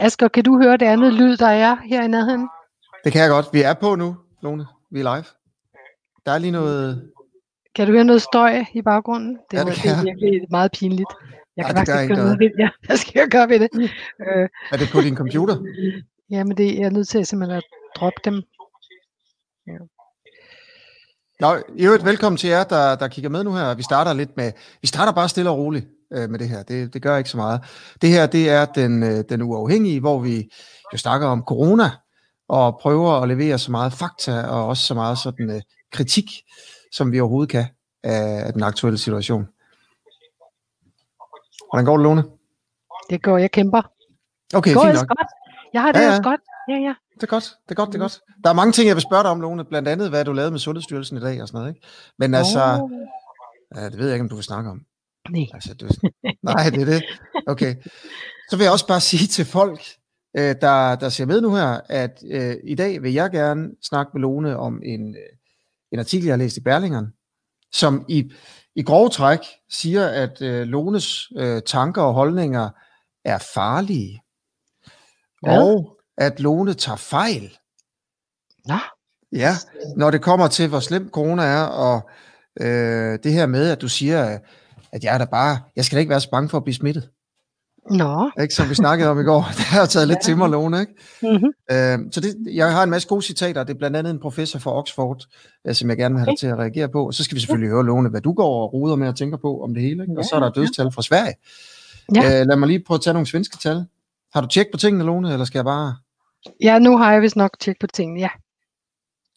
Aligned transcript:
Asger, 0.00 0.28
kan 0.28 0.44
du 0.44 0.62
høre 0.62 0.76
det 0.76 0.86
andet 0.86 1.12
lyd, 1.14 1.36
der 1.36 1.46
er 1.46 1.76
her 1.84 2.02
i 2.02 2.08
nærheden? 2.08 2.48
Det 3.04 3.12
kan 3.12 3.22
jeg 3.22 3.30
godt. 3.30 3.46
Vi 3.52 3.62
er 3.62 3.74
på 3.74 3.94
nu, 3.94 4.16
Lone. 4.42 4.66
Vi 4.90 5.00
er 5.00 5.02
live. 5.14 5.24
Der 6.26 6.32
er 6.32 6.38
lige 6.38 6.50
noget... 6.50 7.12
Kan 7.74 7.86
du 7.86 7.92
høre 7.92 8.04
noget 8.04 8.22
støj 8.22 8.64
i 8.74 8.82
baggrunden? 8.82 9.38
Det, 9.50 9.56
Ja, 9.56 9.58
ja, 9.58 9.64
det 9.64 9.74
det, 9.74 9.82
kan 9.82 9.90
er 9.90 9.96
jeg. 9.96 10.04
virkelig 10.04 10.46
meget 10.50 10.72
pinligt. 10.72 11.10
Jeg 11.56 11.66
kan 11.66 11.76
det 11.76 11.86
gør 11.86 11.92
faktisk 11.92 12.02
ikke 12.02 12.14
gøre 12.14 12.24
noget 12.24 12.38
ved 12.38 12.46
det. 12.50 12.58
Ja, 12.58 12.68
hvad 12.86 12.96
skal 12.96 13.12
jeg 13.20 13.28
gøre 13.28 13.48
ved 13.48 13.60
det? 13.60 13.68
Øh, 14.26 14.48
Er 14.72 14.76
det 14.76 14.88
på 14.92 15.00
din 15.00 15.16
computer? 15.16 15.56
jamen, 16.34 16.56
det, 16.56 16.74
jeg 16.78 16.82
er 16.86 16.90
nødt 16.90 17.08
til 17.08 17.26
simpelthen 17.26 17.56
at 17.58 17.64
droppe 17.96 18.20
dem. 18.24 18.34
Nå, 21.40 21.48
i 21.76 21.84
øvrigt 21.86 22.04
velkommen 22.04 22.36
til 22.36 22.50
jer, 22.50 22.64
der, 22.64 22.96
der 22.96 23.08
kigger 23.08 23.30
med 23.30 23.44
nu 23.44 23.52
her. 23.54 23.74
Vi 23.74 23.82
starter 23.82 24.12
lidt 24.12 24.36
med, 24.36 24.52
vi 24.80 24.86
starter 24.86 25.12
bare 25.12 25.28
stille 25.28 25.50
og 25.50 25.58
roligt 25.58 25.86
øh, 26.12 26.30
med 26.30 26.38
det 26.38 26.48
her. 26.48 26.62
Det, 26.62 26.94
det 26.94 27.02
gør 27.02 27.16
ikke 27.16 27.30
så 27.30 27.36
meget. 27.36 27.60
Det 28.02 28.10
her, 28.10 28.26
det 28.26 28.50
er 28.50 28.64
den, 28.64 29.02
øh, 29.02 29.24
den 29.28 29.42
uafhængige, 29.42 30.00
hvor 30.00 30.18
vi 30.18 30.50
jo 30.92 30.98
snakker 30.98 31.26
om 31.26 31.42
corona, 31.46 31.90
og 32.48 32.78
prøver 32.80 33.12
at 33.12 33.28
levere 33.28 33.58
så 33.58 33.70
meget 33.70 33.92
fakta, 33.92 34.42
og 34.42 34.66
også 34.66 34.86
så 34.86 34.94
meget 34.94 35.18
sådan 35.18 35.50
øh, 35.50 35.60
kritik, 35.92 36.24
som 36.92 37.12
vi 37.12 37.20
overhovedet 37.20 37.50
kan 37.50 37.66
af, 38.04 38.46
af 38.46 38.52
den 38.52 38.62
aktuelle 38.62 38.98
situation. 38.98 39.46
Hvordan 41.70 41.84
går 41.84 41.96
det, 41.96 42.04
Lone? 42.04 42.24
Det 43.10 43.22
går, 43.22 43.38
jeg 43.38 43.50
kæmper. 43.50 43.82
Okay, 44.54 44.70
Det 44.70 44.76
går 44.76 44.84
fint 44.84 44.94
nok. 44.94 45.08
godt. 45.08 45.28
Jeg 45.72 45.82
har 45.82 45.92
det 45.92 46.00
Ja, 46.00 46.04
ja, 46.04 46.10
også 46.10 46.22
godt. 46.22 46.40
Ja, 46.68 46.74
ja. 46.74 46.94
Det 47.14 47.22
er 47.22 47.26
godt, 47.26 47.44
det 47.64 47.70
er 47.70 47.74
godt, 47.74 47.88
det 47.88 47.94
er 47.94 47.98
godt. 47.98 48.20
Der 48.44 48.50
er 48.50 48.54
mange 48.54 48.72
ting, 48.72 48.88
jeg 48.88 48.96
vil 48.96 49.02
spørge 49.02 49.22
dig 49.22 49.30
om, 49.30 49.40
Lone. 49.40 49.64
Blandt 49.64 49.88
andet, 49.88 50.08
hvad 50.08 50.24
du 50.24 50.32
lavede 50.32 50.50
med 50.50 50.58
Sundhedsstyrelsen 50.58 51.16
i 51.16 51.20
dag 51.20 51.42
og 51.42 51.48
sådan 51.48 51.58
noget. 51.58 51.74
Ikke? 51.74 51.86
Men 52.18 52.34
altså, 52.34 52.60
Åh, 52.82 52.90
ja, 53.76 53.84
det 53.84 53.98
ved 53.98 54.06
jeg 54.06 54.14
ikke, 54.14 54.22
om 54.22 54.28
du 54.28 54.34
vil 54.34 54.44
snakke 54.44 54.70
om. 54.70 54.80
Nej. 55.30 55.46
Altså, 55.54 55.74
du, 55.74 55.88
nej, 56.42 56.70
det 56.70 56.80
er 56.80 56.84
det. 56.84 57.04
Okay. 57.46 57.74
Så 58.50 58.56
vil 58.56 58.64
jeg 58.64 58.72
også 58.72 58.86
bare 58.86 59.00
sige 59.00 59.26
til 59.26 59.44
folk, 59.44 59.80
øh, 60.36 60.54
der, 60.60 60.96
der 60.96 61.08
ser 61.08 61.26
med 61.26 61.40
nu 61.40 61.54
her, 61.54 61.80
at 61.88 62.22
øh, 62.30 62.56
i 62.64 62.74
dag 62.74 63.02
vil 63.02 63.12
jeg 63.12 63.30
gerne 63.30 63.68
snakke 63.82 64.10
med 64.14 64.20
Lone 64.20 64.56
om 64.56 64.82
en, 64.84 65.16
øh, 65.16 65.36
en 65.92 65.98
artikel, 65.98 66.26
jeg 66.26 66.32
har 66.32 66.38
læst 66.38 66.56
i 66.56 66.60
Berlingeren, 66.60 67.06
som 67.72 68.04
i, 68.08 68.32
i 68.76 68.82
grove 68.82 69.08
træk 69.08 69.40
siger, 69.70 70.06
at 70.06 70.42
øh, 70.42 70.66
Lones 70.66 71.28
øh, 71.36 71.62
tanker 71.66 72.02
og 72.02 72.14
holdninger 72.14 72.70
er 73.24 73.38
farlige, 73.54 74.22
Hvad? 75.42 75.58
og 75.58 75.98
at 76.16 76.40
Lone 76.40 76.74
tager 76.74 76.96
fejl. 76.96 77.58
Nå, 78.66 78.78
Ja, 79.32 79.52
når 79.96 80.10
det 80.10 80.22
kommer 80.22 80.48
til, 80.48 80.68
hvor 80.68 80.80
slem 80.80 81.10
corona 81.10 81.42
er, 81.42 81.62
og 81.62 82.10
øh, 82.60 83.18
det 83.22 83.32
her 83.32 83.46
med, 83.46 83.70
at 83.70 83.80
du 83.80 83.88
siger, 83.88 84.38
at 84.92 85.04
jeg 85.04 85.14
er 85.14 85.18
da 85.18 85.24
bare, 85.24 85.58
jeg 85.76 85.84
skal 85.84 85.96
da 85.96 86.00
ikke 86.00 86.10
være 86.10 86.20
så 86.20 86.30
bange 86.30 86.48
for 86.48 86.56
at 86.56 86.64
blive 86.64 86.74
smittet. 86.74 87.08
Nå. 87.90 88.30
Ikke, 88.40 88.54
som 88.54 88.70
vi 88.70 88.74
snakkede 88.74 89.10
om 89.10 89.20
i 89.20 89.22
går. 89.22 89.40
Det 89.56 89.64
har 89.64 89.80
jeg 89.80 89.88
taget 89.88 90.08
lidt 90.08 90.22
til 90.22 90.36
mig, 90.36 90.48
Lone. 90.48 90.80
Ikke? 90.80 90.92
Mm-hmm. 91.22 91.52
Øh, 91.70 91.98
så 92.12 92.20
det, 92.20 92.54
jeg 92.54 92.72
har 92.72 92.82
en 92.82 92.90
masse 92.90 93.08
gode 93.08 93.22
citater. 93.22 93.64
Det 93.64 93.74
er 93.74 93.78
blandt 93.78 93.96
andet 93.96 94.10
en 94.10 94.20
professor 94.20 94.58
fra 94.58 94.78
Oxford, 94.78 95.26
øh, 95.66 95.74
som 95.74 95.88
jeg 95.88 95.96
gerne 95.96 96.14
vil 96.14 96.20
have 96.20 96.30
dig 96.30 96.38
til 96.38 96.46
at 96.46 96.58
reagere 96.58 96.88
på. 96.88 97.12
Så 97.12 97.24
skal 97.24 97.34
vi 97.34 97.40
selvfølgelig 97.40 97.70
høre, 97.70 97.84
Lone, 97.84 98.08
hvad 98.08 98.20
du 98.20 98.32
går 98.32 98.62
og 98.62 98.72
ruder 98.72 98.96
med 98.96 99.08
og 99.08 99.16
tænker 99.16 99.36
på 99.36 99.62
om 99.62 99.74
det 99.74 99.82
hele. 99.82 100.02
Ikke? 100.02 100.14
Og 100.18 100.24
så 100.24 100.36
er 100.36 100.40
der 100.40 100.50
dødstal 100.50 100.92
fra 100.92 101.02
Sverige. 101.02 101.34
Ja. 102.14 102.40
Øh, 102.40 102.46
lad 102.46 102.56
mig 102.56 102.68
lige 102.68 102.84
prøve 102.86 102.96
at 102.96 103.02
tage 103.02 103.14
nogle 103.14 103.26
svenske 103.26 103.56
tal. 103.56 103.84
Har 104.34 104.40
du 104.40 104.46
tjekket 104.46 104.72
på 104.72 104.78
tingene, 104.78 105.04
Lone, 105.04 105.32
eller 105.32 105.44
skal 105.44 105.58
jeg 105.58 105.64
bare... 105.64 105.96
Ja, 106.62 106.78
nu 106.78 106.96
har 106.96 107.12
jeg 107.12 107.22
vist 107.22 107.36
nok 107.36 107.50
tjek 107.60 107.76
på 107.80 107.86
tingene, 107.86 108.20
ja. 108.20 108.28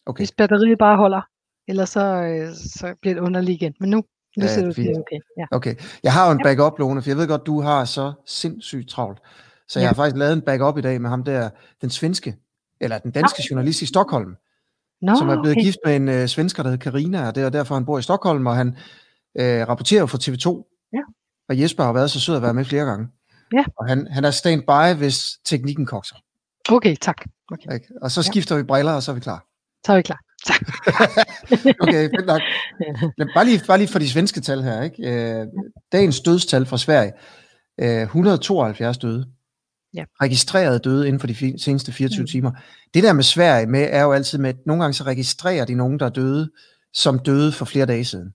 Okay, 0.06 0.20
Hvis 0.20 0.32
batteriet 0.32 0.78
bare 0.78 0.96
holder, 0.96 1.20
ellers 1.68 1.90
så, 1.90 2.04
øh, 2.04 2.54
så 2.54 2.94
bliver 3.00 3.14
det 3.14 3.20
underligt 3.20 3.62
igen. 3.62 3.74
Men 3.80 3.90
nu, 3.90 4.04
nu 4.36 4.44
Ja, 4.44 4.54
ser 4.54 4.60
det 4.60 4.68
ud 4.68 4.74
til, 4.74 4.84
fint. 4.84 4.88
det 4.88 4.96
er 4.96 5.00
okay. 5.00 5.18
Ja. 5.38 5.44
okay. 5.50 5.74
Jeg 6.02 6.12
har 6.12 6.26
jo 6.26 6.32
en 6.32 6.40
backup, 6.44 6.78
Lone, 6.78 7.02
for 7.02 7.10
jeg 7.10 7.16
ved 7.16 7.28
godt, 7.28 7.46
du 7.46 7.60
har 7.60 7.84
så 7.84 8.12
sindssygt 8.26 8.88
travlt. 8.88 9.18
Så 9.68 9.78
jeg 9.78 9.84
Ja. 9.84 9.88
har 9.88 9.94
faktisk 9.94 10.16
lavet 10.16 10.32
en 10.32 10.40
backup 10.42 10.78
i 10.78 10.80
dag 10.80 11.00
med 11.00 11.10
ham 11.10 11.24
der, 11.24 11.50
den 11.80 11.90
svenske, 11.90 12.36
eller 12.80 12.98
den 12.98 13.10
danske 13.10 13.42
journalist 13.50 13.82
i 13.82 13.86
Stockholm, 13.86 14.36
Nå, 15.02 15.16
som 15.18 15.28
er 15.28 15.34
blevet 15.40 15.56
okay. 15.56 15.62
gift 15.64 15.78
med 15.84 15.96
en 15.96 16.08
øh, 16.08 16.28
svensker, 16.28 16.62
der 16.62 16.70
hedder 16.70 16.90
Karina, 16.90 17.28
og 17.28 17.34
det 17.34 17.42
er 17.42 17.50
derfor, 17.50 17.74
han 17.74 17.84
bor 17.84 17.98
i 17.98 18.02
Stockholm, 18.02 18.46
og 18.46 18.56
han 18.56 18.76
øh, 19.38 19.68
rapporterer 19.68 20.06
for 20.06 20.18
TV2. 20.18 20.70
Ja. 20.92 21.00
Og 21.48 21.60
Jesper 21.60 21.84
har 21.84 21.92
været 21.92 22.10
så 22.10 22.20
sød 22.20 22.36
at 22.36 22.42
være 22.42 22.54
med 22.54 22.64
flere 22.64 22.84
gange. 22.84 23.08
Ja. 23.54 23.64
Og 23.78 23.86
han, 23.88 24.06
han 24.10 24.24
er 24.24 24.30
standby, 24.30 24.98
hvis 24.98 25.38
teknikken 25.44 25.86
kokser. 25.86 26.16
Okay, 26.68 26.96
tak. 27.00 27.16
Okay, 27.52 27.74
Ikke? 27.74 27.86
Og 28.02 28.10
så 28.10 28.22
skifter 28.22 28.56
vi 28.56 28.62
briller, 28.62 28.92
og 28.92 29.02
så 29.02 29.10
er 29.10 29.14
vi 29.14 29.20
klar. 29.20 29.46
så 29.86 29.92
er 29.92 29.96
vi 29.96 30.02
klar. 30.02 30.18
Tak. 30.46 30.60
Okay, 31.82 32.10
fedt 32.10 32.26
nok. 32.26 32.40
Bare, 33.34 33.44
lige, 33.44 33.60
bare 33.66 33.78
lige 33.78 33.88
for 33.88 33.98
de 33.98 34.08
svenske 34.10 34.40
tal 34.40 34.62
her. 34.62 34.82
Ikke? 34.82 35.10
Øh, 35.40 35.46
dagens 35.92 36.20
dødstal 36.20 36.66
fra 36.66 36.78
Sverige. 36.78 37.12
Øh, 37.80 38.02
172 38.02 38.98
døde. 38.98 39.26
Ja. 39.94 40.04
Registreret 40.22 40.84
døde 40.84 41.06
inden 41.08 41.20
for 41.20 41.26
de 41.26 41.58
seneste 41.62 41.92
24 41.92 42.22
Mm. 42.22 42.26
timer. 42.26 42.50
Det 42.94 43.02
der 43.02 43.12
med 43.12 43.22
Sverige 43.24 43.66
med, 43.66 43.88
er 43.90 44.02
jo 44.02 44.12
altid 44.12 44.38
med, 44.38 44.48
at 44.50 44.56
nogle 44.66 44.82
gange 44.82 44.94
så 44.94 45.04
registrerer 45.04 45.64
de 45.64 45.74
nogen, 45.74 45.98
der 46.00 46.06
er 46.06 46.10
døde, 46.10 46.50
som 46.94 47.18
døde 47.18 47.52
for 47.52 47.64
flere 47.64 47.86
dage 47.86 48.04
siden. 48.04 48.32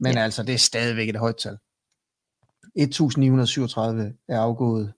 Men 0.00 0.12
Ja. 0.12 0.18
altså, 0.20 0.42
det 0.42 0.54
er 0.54 0.58
stadigvæk 0.58 1.08
et 1.08 1.16
højt 1.16 1.36
tal. 1.36 1.56
1937 2.76 4.12
er 4.28 4.40
afgået 4.40 4.92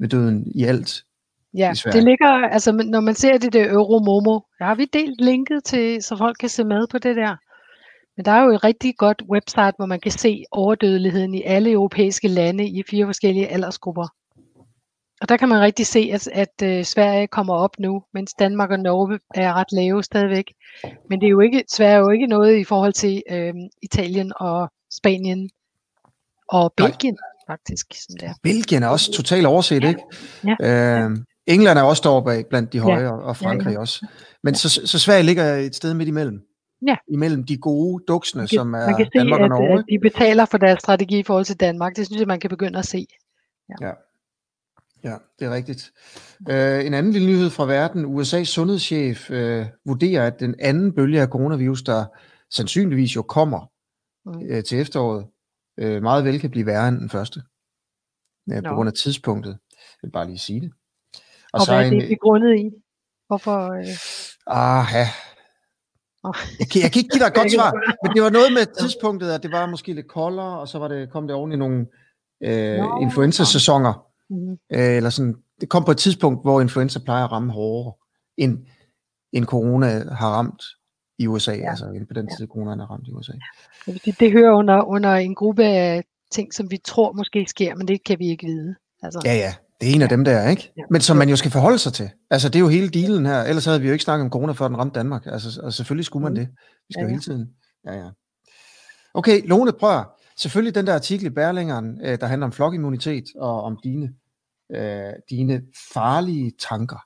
ved 0.00 0.08
døden 0.08 0.52
i 0.54 0.64
alt. 0.64 1.02
Ja, 1.56 1.72
det 1.92 2.04
ligger, 2.04 2.28
altså 2.28 2.72
når 2.72 3.00
man 3.00 3.14
ser 3.14 3.38
det 3.38 3.52
der 3.52 3.72
Euromomo, 3.72 4.40
der 4.58 4.64
har 4.64 4.74
vi 4.74 4.84
delt 4.84 5.20
linket 5.20 5.64
til, 5.64 6.02
så 6.02 6.16
folk 6.16 6.36
kan 6.40 6.48
se 6.48 6.64
med 6.64 6.86
på 6.86 6.98
det 6.98 7.16
der. 7.16 7.36
Men 8.16 8.24
der 8.24 8.32
er 8.32 8.44
jo 8.44 8.50
et 8.50 8.64
rigtig 8.64 8.96
godt 8.96 9.22
website, 9.30 9.72
hvor 9.76 9.86
man 9.86 10.00
kan 10.00 10.12
se 10.12 10.44
overdødeligheden 10.50 11.34
i 11.34 11.42
alle 11.42 11.70
europæiske 11.70 12.28
lande 12.28 12.66
i 12.66 12.82
fire 12.90 13.06
forskellige 13.06 13.48
aldersgrupper. 13.48 14.08
Og 15.20 15.28
der 15.28 15.36
kan 15.36 15.48
man 15.48 15.60
rigtig 15.60 15.86
se, 15.86 16.10
at, 16.12 16.28
at 16.32 16.78
uh, 16.78 16.84
Sverige 16.84 17.26
kommer 17.26 17.54
op 17.54 17.78
nu, 17.78 18.02
mens 18.14 18.34
Danmark 18.34 18.70
og 18.70 18.80
Norge 18.80 19.18
er 19.34 19.52
ret 19.52 19.72
lave 19.72 20.02
stadigvæk. 20.02 20.52
Men 21.10 21.20
det 21.20 21.26
er 21.26 21.30
jo 21.30 21.40
ikke, 21.40 21.64
Sverige 21.68 21.94
er 21.94 21.98
jo 21.98 22.10
ikke 22.10 22.26
noget 22.26 22.56
i 22.56 22.64
forhold 22.64 22.92
til 22.92 23.22
øh, 23.30 23.54
Italien 23.82 24.32
og 24.36 24.72
Spanien 24.90 25.50
og 26.48 26.72
Nej. 26.78 26.88
Belgien, 26.88 27.18
faktisk. 27.46 27.86
Sådan 27.94 28.28
der. 28.28 28.34
Belgien 28.42 28.82
er 28.82 28.88
også 28.88 29.12
totalt 29.12 29.46
overset, 29.46 29.84
ikke? 29.84 30.00
Ja. 30.44 30.56
Øh, 30.60 31.16
England 31.46 31.78
er 31.78 31.82
også 31.82 32.00
deroppe 32.04 32.32
af 32.32 32.46
blandt 32.46 32.72
de 32.72 32.78
Ja. 32.78 32.82
høje, 32.84 33.10
og- 33.12 33.22
og 33.22 33.36
Frankrig 33.36 33.72
Ja, 33.72 33.78
også. 33.80 34.06
Men 34.42 34.54
så, 34.54 34.68
så 34.86 34.98
Sverige 34.98 35.22
ligger 35.22 35.54
et 35.54 35.74
sted 35.74 35.94
midt 35.94 36.08
imellem. 36.08 36.40
Ja. 36.86 36.96
Imellem 37.12 37.44
de 37.44 37.56
gode 37.58 38.04
duksene, 38.08 38.40
Man 38.40 38.48
kan, 38.48 38.56
som 38.58 38.66
man 38.66 38.94
kan 38.96 39.06
er 39.06 39.10
se, 39.12 39.18
Danmark 39.18 39.40
og 39.40 39.44
at, 39.44 39.50
Norge. 39.50 39.78
at 39.78 39.84
de 39.90 39.98
betaler 40.02 40.44
for 40.44 40.58
deres 40.58 40.80
strategi 40.80 41.18
i 41.18 41.22
forhold 41.22 41.44
til 41.44 41.60
Danmark. 41.60 41.96
Det 41.96 42.06
synes 42.06 42.20
jeg, 42.20 42.28
man 42.28 42.40
kan 42.40 42.50
begynde 42.50 42.78
at 42.78 42.86
se. 42.86 43.06
Ja. 43.80 43.90
ja, 45.04 45.16
det 45.38 45.46
er 45.46 45.50
rigtigt. 45.54 45.92
Øh, 46.50 46.86
en 46.86 46.94
anden 46.94 47.12
lille 47.12 47.28
nyhed 47.28 47.50
fra 47.50 47.66
verden. 47.66 48.04
USA's 48.20 48.44
sundhedschef 48.44 49.30
øh, 49.30 49.66
vurderer, 49.86 50.26
at 50.26 50.40
den 50.40 50.54
anden 50.58 50.94
bølge 50.94 51.20
af 51.20 51.28
coronavirus, 51.28 51.82
der 51.82 52.04
sandsynligvis 52.50 53.16
jo 53.16 53.22
kommer 53.22 53.70
Mm. 54.26 54.42
øh, 54.50 54.64
til 54.64 54.80
efteråret, 54.80 55.26
øh, 55.78 56.02
meget 56.02 56.24
vel 56.24 56.40
kan 56.40 56.50
blive 56.50 56.66
værre 56.66 56.88
end 56.88 56.98
den 56.98 57.10
første. 57.10 57.42
Ja, 58.50 58.60
på 58.68 58.74
grund 58.74 58.86
af 58.88 58.92
tidspunktet. 58.92 59.50
Jeg 59.72 59.98
vil 60.02 60.10
bare 60.10 60.26
lige 60.26 60.38
sige 60.38 60.60
det. 60.60 60.70
Og, 61.54 61.60
og 61.60 61.66
hvad 61.66 61.86
er 61.86 61.90
det 61.90 62.08
begrundet 62.08 62.52
i? 62.64 62.70
Hvorfor? 63.26 63.58
Øh... 63.72 63.86
Ah, 64.46 64.86
ja. 64.98 65.06
Jeg, 66.60 66.68
kan, 66.70 66.82
jeg 66.82 66.90
kan 66.92 67.00
ikke 67.00 67.12
give 67.12 67.22
dig 67.24 67.30
et 67.32 67.34
godt 67.40 67.52
svar, 67.52 67.70
men 68.02 68.14
det 68.14 68.22
var 68.22 68.30
noget 68.30 68.52
med 68.52 68.66
tidspunktet, 68.80 69.30
at 69.30 69.42
det 69.42 69.52
var 69.52 69.66
måske 69.66 69.92
lidt 69.92 70.08
koldere, 70.08 70.60
og 70.60 70.68
så 70.68 70.78
var 70.78 70.88
det, 70.88 71.10
kom 71.12 71.26
det 71.26 71.36
oven 71.36 71.52
i 71.52 71.56
nogle 71.56 71.86
øh, 72.44 72.78
influenza-sæsoner. 73.02 74.06
Mm. 74.30 74.52
Øh, 74.52 74.96
eller 74.96 75.10
sådan, 75.10 75.34
det 75.60 75.68
kom 75.68 75.84
på 75.84 75.90
et 75.90 75.98
tidspunkt, 75.98 76.42
hvor 76.44 76.60
influenza 76.60 76.98
plejer 76.98 77.24
at 77.24 77.32
ramme 77.32 77.52
hårdere, 77.52 77.92
end, 78.36 78.58
end 79.32 79.44
corona 79.44 79.86
har 80.14 80.30
ramt 80.30 80.62
i 81.18 81.26
USA, 81.26 81.52
ja. 81.52 81.70
altså 81.70 81.86
end 81.86 82.06
på 82.06 82.14
den 82.14 82.28
tid, 82.36 82.46
corona 82.46 82.76
har 82.76 82.90
ramt 82.90 83.08
i 83.08 83.12
USA. 83.12 83.32
Vil 83.86 84.00
sige, 84.00 84.16
Det 84.20 84.32
hører 84.32 84.52
under, 84.52 84.82
under 84.82 85.14
en 85.14 85.34
gruppe 85.34 85.64
af 85.64 86.04
ting, 86.30 86.54
som 86.54 86.70
vi 86.70 86.78
tror 86.84 87.12
måske 87.12 87.46
sker, 87.48 87.74
men 87.74 87.88
det 87.88 88.04
kan 88.04 88.18
vi 88.18 88.28
ikke 88.28 88.46
vide. 88.46 88.74
Altså, 89.02 89.20
Ja, 89.24 89.34
ja, 89.34 89.54
det 89.84 89.90
er 89.90 89.94
en 89.94 90.02
af 90.02 90.08
dem 90.08 90.24
der, 90.24 90.48
ikke? 90.48 90.72
Ja. 90.76 90.82
Men 90.90 91.00
som 91.00 91.16
man 91.16 91.28
jo 91.28 91.36
skal 91.36 91.50
forholde 91.50 91.78
sig 91.78 91.92
til. 91.92 92.10
Altså, 92.30 92.48
det 92.48 92.56
er 92.56 92.60
jo 92.60 92.68
hele 92.68 92.88
dealen 92.88 93.26
her. 93.26 93.42
Ellers 93.42 93.64
havde 93.64 93.80
vi 93.80 93.86
jo 93.86 93.92
ikke 93.92 94.04
snakket 94.04 94.24
om 94.24 94.30
corona, 94.30 94.52
før 94.52 94.68
den 94.68 94.78
ramte 94.78 94.98
Danmark. 94.98 95.26
Altså, 95.26 95.60
og 95.62 95.72
selvfølgelig 95.72 96.04
skulle 96.04 96.22
man 96.22 96.32
Mm. 96.32 96.36
det. 96.38 96.48
Vi 96.88 96.92
skal 96.92 97.00
Ja, 97.00 97.04
jo 97.04 97.08
hele 97.08 97.20
tiden. 97.22 97.48
Ja, 97.86 97.92
ja. 97.98 98.08
Okay, 99.14 99.48
Lone, 99.48 99.72
prøv 99.72 99.98
at- 99.98 100.06
Selvfølgelig 100.36 100.74
den 100.74 100.86
der 100.86 100.94
artikel 100.94 101.26
i 101.26 101.30
Berlingeren, 101.30 102.00
øh, 102.04 102.18
der 102.20 102.26
handler 102.26 102.46
om 102.46 102.52
flokimmunitet 102.52 103.24
og 103.40 103.62
om 103.62 103.78
dine, 103.84 104.08
øh, 104.76 105.12
dine 105.30 105.62
farlige 105.92 106.52
tanker. 106.70 106.96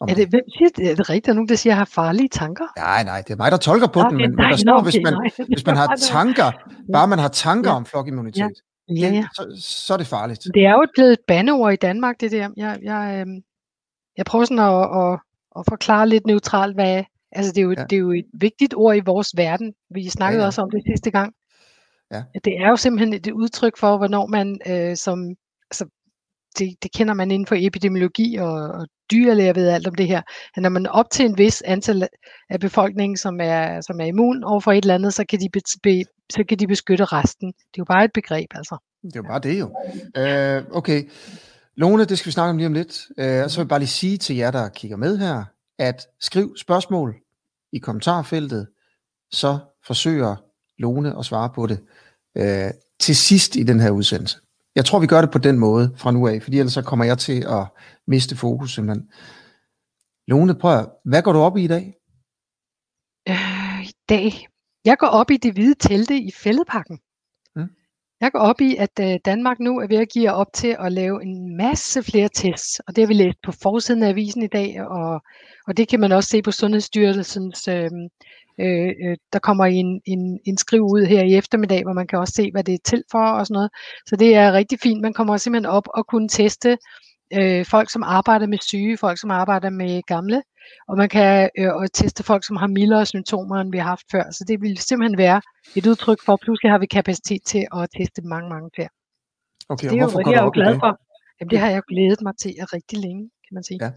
Om 0.00 0.08
er 0.10 0.14
det, 0.14 0.28
hvem 0.28 0.40
siger 0.58 0.68
det? 0.76 0.90
Er 0.90 0.94
det 0.96 1.10
rigtigt, 1.10 1.28
at 1.28 1.36
nogen, 1.36 1.48
der 1.48 1.54
siger, 1.56 1.72
at 1.72 1.76
jeg 1.76 1.80
har 1.80 1.84
farlige 1.94 2.28
tanker? 2.28 2.64
Nej, 2.78 3.04
nej, 3.04 3.22
det 3.26 3.32
er 3.32 3.36
mig, 3.36 3.50
der 3.52 3.56
tolker 3.56 3.86
på 3.86 4.02
Nå, 4.02 4.08
den, 4.10 4.18
det 4.18 4.24
er 4.24 4.28
men, 4.28 4.36
men 4.36 4.50
der 4.50 4.56
står, 4.56 4.76
Nå, 4.76 4.82
hvis 4.82 4.94
okay, 4.94 5.02
man, 5.04 5.12
nej. 5.12 5.46
hvis 5.48 5.66
man 5.66 5.76
har 5.76 5.96
tanker, 5.96 6.50
bare 6.92 7.08
man 7.08 7.18
har 7.18 7.28
tanker 7.28 7.70
Ja. 7.70 7.76
om 7.76 7.86
flokimmunitet, 7.86 8.52
Ja, 8.90 9.08
ja. 9.08 9.26
så, 9.34 9.56
så 9.60 9.92
er 9.92 9.96
det 9.98 10.06
farligt. 10.06 10.44
Det 10.54 10.64
er 10.66 10.72
jo 10.72 10.86
blevet 10.94 11.12
et 11.12 11.20
bandeord 11.26 11.72
i 11.72 11.76
Danmark, 11.76 12.20
det 12.20 12.30
der. 12.30 12.48
Jeg, 12.56 12.78
jeg, 12.82 13.18
øhm, 13.20 13.42
jeg 14.16 14.24
prøver 14.26 14.44
sådan 14.44 14.58
at, 14.58 15.12
at, 15.12 15.18
at 15.58 15.64
forklare 15.68 16.08
lidt 16.08 16.26
neutralt, 16.26 16.74
hvad 16.74 17.04
altså 17.32 17.52
det 17.52 17.58
er, 17.60 17.64
jo, 17.64 17.70
Ja. 17.78 17.84
det 17.84 17.96
er 17.96 18.00
jo 18.00 18.12
et 18.12 18.24
vigtigt 18.32 18.74
ord 18.76 18.96
i 18.96 19.00
vores 19.00 19.36
verden. 19.36 19.74
Vi 19.90 20.08
snakkede 20.08 20.38
Ja, 20.40 20.42
ja. 20.42 20.46
også 20.46 20.62
om 20.62 20.70
det 20.70 20.82
sidste 20.86 21.10
gang. 21.10 21.34
Ja. 22.12 22.22
Det 22.44 22.52
er 22.60 22.68
jo 22.68 22.76
simpelthen 22.76 23.14
et 23.14 23.30
udtryk 23.30 23.76
for, 23.76 23.96
hvornår 23.96 24.26
man 24.26 24.60
øh, 24.66 24.96
som 24.96 25.34
det, 26.58 26.74
det 26.82 26.92
kender 26.92 27.14
man 27.14 27.30
inden 27.30 27.46
for 27.46 27.56
epidemiologi 27.58 28.36
og, 28.36 28.52
og 28.52 28.86
dyrlæger 29.10 29.52
ved 29.52 29.68
alt 29.68 29.86
om 29.86 29.94
det 29.94 30.06
her, 30.06 30.22
at 30.56 30.62
når 30.62 30.68
man 30.68 30.86
op 30.86 31.10
til 31.10 31.24
en 31.24 31.38
vis 31.38 31.62
antal 31.62 32.08
af 32.50 32.60
befolkningen, 32.60 33.16
som 33.16 33.40
er, 33.40 33.80
som 33.80 34.00
er 34.00 34.04
immun 34.04 34.44
over 34.44 34.60
for 34.60 34.72
et 34.72 34.84
eller 34.84 34.94
andet, 34.94 35.14
så 35.14 35.24
kan, 35.28 35.40
de 35.40 35.48
be, 35.52 35.60
be, 35.82 36.02
så 36.32 36.44
kan 36.48 36.58
de 36.58 36.66
beskytte 36.66 37.04
resten. 37.04 37.46
Det 37.46 37.54
er 37.62 37.78
jo 37.78 37.84
bare 37.84 38.04
et 38.04 38.12
begreb, 38.14 38.46
altså. 38.54 38.76
Det 39.02 39.16
er 39.16 39.20
jo 39.20 39.28
bare 39.28 39.40
det 39.40 39.60
jo. 39.60 39.76
Øh, 40.16 40.76
okay. 40.76 41.08
Lone, 41.76 42.04
det 42.04 42.18
skal 42.18 42.26
vi 42.26 42.32
snakke 42.32 42.50
om 42.50 42.56
lige 42.56 42.66
om 42.66 42.72
lidt. 42.72 43.06
Uh, 43.10 43.50
så 43.50 43.56
vil 43.56 43.64
jeg 43.64 43.68
bare 43.68 43.78
lige 43.78 43.88
sige 43.88 44.18
til 44.18 44.36
jer, 44.36 44.50
der 44.50 44.68
kigger 44.68 44.96
med 44.96 45.18
her, 45.18 45.44
at 45.78 46.06
skriv 46.20 46.56
spørgsmål 46.56 47.14
i 47.72 47.78
kommentarfeltet, 47.78 48.68
så 49.32 49.58
forsøger 49.86 50.36
Lone 50.78 51.18
at 51.18 51.24
svare 51.24 51.50
på 51.54 51.66
det 51.66 51.80
øh, 52.36 52.70
til 53.00 53.16
sidst 53.16 53.56
i 53.56 53.62
den 53.62 53.80
her 53.80 53.90
udsendelse. 53.90 54.38
Jeg 54.74 54.84
tror, 54.84 54.98
vi 54.98 55.06
gør 55.06 55.20
det 55.20 55.30
på 55.30 55.38
den 55.38 55.58
måde 55.58 55.94
fra 55.96 56.10
nu 56.10 56.28
af, 56.28 56.42
fordi 56.42 56.58
ellers 56.58 56.72
så 56.72 56.82
kommer 56.82 57.04
jeg 57.04 57.18
til 57.18 57.44
at 57.48 57.66
miste 58.06 58.36
fokus 58.36 58.74
simpelthen. 58.74 59.08
Lone, 60.28 60.54
prøv 60.54 60.88
hvad 61.04 61.22
går 61.22 61.32
du 61.32 61.38
op 61.38 61.56
i 61.56 61.64
i 61.64 61.66
dag? 61.66 61.94
Øh, 63.28 63.82
I 63.82 63.92
dag? 64.08 64.48
Jeg 64.84 64.96
går 64.98 65.06
op 65.06 65.30
i 65.30 65.36
det 65.36 65.52
hvide 65.52 65.74
telte 65.74 66.16
i 66.16 66.30
fældepakken. 66.32 66.98
Mm. 67.56 67.68
Jeg 68.20 68.32
går 68.32 68.38
op 68.38 68.60
i, 68.60 68.76
at 68.76 69.00
øh, 69.00 69.18
Danmark 69.24 69.60
nu 69.60 69.78
er 69.78 69.86
ved 69.86 69.96
at 69.96 70.08
give 70.08 70.32
op 70.32 70.52
til 70.54 70.76
at 70.78 70.92
lave 70.92 71.22
en 71.22 71.56
masse 71.56 72.02
flere 72.02 72.28
tests, 72.34 72.80
og 72.80 72.96
det 72.96 73.02
har 73.02 73.08
vi 73.08 73.14
læst 73.14 73.38
på 73.42 73.52
forsiden 73.62 74.02
af 74.02 74.08
avisen 74.08 74.42
i 74.42 74.46
dag, 74.46 74.82
og, 74.82 75.22
og 75.66 75.76
det 75.76 75.88
kan 75.88 76.00
man 76.00 76.12
også 76.12 76.28
se 76.28 76.42
på 76.42 76.50
Sundhedsstyrelsens 76.50 77.68
øh, 77.68 77.90
Øh, 78.60 78.92
øh, 79.04 79.16
der 79.32 79.38
kommer 79.38 79.64
en, 79.64 80.00
en, 80.06 80.40
en 80.46 80.56
skriv 80.56 80.82
ud 80.82 81.06
her 81.06 81.22
i 81.22 81.34
eftermiddag, 81.34 81.82
hvor 81.82 81.92
man 81.92 82.06
kan 82.06 82.18
også 82.18 82.34
se, 82.36 82.50
hvad 82.52 82.64
det 82.64 82.74
er 82.74 82.78
til 82.84 83.02
for 83.10 83.26
og 83.38 83.46
sådan 83.46 83.54
noget. 83.54 83.70
Så 84.06 84.16
det 84.16 84.36
er 84.36 84.52
rigtig 84.52 84.78
fint. 84.82 85.00
Man 85.00 85.12
kommer 85.12 85.36
simpelthen 85.36 85.70
op 85.70 85.88
og 85.94 86.06
kunne 86.06 86.28
teste 86.28 86.78
øh, 87.38 87.66
folk, 87.66 87.90
som 87.90 88.02
arbejder 88.02 88.46
med 88.46 88.58
syge, 88.62 88.96
folk, 88.98 89.18
som 89.20 89.30
arbejder 89.30 89.70
med 89.70 90.02
gamle, 90.02 90.42
og 90.88 90.96
man 90.96 91.08
kan 91.08 91.50
øh, 91.58 91.74
og 91.74 91.92
teste 91.92 92.22
folk, 92.24 92.46
som 92.46 92.56
har 92.56 92.66
mildere 92.66 93.06
symptomer, 93.06 93.56
end 93.56 93.70
vi 93.72 93.78
har 93.78 93.88
haft 93.88 94.06
før. 94.12 94.24
Så 94.30 94.44
det 94.48 94.60
vil 94.60 94.78
simpelthen 94.78 95.18
være 95.18 95.40
et 95.76 95.86
udtryk 95.86 96.18
for, 96.24 96.32
at 96.32 96.40
pludselig 96.40 96.70
har 96.70 96.78
vi 96.78 96.86
kapacitet 96.86 97.42
til 97.46 97.66
at 97.76 97.88
teste 97.98 98.22
mange, 98.22 98.48
mange 98.48 98.70
flere. 98.74 98.88
Okay, 99.68 99.88
det 99.90 99.96
er 99.96 100.02
hvorfor 100.02 100.20
jo, 100.20 100.24
går 100.24 100.30
det 100.30 100.36
er 100.36 100.40
jeg 100.40 100.46
jo 100.46 100.50
glad 100.54 100.74
for. 100.78 101.00
Jamen, 101.40 101.50
det 101.50 101.58
har 101.58 101.70
jeg 101.70 101.82
glædet 101.88 102.20
mig 102.22 102.34
til 102.42 102.50
rigtig 102.76 102.98
længe, 102.98 103.22
kan 103.44 103.54
man 103.54 103.64
sige. 103.64 103.78
Ja, 103.84 103.90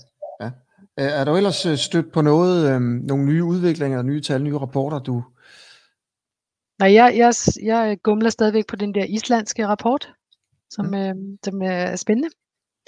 ja. 0.43 0.49
Øh, 0.99 1.05
Er 1.05 1.23
du 1.25 1.35
ellers 1.35 1.65
øh, 1.65 1.77
stødt 1.77 2.11
på 2.11 2.21
noget, 2.21 2.75
øh, 2.75 2.81
nogle 2.81 3.25
nye 3.25 3.43
udviklinger, 3.43 4.01
nye 4.01 4.21
tal, 4.21 4.43
nye 4.43 4.57
rapporter, 4.57 4.99
du... 4.99 5.23
Nej, 6.79 6.93
jeg, 6.93 7.13
jeg, 7.17 7.33
jeg 7.63 7.97
gumler 8.03 8.29
stadigvæk 8.29 8.67
på 8.67 8.75
den 8.75 8.95
der 8.95 9.05
islandske 9.05 9.67
rapport, 9.67 10.13
som, 10.69 10.85
mm. 10.85 10.93
øh, 10.93 11.15
som 11.43 11.61
er 11.61 11.95
spændende. 11.95 12.29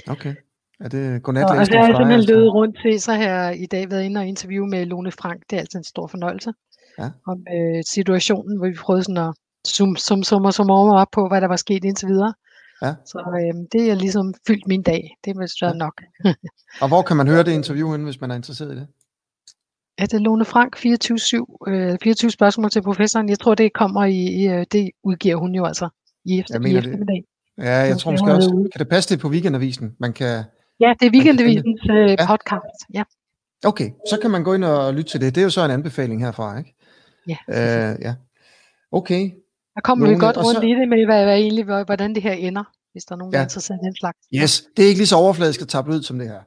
Okay. 0.08 0.36
Er 0.80 0.90
det 0.90 1.16
Og, 1.16 1.22
godnatlæsning 1.22 1.60
og 1.60 1.66
så 1.66 1.78
har 1.78 1.88
jeg 1.88 1.96
simpelthen 1.96 2.36
løbet 2.36 2.54
rundt 2.54 2.78
til, 2.82 3.02
så 3.02 3.14
har 3.14 3.24
jeg 3.24 3.62
i 3.62 3.66
dag 3.66 3.90
været 3.92 4.04
inde 4.04 4.20
og 4.20 4.28
interviewe 4.28 4.68
med 4.68 4.86
Lone 4.86 5.12
Frank. 5.12 5.44
Det 5.50 5.56
er 5.56 5.60
altid 5.60 5.80
en 5.80 5.84
stor 5.84 6.08
fornøjelse. 6.08 6.54
Ja. 7.00 7.10
Om 7.28 7.38
øh, 7.56 7.84
situationen, 7.88 8.58
hvor 8.58 8.68
vi 8.68 8.74
prøvede 8.86 9.04
sådan 9.04 9.18
at 9.28 9.34
zoom, 9.68 9.96
zoom, 9.96 10.24
zoom, 10.24 10.52
zoom 10.52 10.70
op 10.70 11.08
på, 11.12 11.28
hvad 11.28 11.42
der 11.42 11.48
var 11.48 11.56
sket 11.56 11.84
indtil 11.86 12.08
videre. 12.08 12.34
Ja. 12.82 12.94
Så 13.06 13.20
øh, 13.42 13.62
det 13.72 13.92
er 13.92 13.96
ligesom 13.96 14.34
fyldt 14.48 14.68
min 14.68 14.82
dag. 14.82 15.18
Det 15.26 15.36
er 15.36 15.40
vist 15.42 15.62
ja. 15.62 15.74
nok. 15.74 16.02
Og 16.82 16.88
hvor 16.88 17.02
kan 17.02 17.18
man 17.18 17.28
høre 17.28 17.44
det 17.44 17.52
interview 17.52 17.92
henne, 17.92 18.06
hvis 18.06 18.22
man 18.22 18.32
er 18.32 18.36
interesseret 18.36 18.72
i 18.74 18.76
det? 18.76 18.88
Ja, 20.00 20.04
det 20.04 20.14
er 20.14 20.20
Lone 20.20 20.46
Frank 20.46 20.76
24-7, 20.78 21.70
øh, 21.72 21.98
24 22.04 22.32
spørgsmål 22.32 22.70
til 22.70 22.82
professoren. 22.82 23.30
Jeg 23.30 23.40
tror, 23.40 23.56
det 23.56 23.74
kommer 23.74 24.06
i, 24.06 24.16
i 24.18 24.48
øh, 24.48 24.66
det 24.72 24.92
udgiver 25.04 25.36
hun 25.36 25.56
jo 25.56 25.66
altså 25.66 25.90
i, 26.26 26.40
efter, 26.40 26.54
Jeg 26.56 26.62
i 26.62 26.64
mener 26.64 26.82
det. 26.82 26.88
eftermiddag. 26.90 27.24
Ja, 27.58 27.72
jeg 27.72 27.94
Så 27.96 28.00
tror 28.00 28.12
det 28.12 28.20
måske 28.20 28.34
også, 28.34 28.70
kan 28.74 28.80
det 28.80 28.90
passe 28.90 29.10
det 29.10 29.20
på 29.22 29.30
weekendavisen? 29.30 29.96
Man 30.00 30.14
kan, 30.14 30.44
Ja, 30.80 30.94
det 31.00 31.06
er 31.06 31.10
det. 31.10 31.12
Weekendavisens 31.12 31.82
øh, 31.92 32.10
Ja. 32.10 32.28
podcast. 32.28 32.80
Ja. 32.94 33.04
okay, 33.66 33.90
så 34.10 34.20
kan 34.22 34.32
man 34.32 34.44
gå 34.44 34.54
ind 34.54 34.64
og 34.64 34.94
lytte 34.94 35.12
til 35.12 35.22
det. 35.22 35.36
Det 35.36 35.42
er 35.42 35.46
jo 35.46 35.50
så 35.50 35.66
en 35.66 35.72
anbefaling 35.72 36.22
herfra, 36.26 36.58
ikke? 36.58 36.76
Ja. 37.28 37.38
Øh, 37.50 37.98
ja. 38.02 38.16
Okay, 38.92 39.32
Der 39.76 39.82
kommer 39.84 40.10
vi 40.10 40.16
godt 40.16 40.38
rundt 40.38 40.58
så- 40.60 40.62
i 40.62 40.70
det 40.70 40.90
med, 40.90 41.06
hvad, 41.06 41.24
hvad 41.24 41.36
egentlig, 41.38 41.66
hvor- 41.66 41.84
hvordan 41.84 42.16
det 42.16 42.24
her 42.24 42.32
ender, 42.32 42.64
hvis 42.92 43.04
der 43.04 43.16
er 43.16 43.18
nogen, 43.20 43.32
der 43.34 43.38
Ja. 43.40 43.42
er 43.44 43.46
interesseret 43.46 43.80
i 43.84 43.86
den 43.86 43.96
slags. 43.96 44.18
yes. 44.36 44.64
Det 44.78 44.84
er 44.86 44.90
ikke 44.90 45.00
lige 45.00 45.08
så 45.08 45.16
overfladisk 45.16 45.62
at 45.62 45.68
tabe 45.68 45.90
ud 45.92 46.02
som 46.04 46.20
det 46.20 46.28
her. 46.28 46.40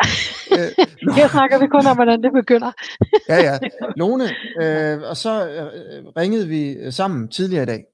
øh, 0.56 1.14
Her 1.14 1.28
snakker 1.28 1.58
vi 1.58 1.66
kun 1.66 1.86
om, 1.86 1.96
hvordan 1.96 2.22
det 2.22 2.32
begynder. 2.32 2.72
ja, 3.32 3.36
ja. 3.48 3.58
Lone, 4.00 4.24
øh, 4.62 5.00
og 5.10 5.16
så 5.16 5.48
øh, 5.48 5.66
ringede 6.16 6.48
vi 6.48 6.70
øh, 6.72 6.92
sammen 6.92 7.28
tidligere 7.28 7.62
i 7.62 7.66
dag, 7.66 7.84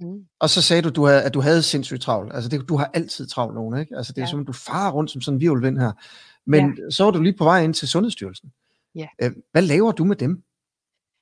Mm. 0.00 0.06
og 0.40 0.50
så 0.50 0.62
sagde 0.62 0.82
du, 0.82 0.88
du 0.88 1.06
havde, 1.06 1.22
at 1.22 1.34
du 1.34 1.40
havde 1.40 1.62
sindssygt 1.62 2.02
travlt. 2.02 2.34
Altså, 2.34 2.48
det, 2.50 2.68
du 2.68 2.76
har 2.76 2.90
altid 2.94 3.26
travlt, 3.26 3.54
Lone, 3.54 3.80
ikke? 3.80 3.96
Altså, 3.96 4.12
det 4.12 4.18
er 4.18 4.22
ja. 4.26 4.30
som, 4.30 4.46
du 4.46 4.52
farer 4.52 4.92
rundt 4.92 5.10
som 5.10 5.20
sådan 5.20 5.36
en 5.36 5.40
virvelvind 5.40 5.78
her. 5.78 5.92
Men 6.46 6.64
ja. 6.78 6.90
så 6.90 7.04
var 7.04 7.10
du 7.10 7.22
lige 7.22 7.36
på 7.38 7.44
vej 7.44 7.62
ind 7.62 7.74
til 7.74 7.88
Sundhedsstyrelsen. 7.88 8.48
Ja. 8.94 9.06
Øh, 9.22 9.30
hvad 9.52 9.62
laver 9.62 9.92
du 9.92 10.04
med 10.04 10.16
dem? 10.16 10.42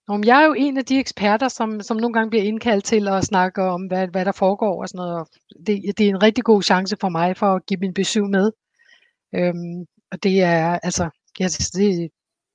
Men 0.08 0.24
jeg 0.26 0.42
er 0.42 0.46
jo 0.46 0.54
en 0.58 0.78
af 0.78 0.84
de 0.84 0.98
eksperter, 0.98 1.48
som, 1.48 1.80
som 1.80 1.96
nogle 1.96 2.12
gange 2.14 2.30
bliver 2.30 2.44
indkaldt 2.44 2.84
til 2.84 3.08
at 3.08 3.24
snakke 3.24 3.62
om, 3.62 3.82
hvad, 3.86 4.08
hvad 4.08 4.24
der 4.24 4.32
foregår 4.32 4.82
og 4.82 4.88
sådan 4.88 4.98
noget. 4.98 5.14
Og 5.20 5.28
Det, 5.66 5.82
det 5.98 6.06
er 6.06 6.10
en 6.10 6.22
rigtig 6.22 6.44
god 6.44 6.62
chance 6.62 6.96
for 7.00 7.08
mig 7.08 7.36
for 7.36 7.46
at 7.54 7.66
give 7.66 7.80
min 7.80 7.94
besøg 7.94 8.24
med. 8.24 8.52
Øhm, 9.34 9.86
og 10.12 10.22
det 10.22 10.42
er 10.42 10.78
altså, 10.82 11.10
ja, 11.40 11.44
det, 11.48 12.10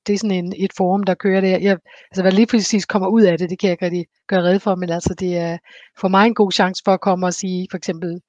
det 0.07 0.13
er 0.13 0.17
sådan 0.17 0.45
en, 0.45 0.53
et 0.57 0.73
forum, 0.77 1.03
der 1.03 1.13
kører 1.13 1.41
der. 1.41 1.57
Jeg, 1.57 1.77
altså, 2.11 2.21
hvad 2.21 2.31
lige 2.31 2.47
præcis 2.47 2.85
kommer 2.85 3.07
ud 3.07 3.21
af 3.21 3.37
det, 3.37 3.49
det 3.49 3.59
kan 3.59 3.67
jeg 3.67 3.73
ikke 3.73 3.85
rigtig 3.85 4.05
gøre 4.27 4.43
red 4.43 4.59
for, 4.59 4.75
men 4.75 4.89
altså, 4.89 5.13
det 5.19 5.37
er 5.37 5.57
for 5.99 6.07
mig 6.07 6.27
en 6.27 6.33
god 6.35 6.51
chance 6.51 6.81
for 6.85 6.93
at 6.93 7.01
komme 7.01 7.25
og 7.25 7.33
sige, 7.33 7.67
for 7.71 7.77
eksempel, 7.77 8.21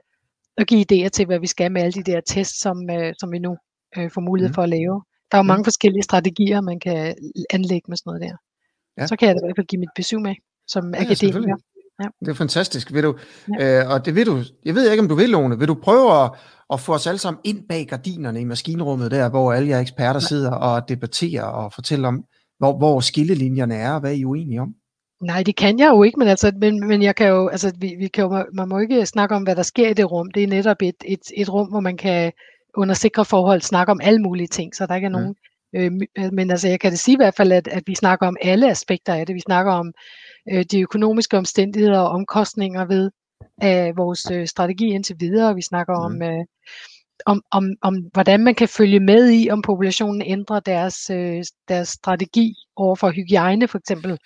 at 0.56 0.66
give 0.66 0.84
idéer 0.92 1.08
til, 1.08 1.26
hvad 1.26 1.38
vi 1.40 1.46
skal 1.46 1.72
med 1.72 1.82
alle 1.82 1.92
de 2.02 2.12
der 2.12 2.20
tests, 2.20 2.60
som, 2.60 2.90
øh, 2.90 3.14
som 3.20 3.32
vi 3.32 3.38
nu 3.38 3.56
øh, 3.98 4.10
får 4.10 4.20
mulighed 4.20 4.48
Mm. 4.50 4.54
for 4.54 4.62
at 4.62 4.68
lave. 4.68 5.02
Der 5.32 5.38
er 5.38 5.38
jo 5.38 5.42
Mm. 5.42 5.46
mange 5.46 5.64
forskellige 5.64 6.02
strategier, 6.02 6.60
man 6.60 6.80
kan 6.80 7.14
anlægge 7.50 7.84
med 7.88 7.96
sådan 7.96 8.10
noget 8.10 8.22
der. 8.22 8.36
Ja. 8.98 9.06
Så 9.06 9.16
kan 9.16 9.28
jeg 9.28 9.34
da 9.34 9.38
i 9.38 9.46
hvert 9.46 9.56
fald 9.56 9.66
give 9.66 9.80
mit 9.80 9.94
besøg 9.96 10.20
med, 10.20 10.34
som 10.66 10.94
Ja, 10.94 11.00
akademiker. 11.00 11.56
Ja. 12.02 12.08
Det 12.20 12.28
er 12.28 12.34
fantastisk. 12.34 12.92
Vil 12.92 13.02
du, 13.02 13.16
ja. 13.58 13.80
øh, 13.80 13.90
og 13.90 14.06
det 14.06 14.14
vil 14.14 14.26
du, 14.26 14.42
jeg 14.64 14.74
ved 14.74 14.90
ikke, 14.90 15.02
om 15.02 15.08
du 15.08 15.14
vil, 15.14 15.28
Lone. 15.28 15.58
Vil 15.58 15.68
du 15.68 15.74
prøve 15.74 16.24
at, 16.24 16.30
at 16.72 16.80
få 16.80 16.94
os 16.94 17.06
alle 17.06 17.18
sammen 17.18 17.40
ind 17.44 17.68
bag 17.68 17.86
gardinerne 17.86 18.40
i 18.40 18.44
maskinrummet 18.44 19.10
der, 19.10 19.30
hvor 19.30 19.52
alle 19.52 19.68
jer 19.68 19.80
eksperter 19.80 20.20
sidder 20.20 20.50
og 20.50 20.88
debatterer 20.88 21.42
og 21.42 21.72
fortæller 21.72 22.08
om, 22.08 22.24
hvor, 22.58 22.78
hvor 22.78 23.00
skillelinjerne 23.00 23.74
er, 23.74 23.92
og 23.92 24.00
hvad 24.00 24.14
I 24.14 24.22
er 24.22 24.26
uenige 24.26 24.60
om? 24.60 24.74
Nej, 25.22 25.42
det 25.42 25.56
kan 25.56 25.78
jeg 25.78 25.88
jo 25.88 26.02
ikke, 26.02 26.18
men, 26.18 26.28
altså, 26.28 26.52
men, 26.60 26.88
men 26.88 27.02
jeg 27.02 27.16
kan 27.16 27.28
jo, 27.28 27.48
altså, 27.48 27.72
vi, 27.78 27.94
vi 27.98 28.08
kan 28.08 28.24
jo, 28.24 28.44
man 28.52 28.68
må 28.68 28.78
ikke 28.78 29.06
snakke 29.06 29.34
om, 29.34 29.42
hvad 29.42 29.56
der 29.56 29.62
sker 29.62 29.88
i 29.88 29.94
det 29.94 30.10
rum. 30.10 30.30
Det 30.30 30.42
er 30.42 30.46
netop 30.46 30.82
et, 30.82 30.94
et, 31.04 31.20
et 31.36 31.52
rum, 31.52 31.68
hvor 31.68 31.80
man 31.80 31.96
kan 31.96 32.32
under 32.76 32.94
sikre 32.94 33.24
forhold 33.24 33.60
snakke 33.60 33.90
om 33.90 34.00
alle 34.02 34.22
mulige 34.22 34.46
ting, 34.46 34.74
så 34.74 34.86
der 34.86 34.94
ikke 34.94 35.06
er 35.06 35.18
Mm. 35.28 35.34
Øh, 35.74 35.92
my- 35.92 36.30
men 36.32 36.50
altså, 36.50 36.68
jeg 36.68 36.80
kan 36.80 36.90
det 36.90 36.98
sige 36.98 37.12
i 37.12 37.16
hvert 37.16 37.34
fald, 37.36 37.52
at, 37.52 37.68
at 37.68 37.82
vi 37.86 37.94
snakker 37.94 38.26
om 38.26 38.36
alle 38.42 38.70
aspekter 38.70 39.14
af 39.14 39.26
det. 39.26 39.34
Vi 39.34 39.40
snakker 39.40 39.72
om 39.72 39.92
øh, 40.52 40.64
de 40.64 40.80
økonomiske 40.80 41.38
omstændigheder 41.38 41.98
og 42.00 42.08
omkostninger 42.08 42.84
ved 42.84 43.10
af 43.62 43.96
vores 43.96 44.30
øh, 44.30 44.46
strategi 44.46 44.86
indtil 44.86 45.16
videre. 45.20 45.54
Vi 45.54 45.62
snakker 45.62 45.94
Mm. 45.98 46.04
om, 46.04 46.22
øh, 46.22 46.44
om, 47.26 47.42
om, 47.50 47.70
om, 47.82 47.94
hvordan 48.12 48.44
man 48.44 48.54
kan 48.54 48.68
følge 48.68 49.00
med 49.00 49.30
i, 49.30 49.50
om 49.50 49.62
populationen 49.62 50.22
ændrer 50.22 50.60
deres, 50.60 51.10
øh, 51.10 51.44
deres 51.68 51.88
strategi 51.88 52.54
over 52.76 52.96
for 52.96 53.10
hygiejne 53.10 53.68
for 53.68 53.78
eksempel, 53.78 54.18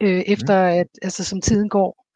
øh, 0.00 0.22
efter 0.26 0.56
at, 0.62 0.86
altså 1.02 1.24
som 1.24 1.40
tiden 1.40 1.68
går. 1.68 2.06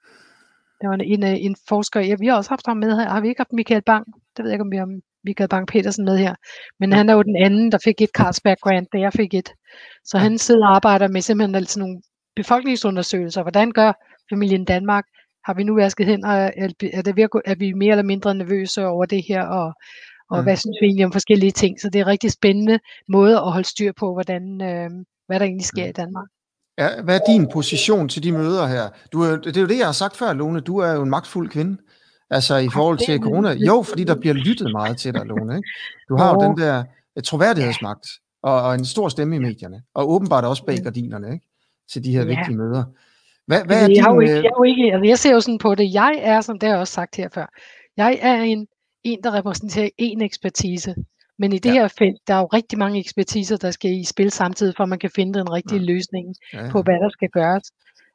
Der 0.81 0.89
var 0.89 0.95
en, 0.95 1.01
en, 1.01 1.23
øh, 1.25 1.45
en 1.45 1.57
forsker, 1.69 2.01
ja, 2.01 2.15
vi 2.21 2.27
har 2.27 2.37
også 2.37 2.51
haft 2.51 2.67
ham 2.67 2.77
med 2.77 2.97
her, 2.97 3.09
har 3.09 3.21
vi 3.21 3.29
ikke 3.29 3.41
haft 3.41 3.53
Michael 3.53 3.83
Bang? 3.83 4.07
Det 4.37 4.43
ved 4.43 4.51
jeg 4.51 4.55
ikke, 4.55 4.63
om 4.63 4.71
vi 4.71 4.77
har 4.77 5.01
Michael 5.25 5.49
Bang 5.49 5.67
Petersen 5.67 6.05
med 6.05 6.19
her. 6.19 6.35
Men 6.81 6.93
han 6.93 7.09
er 7.09 7.15
jo 7.15 7.23
den 7.23 7.37
anden, 7.37 7.73
der 7.73 7.79
fik 7.85 8.01
et 8.01 8.11
Carlsberg 8.17 8.57
Grant, 8.63 8.89
da 8.93 8.99
jeg 8.99 9.13
fik 9.13 9.35
et. 9.35 9.49
Så 10.05 10.19
han 10.19 10.39
sidder 10.39 10.67
og 10.67 10.77
arbejder 10.77 11.09
med 11.09 11.21
simpelthen 11.21 11.55
altså 11.55 11.79
nogle 11.81 12.01
befolkningsundersøgelser. 12.37 13.43
Hvordan 13.43 13.73
gør 13.73 13.93
familien 14.33 14.65
Danmark? 14.65 15.05
Har 15.45 15.55
vi 15.55 15.63
nu 15.63 15.75
vasket 15.75 16.07
hen, 16.07 16.25
og 16.25 16.33
er, 16.35 17.03
det 17.05 17.17
ved 17.17 17.29
er 17.45 17.55
vi 17.55 17.73
mere 17.73 17.91
eller 17.91 18.03
mindre 18.03 18.35
nervøse 18.35 18.87
over 18.87 19.05
det 19.05 19.23
her, 19.29 19.43
og, 19.43 19.73
og 20.31 20.39
Mm. 20.39 20.45
hvad 20.45 20.57
synes 20.57 20.77
vi 20.81 20.87
egentlig 20.87 21.07
om 21.07 21.13
forskellige 21.13 21.51
ting? 21.53 21.81
Så 21.81 21.91
det 21.91 21.99
er 21.99 22.05
en 22.05 22.11
rigtig 22.11 22.33
spændende 22.33 22.79
måde 23.09 23.37
at 23.37 23.53
holde 23.53 23.69
styr 23.69 23.93
på, 23.99 24.13
hvordan, 24.13 24.43
øh, 24.63 24.91
hvad 25.27 25.41
der 25.41 25.47
egentlig 25.47 25.67
sker 25.67 25.85
Mm. 25.85 25.89
i 25.89 25.93
Danmark. 25.93 26.29
Ja, 26.79 26.89
hvad 27.03 27.21
er 27.21 27.33
din 27.33 27.49
position 27.53 28.09
til 28.09 28.23
de 28.23 28.33
møder 28.33 28.67
her? 28.67 28.89
Du 29.13 29.25
det 29.25 29.57
er 29.57 29.61
jo 29.61 29.67
det, 29.67 29.79
jeg 29.79 29.87
har 29.87 29.93
sagt 29.93 30.17
før, 30.17 30.33
Lone. 30.33 30.61
Du 30.61 30.79
er 30.79 30.93
jo 30.93 31.03
en 31.03 31.11
magtfuld 31.11 31.49
kvinde. 31.51 31.77
Altså 32.31 32.57
i 32.57 32.69
forhold 32.69 32.99
til 33.07 33.21
corona. 33.21 33.53
Jo, 33.53 33.83
fordi 33.83 34.05
der 34.05 34.15
bliver 34.21 34.35
lyttet 34.35 34.73
meget 34.73 34.97
til 34.99 35.15
dig, 35.15 35.27
Lone. 35.27 35.57
Ikke? 35.57 35.69
Du 36.09 36.17
har 36.17 36.35
jo 36.35 36.41
den 36.49 36.57
der 36.59 36.85
øh, 37.17 37.23
troværdighedsmagt 37.23 38.07
og, 38.43 38.63
og 38.63 38.75
en 38.75 38.85
stor 38.85 39.09
stemme 39.09 39.37
i 39.37 39.39
medierne. 39.39 39.83
Og 39.95 40.11
åbenbart 40.11 40.45
også 40.45 40.65
bag 40.65 40.77
gardinerne 40.79 41.33
ikke? 41.33 41.47
til 41.93 42.05
de 42.05 42.13
her 42.13 42.21
Ja. 42.21 42.27
vigtige 42.27 42.57
møder. 42.57 42.85
Hvad, 43.47 43.65
hvad 43.65 43.83
er 43.85 43.93
jeg, 43.95 44.05
har 44.05 44.15
jo 44.15 44.21
din... 44.21 44.29
ikke, 44.29 44.39
øh, 44.39 44.45
jeg, 44.45 44.53
jo 44.59 44.63
ikke, 44.63 44.93
altså 44.93 45.09
jeg 45.09 45.19
ser 45.19 45.33
jo 45.33 45.41
sådan 45.41 45.59
på 45.59 45.75
det. 45.75 45.95
Jeg 45.95 46.19
er, 46.23 46.41
som 46.41 46.59
det 46.59 46.67
har 46.67 46.75
jeg 46.75 46.81
også 46.81 46.93
sagt 46.93 47.17
her 47.17 47.29
før, 47.35 47.47
jeg 47.97 48.19
er 48.23 48.35
en, 48.43 48.67
en 49.05 49.19
der 49.25 49.35
repræsenterer 49.35 49.89
en 49.99 50.23
ekspertise. 50.23 50.95
Men 51.39 51.53
i 51.53 51.59
det 51.59 51.69
Ja. 51.71 51.75
her 51.75 51.89
felt, 51.89 52.17
der 52.29 52.35
er 52.35 52.39
jo 52.39 52.47
rigtig 52.47 52.79
mange 52.79 52.99
ekspertiser, 53.01 53.57
der 53.57 53.71
skal 53.71 53.91
i 53.91 54.05
spil 54.05 54.31
samtidig, 54.31 54.75
for 54.77 54.83
at 54.83 54.89
man 54.89 54.99
kan 54.99 55.11
finde 55.11 55.39
den 55.39 55.53
rigtige 55.53 55.79
Ja. 55.81 55.85
løsning 55.87 56.35
ja, 56.53 56.71
på, 56.71 56.83
hvad 56.83 56.95
der 56.95 57.09
skal 57.11 57.29
gøres. 57.29 57.63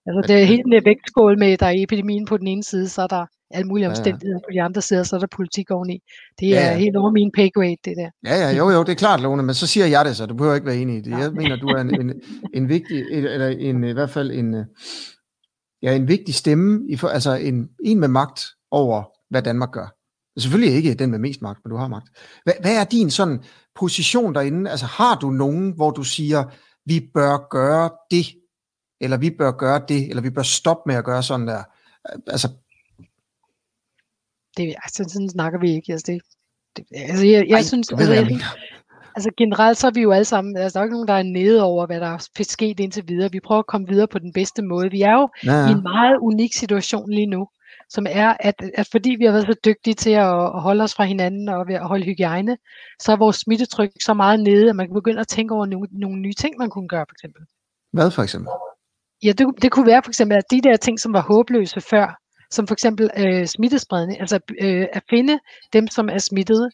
Altså 0.05 0.21
det 0.33 0.41
er 0.41 0.45
helt 0.45 0.65
en 0.65 0.85
vægtskål 0.85 1.39
med, 1.39 1.57
der 1.57 1.65
er 1.65 1.73
epidemien 1.75 2.25
på 2.25 2.37
den 2.37 2.47
ene 2.47 2.63
side, 2.63 2.89
så 2.89 3.01
er 3.01 3.07
der 3.07 3.25
alle 3.51 3.67
mulige 3.67 3.87
omstændigheder 3.89 4.35
ja, 4.35 4.41
ja. 4.45 4.47
på 4.47 4.53
de 4.53 4.61
andre 4.61 4.81
sider, 4.81 5.03
så 5.03 5.15
er 5.15 5.19
der 5.19 5.27
politik 5.35 5.71
oveni. 5.71 5.99
Det 6.39 6.47
er 6.47 6.61
ja, 6.61 6.71
ja. 6.71 6.77
helt 6.77 6.95
over 6.95 7.11
min 7.11 7.31
pay 7.35 7.49
grade, 7.55 7.75
det 7.85 7.93
der. 7.97 8.09
Ja, 8.25 8.35
ja, 8.35 8.57
jo, 8.57 8.69
jo, 8.69 8.83
det 8.83 8.89
er 8.89 8.95
klart, 8.95 9.21
Lone, 9.21 9.43
men 9.43 9.55
så 9.55 9.67
siger 9.67 9.85
jeg 9.85 10.05
det 10.05 10.15
så, 10.15 10.25
du 10.25 10.33
behøver 10.33 10.55
ikke 10.55 10.67
være 10.67 10.77
enig 10.77 10.97
i 10.97 11.01
det. 11.01 11.11
Jeg 11.11 11.31
mener, 11.33 11.55
du 11.55 11.67
er 11.67 11.81
en, 11.81 12.01
en, 12.01 12.21
en 12.53 12.69
vigtig, 12.69 13.03
eller 13.11 13.47
en, 13.47 13.83
i 13.83 13.91
hvert 13.91 14.09
fald 14.09 14.31
en, 14.31 14.65
ja, 15.81 15.95
en 15.95 16.07
vigtig 16.07 16.35
stemme, 16.35 16.85
i 16.89 16.95
for, 16.95 17.07
altså 17.07 17.33
en, 17.35 17.69
en 17.85 17.99
med 17.99 18.07
magt 18.07 18.41
over, 18.71 19.03
hvad 19.29 19.41
Danmark 19.41 19.71
gør. 19.71 19.95
Selvfølgelig 20.39 20.75
ikke 20.75 20.93
den 20.93 21.11
med 21.11 21.19
mest 21.19 21.41
magt, 21.41 21.59
men 21.65 21.69
du 21.69 21.77
har 21.77 21.87
magt. 21.87 22.09
Hvad, 22.43 22.53
hvad 22.61 22.75
er 22.75 22.83
din 22.83 23.09
sådan 23.11 23.43
position 23.79 24.35
derinde? 24.35 24.71
Altså 24.71 24.85
har 24.85 25.15
du 25.15 25.29
nogen, 25.29 25.71
hvor 25.75 25.91
du 25.91 26.03
siger, 26.03 26.43
vi 26.85 27.09
bør 27.13 27.47
gøre 27.49 27.89
det, 28.11 28.25
eller 29.01 29.17
vi 29.17 29.29
bør 29.29 29.51
gøre 29.51 29.81
det, 29.87 30.09
eller 30.09 30.21
vi 30.21 30.29
bør 30.29 30.41
stoppe 30.41 30.81
med 30.85 30.95
at 30.95 31.05
gøre 31.05 31.23
sådan 31.23 31.47
der? 31.47 31.63
Altså, 32.27 32.49
det, 34.59 34.75
altså 34.83 35.03
sådan 35.13 35.29
snakker 35.29 35.59
vi 35.59 35.69
ikke. 35.71 35.91
Altså, 35.91 36.05
det, 36.11 36.21
det, 36.75 36.85
altså 37.09 37.25
jeg, 37.25 37.47
jeg 37.47 37.55
Ej, 37.55 37.61
synes, 37.61 37.91
ved, 37.91 37.99
altså, 37.99 38.13
jeg, 38.13 38.41
altså 39.15 39.29
generelt 39.37 39.77
så 39.77 39.87
er 39.87 39.91
vi 39.91 40.01
jo 40.01 40.11
alle 40.11 40.25
sammen, 40.25 40.57
altså 40.57 40.73
der 40.73 40.79
er 40.79 40.85
ikke 40.87 40.95
nogen, 40.95 41.07
der 41.07 41.13
er 41.13 41.23
nede 41.23 41.63
over, 41.63 41.85
hvad 41.85 41.99
der 41.99 42.07
er 42.07 42.43
sket 42.43 42.79
indtil 42.79 43.03
videre. 43.07 43.31
Vi 43.31 43.39
prøver 43.39 43.59
at 43.59 43.67
komme 43.67 43.87
videre 43.87 44.07
på 44.07 44.19
den 44.19 44.33
bedste 44.33 44.61
måde. 44.61 44.91
Vi 44.91 45.01
er 45.01 45.13
jo 45.13 45.29
ja, 45.45 45.53
ja. 45.53 45.67
i 45.67 45.71
en 45.71 45.83
meget 45.83 46.17
unik 46.21 46.53
situation 46.53 47.11
lige 47.11 47.27
nu 47.27 47.47
som 47.89 48.05
er, 48.09 48.33
at, 48.39 48.55
at 48.73 48.87
fordi 48.91 49.09
vi 49.09 49.25
har 49.25 49.31
været 49.31 49.45
så 49.45 49.55
dygtige 49.65 49.93
til 49.93 50.09
at, 50.09 50.45
at 50.55 50.61
holde 50.61 50.83
os 50.83 50.95
fra 50.95 51.03
hinanden 51.03 51.49
og 51.49 51.67
ved 51.67 51.75
at 51.75 51.87
holde 51.87 52.05
hygiejne, 52.05 52.57
så 52.99 53.11
er 53.11 53.15
vores 53.15 53.35
smittetryk 53.35 53.91
så 54.03 54.13
meget 54.13 54.39
nede, 54.39 54.69
at 54.69 54.75
man 54.75 54.87
kan 54.87 54.93
begynde 54.93 55.19
at 55.19 55.27
tænke 55.27 55.53
over 55.53 55.65
nogle, 55.65 55.87
nogle 55.91 56.19
nye 56.19 56.33
ting, 56.33 56.55
man 56.57 56.69
kunne 56.69 56.87
gøre, 56.87 57.05
for 57.09 57.15
eksempel. 57.15 57.41
Hvad 57.93 58.11
for 58.11 58.23
eksempel? 58.23 58.51
Ja, 59.23 59.31
det, 59.31 59.47
det 59.61 59.71
kunne 59.71 59.85
være 59.87 60.01
for 60.03 60.09
eksempel, 60.09 60.37
at 60.37 60.51
de 60.51 60.61
der 60.61 60.77
ting, 60.77 60.99
som 60.99 61.13
var 61.13 61.21
håbløse 61.21 61.81
før, 61.81 62.19
som 62.51 62.67
for 62.67 62.73
eksempel 62.73 63.09
øh, 63.17 63.45
smittespredning, 63.45 64.19
altså 64.21 64.39
øh, 64.61 64.87
at 64.93 65.03
finde 65.09 65.39
dem, 65.73 65.87
som 65.87 66.09
er 66.09 66.17
smittede, 66.17 66.69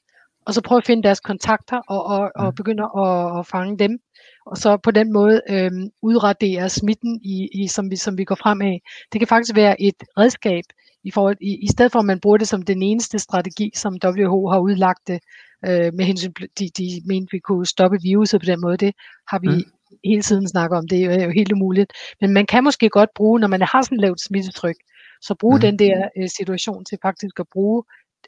og 0.46 0.54
så 0.54 0.62
prøve 0.62 0.78
at 0.78 0.86
finde 0.86 1.04
deres 1.04 1.20
kontakter 1.20 1.78
og, 1.78 2.06
og, 2.06 2.32
og 2.36 2.46
mm. 2.46 2.56
begynde 2.56 2.84
at, 2.84 3.40
at 3.40 3.48
fange 3.48 3.78
dem, 3.78 4.00
og 4.46 4.58
så 4.58 4.78
på 4.78 4.92
den 4.92 5.14
måde 5.14 5.42
øh, 5.50 5.72
udradere 6.02 6.70
smitten, 6.70 7.20
i, 7.24 7.50
i, 7.54 7.68
som, 7.68 7.92
vi, 7.92 7.96
som 7.96 8.18
vi 8.18 8.24
går 8.24 8.36
frem 8.36 8.62
af. 8.62 8.82
Det 9.14 9.22
kan 9.22 9.28
faktisk 9.28 9.56
være 9.56 9.82
et 9.82 10.04
redskab 10.18 10.64
i, 11.04 11.12
forhold, 11.12 11.38
i, 11.42 11.58
i 11.64 11.68
stedet 11.68 11.92
for 11.92 12.00
at 12.00 12.06
man 12.06 12.20
bruger 12.20 12.38
det 12.38 12.48
som 12.48 12.62
den 12.62 12.82
eneste 12.84 13.20
strategi, 13.20 13.72
som 13.76 13.98
WHO 14.06 14.50
har 14.50 14.60
udlagt 14.60 15.08
det, 15.08 15.20
øh, 15.68 15.94
med 15.94 16.06
hensyn 16.06 16.32
de, 16.60 16.70
de 16.78 17.02
mente, 17.06 17.32
vi 17.32 17.40
kunne 17.40 17.66
stoppe 17.66 17.98
viruset 18.02 18.42
på 18.42 18.46
den 18.46 18.62
måde, 18.62 18.78
det 18.78 18.94
har 19.28 19.40
vi 19.40 19.48
mm. 19.48 19.64
hele 20.04 20.22
tiden 20.22 20.48
snakket 20.48 20.78
om, 20.78 20.88
det 20.88 21.04
er 21.04 21.24
jo 21.26 21.32
helt 21.32 21.52
umuligt. 21.52 21.94
Men 22.22 22.34
man 22.34 22.46
kan 22.46 22.64
måske 22.64 22.90
godt 22.90 23.10
bruge, 23.16 23.40
når 23.40 23.48
man 23.48 23.62
har 23.62 23.82
sådan 23.82 23.98
lavt 23.98 24.22
smittetryk, 24.22 24.76
så 25.28 25.36
bruge 25.40 25.56
mm. 25.56 25.62
den 25.62 25.80
der 25.80 25.98
øh, 26.18 26.30
situation 26.38 26.86
til 26.86 26.98
faktisk 27.02 27.40
at 27.40 27.46
bruge 27.54 27.84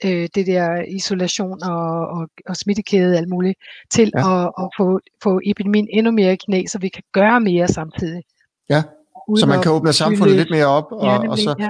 øh, 0.06 0.28
det 0.36 0.48
der 0.48 0.82
isolation 0.88 1.64
og, 1.64 2.08
og, 2.16 2.24
og 2.50 2.56
smittekæde 2.56 3.12
og 3.14 3.18
alt 3.18 3.30
muligt, 3.30 3.56
til 3.92 4.12
ja. 4.16 4.44
at, 4.44 4.52
at 4.62 4.68
få, 4.78 5.00
få 5.24 5.40
epidemien 5.46 5.88
endnu 5.94 6.12
mere 6.12 6.34
i 6.34 6.40
knæ, 6.46 6.64
så 6.68 6.80
vi 6.80 6.90
kan 6.90 7.04
gøre 7.14 7.40
mere 7.42 7.68
samtidig. 7.68 8.24
Ja, 8.70 8.84
så 9.40 9.46
man 9.46 9.62
kan 9.62 9.72
åbne 9.72 9.94
samfundet 9.94 10.36
lidt 10.36 10.52
mere 10.52 10.66
op, 10.66 10.88
og, 10.92 11.06
ja, 11.06 11.30
og 11.30 11.38
så 11.38 11.56
ja. 11.60 11.70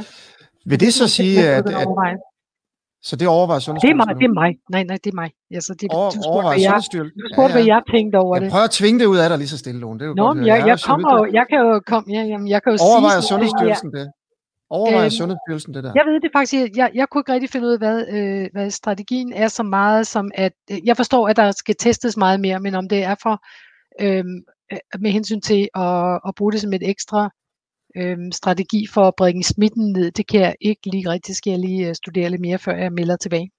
Vil 0.65 0.79
det 0.79 0.93
så 0.93 1.07
sige, 1.07 1.49
at, 1.49 1.69
at 1.69 1.87
så 3.01 3.15
det 3.15 3.27
overvejer 3.27 3.59
Sundhedsstyrelsen? 3.59 3.99
Det 3.99 4.09
er 4.09 4.13
mig, 4.13 4.21
det 4.21 4.27
er 4.31 4.37
mig. 4.41 4.51
Nej, 4.75 4.83
nej, 4.89 4.97
det 5.03 5.09
er 5.13 5.17
mig. 5.23 5.29
Altså, 5.57 5.73
det, 5.79 5.87
Over, 5.91 6.09
du 6.09 6.21
spurgte, 6.23 6.47
hvad 6.47 6.59
jeg, 6.67 6.81
du 7.21 7.27
spurgte, 7.33 7.41
ja, 7.41 7.47
ja. 7.47 7.53
hvad 7.55 7.65
jeg 7.73 7.81
tænkte 7.95 8.15
over 8.23 8.35
jeg 8.35 8.41
det. 8.41 8.45
Jeg 8.45 8.51
prøver 8.55 8.69
at 8.71 8.75
tvinge 8.79 8.97
det 9.01 9.05
ud 9.13 9.17
af 9.23 9.27
dig 9.29 9.37
lige 9.37 9.51
så 9.55 9.59
stille, 9.63 9.79
Lone. 9.83 9.99
Det 9.99 10.05
er 10.05 10.09
jo 10.13 10.13
Nå, 10.13 10.27
godt, 10.27 10.37
jeg, 10.37 10.45
jeg, 10.47 10.67
jeg, 10.67 10.77
kommer 10.89 11.09
jo, 11.17 11.23
jeg 11.39 11.45
kan 11.49 11.59
jo 11.65 11.73
komme, 11.91 12.05
ja, 12.15 12.21
jamen, 12.31 12.47
jeg 12.53 12.59
kan 12.63 12.69
jo 12.73 12.77
overvejer 12.89 13.19
sige... 13.19 13.29
Sundhedsstyrelsen 13.31 13.89
det? 13.97 14.05
Overvejer 14.69 15.03
øhm, 15.03 15.09
Sundhedsstyrelsen 15.09 15.73
det 15.73 15.83
der? 15.83 15.91
Jeg 15.95 16.05
ved 16.05 16.19
det 16.21 16.31
faktisk, 16.35 16.77
jeg, 16.77 16.91
jeg 16.93 17.09
kunne 17.09 17.19
ikke 17.21 17.33
rigtig 17.33 17.49
finde 17.49 17.67
ud 17.67 17.71
af, 17.71 17.77
hvad, 17.77 18.07
øh, 18.07 18.49
hvad 18.51 18.69
strategien 18.69 19.33
er 19.33 19.47
så 19.47 19.63
meget 19.63 20.07
som, 20.07 20.31
at 20.35 20.53
øh, 20.71 20.87
jeg 20.87 20.97
forstår, 20.97 21.27
at 21.27 21.35
der 21.35 21.51
skal 21.51 21.75
testes 21.79 22.17
meget 22.17 22.39
mere, 22.39 22.59
men 22.59 22.75
om 22.75 22.89
det 22.89 23.03
er 23.03 23.15
for, 23.23 23.43
øh, 24.01 24.25
med 24.99 25.11
hensyn 25.11 25.41
til 25.41 25.69
at, 25.75 26.19
at 26.27 26.35
bruge 26.37 26.51
det 26.51 26.61
som 26.61 26.73
et 26.73 26.89
ekstra 26.89 27.29
øhm, 27.95 28.31
strategi 28.31 28.87
for 28.93 29.03
at 29.07 29.15
bringe 29.17 29.43
smitten 29.43 29.93
ned, 29.93 30.11
det 30.11 30.27
kan 30.27 30.39
jeg 30.41 30.55
ikke 30.61 30.89
lige 30.91 31.09
rigtig, 31.09 31.35
skal 31.35 31.51
jeg 31.51 31.59
lige 31.59 31.87
øh, 31.89 31.95
studere 31.95 32.29
lidt 32.29 32.41
mere, 32.41 32.57
før 32.57 32.75
jeg 32.75 32.93
melder 32.93 33.15
tilbage. 33.15 33.51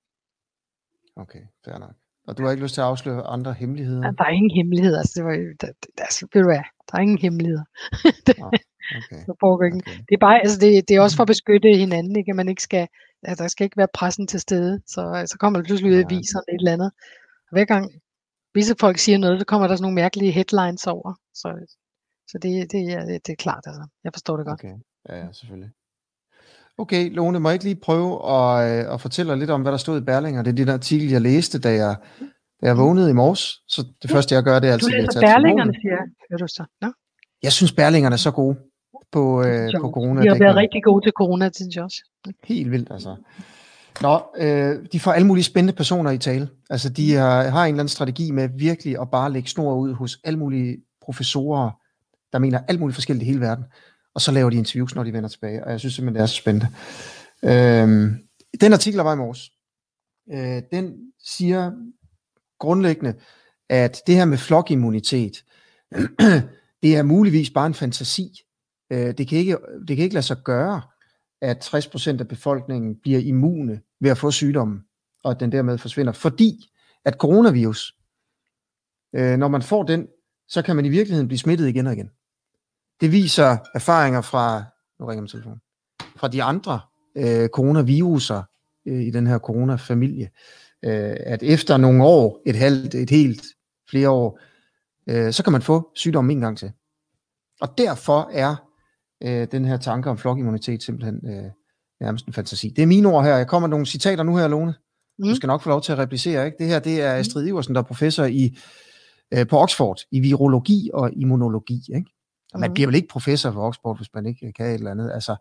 Okay, 1.16 1.42
fair 1.64 1.78
nok. 1.78 1.94
Og 2.26 2.38
du 2.38 2.44
har 2.44 2.50
ikke 2.50 2.62
lyst 2.62 2.74
til 2.74 2.80
at 2.80 2.86
afsløre 2.86 3.22
andre 3.22 3.52
hemmeligheder? 3.52 4.06
Ja, 4.06 4.10
der 4.18 4.24
er 4.24 4.28
ingen 4.28 4.56
hemmeligheder. 4.56 4.98
Altså, 4.98 5.12
det 5.16 5.24
var, 5.24 5.32
der, 5.32 5.66
der, 5.66 5.72
der, 5.98 6.26
ved 6.32 6.42
du 6.42 6.48
hvad, 6.48 6.64
der 6.88 6.98
er 6.98 7.00
ingen 7.00 7.18
hemmeligheder. 7.18 7.64
okay. 8.96 9.22
Okay. 9.52 9.70
det 10.08 10.14
er 10.14 10.22
bare, 10.26 10.38
altså 10.38 10.58
det, 10.60 10.88
det 10.88 10.96
er 10.96 11.00
også 11.00 11.16
for 11.16 11.22
at 11.22 11.32
beskytte 11.34 11.76
hinanden, 11.76 12.16
ikke? 12.16 12.30
at 12.30 12.36
man 12.36 12.48
ikke 12.48 12.62
skal, 12.62 12.88
at 13.22 13.38
der 13.38 13.48
skal 13.48 13.64
ikke 13.64 13.76
være 13.76 13.94
pressen 13.94 14.26
til 14.26 14.40
stede, 14.40 14.80
så, 14.86 15.24
så 15.26 15.36
kommer 15.40 15.58
der 15.58 15.66
pludselig 15.66 15.92
ud 15.92 15.98
i 15.98 16.14
viserne 16.14 16.44
et 16.54 16.58
eller 16.58 16.72
andet. 16.72 16.90
Og 17.48 17.52
hver 17.52 17.64
gang 17.64 17.90
visse 18.54 18.74
folk 18.80 18.98
siger 18.98 19.18
noget, 19.18 19.40
så 19.40 19.46
kommer 19.46 19.68
der 19.68 19.76
sådan 19.76 19.82
nogle 19.82 19.94
mærkelige 19.94 20.32
headlines 20.32 20.86
over. 20.86 21.14
Så, 21.34 21.48
så 22.30 22.38
det, 22.42 22.72
det, 22.72 22.92
er, 22.92 23.04
det 23.04 23.32
er 23.32 23.36
klart, 23.38 23.64
altså. 23.66 23.84
Jeg 24.04 24.12
forstår 24.14 24.36
det 24.36 24.46
godt. 24.46 24.60
Okay, 24.60 24.74
ja, 25.08 25.14
ja 25.16 25.32
selvfølgelig. 25.32 25.70
Okay, 26.78 27.14
Lone, 27.14 27.40
må 27.40 27.48
jeg 27.48 27.54
ikke 27.54 27.64
lige 27.64 27.80
prøve 27.88 28.10
at, 28.36 28.86
øh, 28.86 28.94
at 28.94 29.00
fortælle 29.00 29.36
lidt 29.36 29.50
om, 29.50 29.62
hvad 29.62 29.72
der 29.72 29.78
stod 29.78 30.00
i 30.00 30.04
Berlinger? 30.04 30.42
Det 30.42 30.50
er 30.50 30.64
den 30.64 30.68
artikel, 30.68 31.10
jeg 31.10 31.20
læste, 31.20 31.58
da 31.58 31.70
jeg, 31.72 31.96
da 32.60 32.66
jeg 32.66 32.76
vågnede 32.78 33.10
i 33.10 33.12
morges. 33.12 33.42
Så 33.68 33.86
det 34.02 34.10
første, 34.10 34.34
jeg 34.34 34.42
gør, 34.42 34.58
det 34.58 34.68
er 34.68 34.72
altid... 34.72 34.88
Du 34.88 34.96
læser 34.96 35.20
Berlingerne, 35.20 35.72
siger 35.80 35.94
jeg. 35.98 36.06
Hører 36.30 36.38
du 36.38 36.48
så? 36.48 36.64
Nå? 36.80 36.92
Jeg 37.42 37.52
synes, 37.52 37.72
Berlingerne 37.72 38.14
er 38.14 38.22
så 38.28 38.30
gode 38.30 38.56
på, 39.12 39.42
øh, 39.42 39.70
på 39.80 39.90
corona. 39.90 40.22
De 40.22 40.28
har 40.28 40.38
været 40.38 40.56
rigtig 40.56 40.82
gode 40.82 41.04
til 41.04 41.12
corona, 41.12 41.50
synes 41.54 41.76
jeg 41.76 41.84
også. 41.84 42.02
Helt 42.44 42.70
vildt, 42.70 42.88
altså. 42.90 43.16
Nå, 44.02 44.20
øh, 44.36 44.86
de 44.92 45.00
får 45.00 45.12
alle 45.12 45.26
mulige 45.26 45.44
spændende 45.44 45.76
personer 45.76 46.10
i 46.10 46.18
tale. 46.18 46.48
Altså, 46.70 46.88
de 46.88 47.14
har, 47.14 47.42
har 47.42 47.64
en 47.64 47.74
eller 47.74 47.80
anden 47.82 47.88
strategi 47.88 48.30
med 48.30 48.48
virkelig 48.56 49.00
at 49.00 49.10
bare 49.10 49.32
lægge 49.32 49.48
snor 49.48 49.74
ud 49.74 49.92
hos 49.92 50.18
alle 50.24 50.38
mulige 50.38 50.76
professorer, 51.02 51.70
der 52.32 52.38
mener 52.38 52.60
alt 52.68 52.80
muligt 52.80 52.94
forskelligt 52.94 53.22
i 53.22 53.26
hele 53.26 53.40
verden. 53.40 53.64
Og 54.14 54.20
så 54.20 54.32
laver 54.32 54.50
de 54.50 54.56
interviews, 54.56 54.94
når 54.94 55.04
de 55.04 55.12
vender 55.12 55.28
tilbage, 55.28 55.64
og 55.64 55.70
jeg 55.70 55.80
synes 55.80 55.94
simpelthen, 55.94 56.14
det 56.14 56.22
er 56.22 56.26
så 56.26 56.34
spændende. 56.34 56.68
Øhm, 57.44 58.18
den 58.60 58.72
artikel, 58.72 58.98
der 58.98 59.04
var 59.04 59.12
i 59.12 59.16
morges, 59.16 59.50
øh, 60.32 60.62
den 60.72 60.94
siger 61.24 61.72
grundlæggende, 62.58 63.14
at 63.68 64.02
det 64.06 64.14
her 64.14 64.24
med 64.24 64.38
flokimmunitet, 64.38 65.44
det 66.82 66.96
er 66.96 67.02
muligvis 67.02 67.50
bare 67.50 67.66
en 67.66 67.74
fantasi. 67.74 68.42
Øh, 68.90 69.14
det, 69.18 69.28
kan 69.28 69.38
ikke, 69.38 69.56
det 69.88 69.96
kan 69.96 70.04
ikke 70.04 70.14
lade 70.14 70.26
sig 70.26 70.36
gøre, 70.44 70.82
at 71.40 71.74
60% 71.74 72.20
af 72.20 72.28
befolkningen 72.28 72.96
bliver 73.02 73.20
immune 73.20 73.80
ved 74.00 74.10
at 74.10 74.18
få 74.18 74.30
sygdommen, 74.30 74.80
og 75.24 75.30
at 75.30 75.40
den 75.40 75.52
dermed 75.52 75.78
forsvinder, 75.78 76.12
fordi 76.12 76.70
at 77.04 77.14
coronavirus, 77.14 77.94
øh, 79.14 79.36
når 79.38 79.48
man 79.48 79.62
får 79.62 79.82
den, 79.82 80.06
så 80.48 80.62
kan 80.62 80.76
man 80.76 80.84
i 80.84 80.88
virkeligheden 80.88 81.28
blive 81.28 81.38
smittet 81.38 81.68
igen 81.68 81.86
og 81.86 81.92
igen. 81.92 82.10
Det 83.00 83.12
viser 83.12 83.56
erfaringer 83.74 84.20
fra, 84.20 84.64
nu 85.00 85.06
ringer 85.06 85.22
min 85.22 85.28
telefon, 85.28 85.60
fra 86.16 86.28
de 86.28 86.42
andre 86.42 86.80
øh, 87.16 87.48
coronaviruser 87.48 88.42
øh, 88.86 89.02
i 89.02 89.10
den 89.10 89.26
her 89.26 89.38
coronafamilie, 89.38 90.30
øh, 90.84 91.16
at 91.20 91.42
efter 91.42 91.76
nogle 91.76 92.04
år, 92.04 92.42
et 92.46 92.56
halvt, 92.56 92.94
et 92.94 93.10
helt, 93.10 93.42
flere 93.90 94.10
år, 94.10 94.40
øh, 95.06 95.32
så 95.32 95.44
kan 95.44 95.52
man 95.52 95.62
få 95.62 95.90
sygdommen 95.94 96.36
en 96.36 96.40
gang 96.40 96.58
til. 96.58 96.72
Og 97.60 97.78
derfor 97.78 98.30
er 98.32 98.67
øh, 99.24 99.46
den 99.52 99.64
her 99.64 99.76
tanke 99.76 100.10
om 100.10 100.18
flokimmunitet 100.18 100.82
simpelthen 100.82 101.20
øh, 101.26 101.50
nærmest 102.00 102.26
en 102.26 102.32
fantasi. 102.32 102.68
Det 102.76 102.82
er 102.82 102.86
mine 102.86 103.08
ord 103.08 103.24
her. 103.24 103.36
Jeg 103.36 103.46
kommer 103.46 103.68
med 103.68 103.70
nogle 103.70 103.86
citater 103.86 104.22
nu 104.22 104.36
her, 104.36 104.48
Lone. 104.48 104.74
Mm. 105.18 105.28
Du 105.28 105.34
skal 105.34 105.46
nok 105.46 105.62
få 105.62 105.68
lov 105.68 105.82
til 105.82 105.92
at 105.92 105.98
replicere. 105.98 106.46
Ikke? 106.46 106.56
Det 106.58 106.66
her 106.66 106.78
det 106.78 107.02
er 107.02 107.12
Astrid 107.12 107.46
Iversen, 107.46 107.74
der 107.74 107.80
er 107.80 107.84
professor 107.84 108.24
i, 108.24 108.58
øh, 109.34 109.46
på 109.46 109.58
Oxford 109.58 110.00
i 110.10 110.20
virologi 110.20 110.90
og 110.94 111.12
immunologi. 111.12 111.82
Ikke? 111.94 112.10
Og 112.54 112.60
man 112.60 112.70
mm. 112.70 112.74
bliver 112.74 112.86
vel 112.86 112.96
ikke 112.96 113.08
professor 113.08 113.50
for 113.50 113.62
Oxford, 113.62 113.96
hvis 113.96 114.08
man 114.14 114.26
ikke 114.26 114.52
kan 114.52 114.66
et 114.66 114.74
eller 114.74 114.90
andet. 114.90 115.10
Altså, 115.14 115.36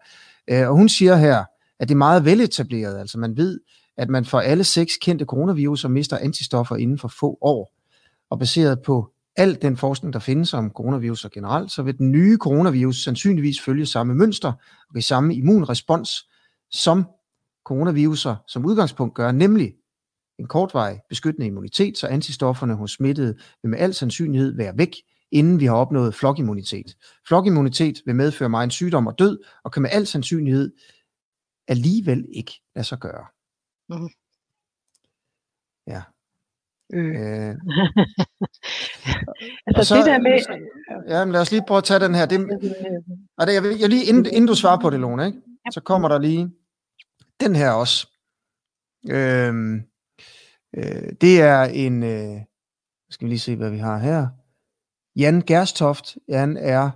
øh, 0.47 0.69
og 0.69 0.75
hun 0.75 0.89
siger 0.89 1.15
her, 1.15 1.45
at 1.79 1.89
det 1.89 1.93
er 1.93 1.97
meget 1.97 2.25
veletableret. 2.25 2.99
Altså 2.99 3.19
man 3.19 3.37
ved, 3.37 3.59
at 3.97 4.09
man 4.09 4.25
for 4.25 4.39
alle 4.39 4.63
seks 4.63 4.93
kendte 5.01 5.25
coronaviruser 5.25 5.89
mister 5.89 6.17
antistoffer 6.17 6.75
inden 6.75 6.97
for 6.97 7.07
få 7.07 7.37
år. 7.41 7.73
Og 8.29 8.39
baseret 8.39 8.81
på 8.81 9.11
al 9.37 9.61
den 9.61 9.77
forskning, 9.77 10.13
der 10.13 10.19
findes 10.19 10.53
om 10.53 10.71
coronaviruser 10.71 11.29
generelt, 11.29 11.71
så 11.71 11.83
vil 11.83 11.97
den 11.97 12.11
nye 12.11 12.37
coronavirus 12.37 13.03
sandsynligvis 13.03 13.61
følge 13.61 13.85
samme 13.85 14.15
mønster 14.15 14.53
og 14.95 15.03
samme 15.03 15.35
immunrespons, 15.35 16.29
som 16.71 17.05
coronaviruser 17.65 18.35
som 18.47 18.65
udgangspunkt 18.65 19.15
gør, 19.15 19.31
nemlig 19.31 19.73
en 20.39 20.47
kortvarig 20.47 20.99
beskyttende 21.09 21.47
immunitet, 21.47 21.97
så 21.97 22.07
antistofferne 22.07 22.75
hos 22.75 22.91
smittede 22.91 23.37
vil 23.61 23.69
med 23.69 23.79
al 23.79 23.93
sandsynlighed 23.93 24.55
være 24.55 24.77
væk, 24.77 24.95
inden 25.31 25.59
vi 25.59 25.65
har 25.65 25.75
opnået 25.75 26.15
flokimmunitet. 26.15 26.97
Flokimmunitet 27.27 28.01
vil 28.05 28.15
medføre 28.15 28.49
mig 28.49 28.63
en 28.63 28.71
sygdom 28.71 29.07
og 29.07 29.19
død, 29.19 29.39
og 29.63 29.71
kan 29.71 29.81
med 29.81 29.89
al 29.93 30.07
sandsynlighed 30.07 30.73
alligevel 31.67 32.25
ikke 32.33 32.61
lade 32.75 32.87
sig 32.87 32.99
gøre. 32.99 33.25
Mm. 33.89 34.09
Ja. 35.87 36.01
Øh. 36.93 37.49
Øh. 37.49 37.55
altså 39.67 39.83
så, 39.83 39.95
det 39.97 40.05
der 40.05 40.19
med... 40.19 40.31
Ja, 41.07 41.25
men 41.25 41.31
lad 41.31 41.41
os 41.41 41.51
lige 41.51 41.63
prøve 41.67 41.77
at 41.77 41.83
tage 41.83 41.99
den 41.99 42.15
her. 42.15 42.25
Det, 42.25 42.39
det, 43.39 43.53
jeg, 43.53 43.79
jeg 43.79 43.89
lige, 43.89 44.05
inden, 44.05 44.25
inden 44.25 44.47
du 44.47 44.55
svarer 44.55 44.79
på 44.79 44.89
det, 44.89 44.99
Lone, 44.99 45.25
ikke? 45.25 45.37
så 45.71 45.81
kommer 45.81 46.07
der 46.07 46.19
lige 46.19 46.51
den 47.39 47.55
her 47.55 47.71
også. 47.71 48.07
Øhm, 49.09 49.81
øh, 50.77 51.11
det 51.21 51.41
er 51.41 51.63
en, 51.63 52.03
øh, 52.03 52.41
skal 53.09 53.25
vi 53.25 53.29
lige 53.29 53.39
se, 53.39 53.55
hvad 53.55 53.69
vi 53.69 53.77
har 53.77 53.97
her. 53.97 54.27
Jan 55.15 55.41
Gerstoft, 55.41 56.17
han 56.29 56.57
er, 56.57 56.89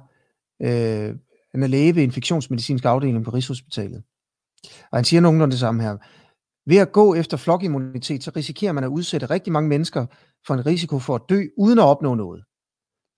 øh, 0.61 1.15
han 1.51 1.63
er 1.63 1.67
læge 1.67 1.95
ved 1.95 2.03
infektionsmedicinsk 2.03 2.85
afdeling 2.85 3.25
på 3.25 3.31
Rigshospitalet. 3.31 4.03
Og 4.91 4.97
han 4.97 5.05
siger 5.05 5.21
nogenlunde 5.21 5.51
det 5.51 5.59
samme 5.59 5.83
her. 5.83 5.97
Ved 6.71 6.77
at 6.77 6.91
gå 6.91 7.15
efter 7.15 7.37
flokimmunitet, 7.37 8.23
så 8.23 8.31
risikerer 8.35 8.71
man 8.71 8.83
at 8.83 8.87
udsætte 8.87 9.25
rigtig 9.25 9.53
mange 9.53 9.69
mennesker 9.69 10.05
for 10.47 10.53
en 10.53 10.65
risiko 10.65 10.99
for 10.99 11.15
at 11.15 11.21
dø, 11.29 11.47
uden 11.57 11.79
at 11.79 11.83
opnå 11.83 12.15
noget. 12.15 12.43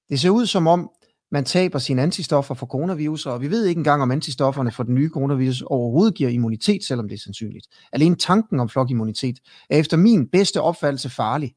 Det 0.10 0.20
ser 0.20 0.30
ud 0.30 0.46
som 0.46 0.68
om, 0.68 0.90
man 1.32 1.46
taber 1.46 1.80
sine 1.80 2.02
antistoffer 2.02 2.56
for 2.56 2.66
coronavirus, 2.66 3.26
og 3.26 3.42
vi 3.42 3.52
ved 3.52 3.66
ikke 3.66 3.80
engang, 3.80 4.02
om 4.02 4.12
antistofferne 4.12 4.72
for 4.72 4.84
den 4.84 4.96
nye 4.96 5.10
coronavirus 5.10 5.62
overhovedet 5.62 6.16
giver 6.16 6.30
immunitet, 6.30 6.84
selvom 6.84 7.08
det 7.08 7.16
er 7.16 7.20
sandsynligt. 7.20 7.68
Alene 7.92 8.16
tanken 8.16 8.60
om 8.60 8.70
flokimmunitet 8.70 9.40
er 9.70 9.78
efter 9.80 9.98
min 9.98 10.30
bedste 10.30 10.62
opfattelse 10.62 11.10
farlig. 11.10 11.56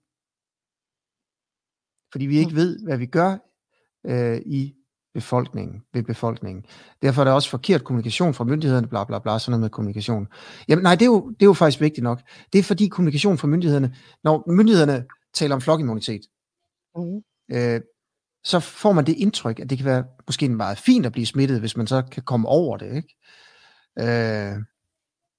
Fordi 2.12 2.26
vi 2.26 2.38
ikke 2.38 2.50
mm. 2.50 2.56
ved, 2.56 2.84
hvad 2.84 2.98
vi 2.98 3.06
gør 3.06 3.36
øh, 4.06 4.40
i 4.46 4.74
befolkningen, 5.16 5.82
ved 5.92 6.02
befolkningen. 6.02 6.64
Derfor 7.02 7.22
er 7.22 7.24
det 7.24 7.34
også 7.34 7.50
forkert 7.50 7.84
kommunikation 7.84 8.34
fra 8.34 8.44
myndighederne, 8.44 8.88
bla 8.88 9.04
bla 9.04 9.18
bla, 9.18 9.38
sådan 9.38 9.50
noget 9.50 9.60
med 9.60 9.70
kommunikation. 9.70 10.28
Jamen 10.68 10.82
nej, 10.82 10.94
det 10.94 11.02
er, 11.02 11.06
jo, 11.06 11.30
det 11.30 11.42
er 11.42 11.46
jo 11.46 11.52
faktisk 11.52 11.80
vigtigt 11.80 12.02
nok. 12.02 12.22
Det 12.52 12.58
er 12.58 12.62
fordi 12.62 12.88
kommunikation 12.88 13.38
fra 13.38 13.48
myndighederne, 13.48 13.96
når 14.24 14.50
myndighederne 14.50 15.04
taler 15.34 15.54
om 15.54 15.60
flokimmunitet, 15.60 16.20
mm. 16.96 17.22
øh, 17.52 17.80
så 18.44 18.60
får 18.60 18.92
man 18.92 19.06
det 19.06 19.16
indtryk, 19.16 19.60
at 19.60 19.70
det 19.70 19.78
kan 19.78 19.86
være 19.86 20.04
måske 20.26 20.48
meget 20.48 20.78
fint 20.78 21.06
at 21.06 21.12
blive 21.12 21.26
smittet, 21.26 21.60
hvis 21.60 21.76
man 21.76 21.86
så 21.86 22.02
kan 22.12 22.22
komme 22.22 22.48
over 22.48 22.76
det. 22.76 22.96
Ikke? 22.96 23.16
Øh, 23.98 24.56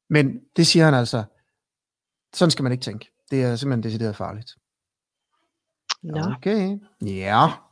men 0.09 0.39
det 0.55 0.67
siger 0.67 0.85
han 0.85 0.93
altså, 0.93 1.23
sådan 2.33 2.51
skal 2.51 2.63
man 2.63 2.71
ikke 2.71 2.83
tænke. 2.83 3.11
Det 3.31 3.43
er 3.43 3.55
simpelthen 3.55 3.83
decideret 3.83 4.15
farligt. 4.15 4.51
Ja. 6.03 6.35
Okay, 6.35 6.77
ja. 7.01 7.66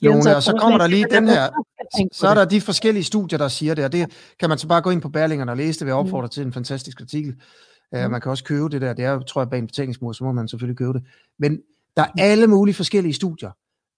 Lone, 0.00 0.36
og 0.36 0.42
så 0.42 0.56
kommer 0.60 0.78
der 0.78 0.86
lige 0.86 1.06
den 1.10 1.28
her, 1.28 1.48
så 2.12 2.28
er 2.28 2.34
der 2.34 2.44
de 2.44 2.60
forskellige 2.60 3.04
studier, 3.04 3.38
der 3.38 3.48
siger 3.48 3.74
det, 3.74 3.84
og 3.84 3.92
det 3.92 4.12
kan 4.40 4.48
man 4.48 4.58
så 4.58 4.68
bare 4.68 4.82
gå 4.82 4.90
ind 4.90 5.02
på 5.02 5.08
Berlingerne 5.08 5.52
og 5.52 5.56
læse 5.56 5.78
det, 5.78 5.86
vil 5.86 5.90
jeg 5.90 6.02
mm. 6.02 6.06
opfordre 6.06 6.28
til 6.28 6.42
en 6.42 6.52
fantastisk 6.52 7.00
artikel. 7.00 7.34
Uh, 7.96 8.10
man 8.10 8.20
kan 8.20 8.30
også 8.30 8.44
købe 8.44 8.68
det 8.68 8.80
der, 8.80 8.92
det 8.92 9.04
er 9.04 9.20
tror 9.20 9.40
jeg 9.40 9.50
bag 9.50 9.58
en 9.58 9.66
betalingsmur, 9.66 10.12
så 10.12 10.24
må 10.24 10.32
man 10.32 10.48
selvfølgelig 10.48 10.78
købe 10.78 10.92
det. 10.92 11.02
Men 11.38 11.60
der 11.96 12.02
er 12.02 12.08
alle 12.18 12.46
mulige 12.46 12.74
forskellige 12.74 13.14
studier, 13.14 13.50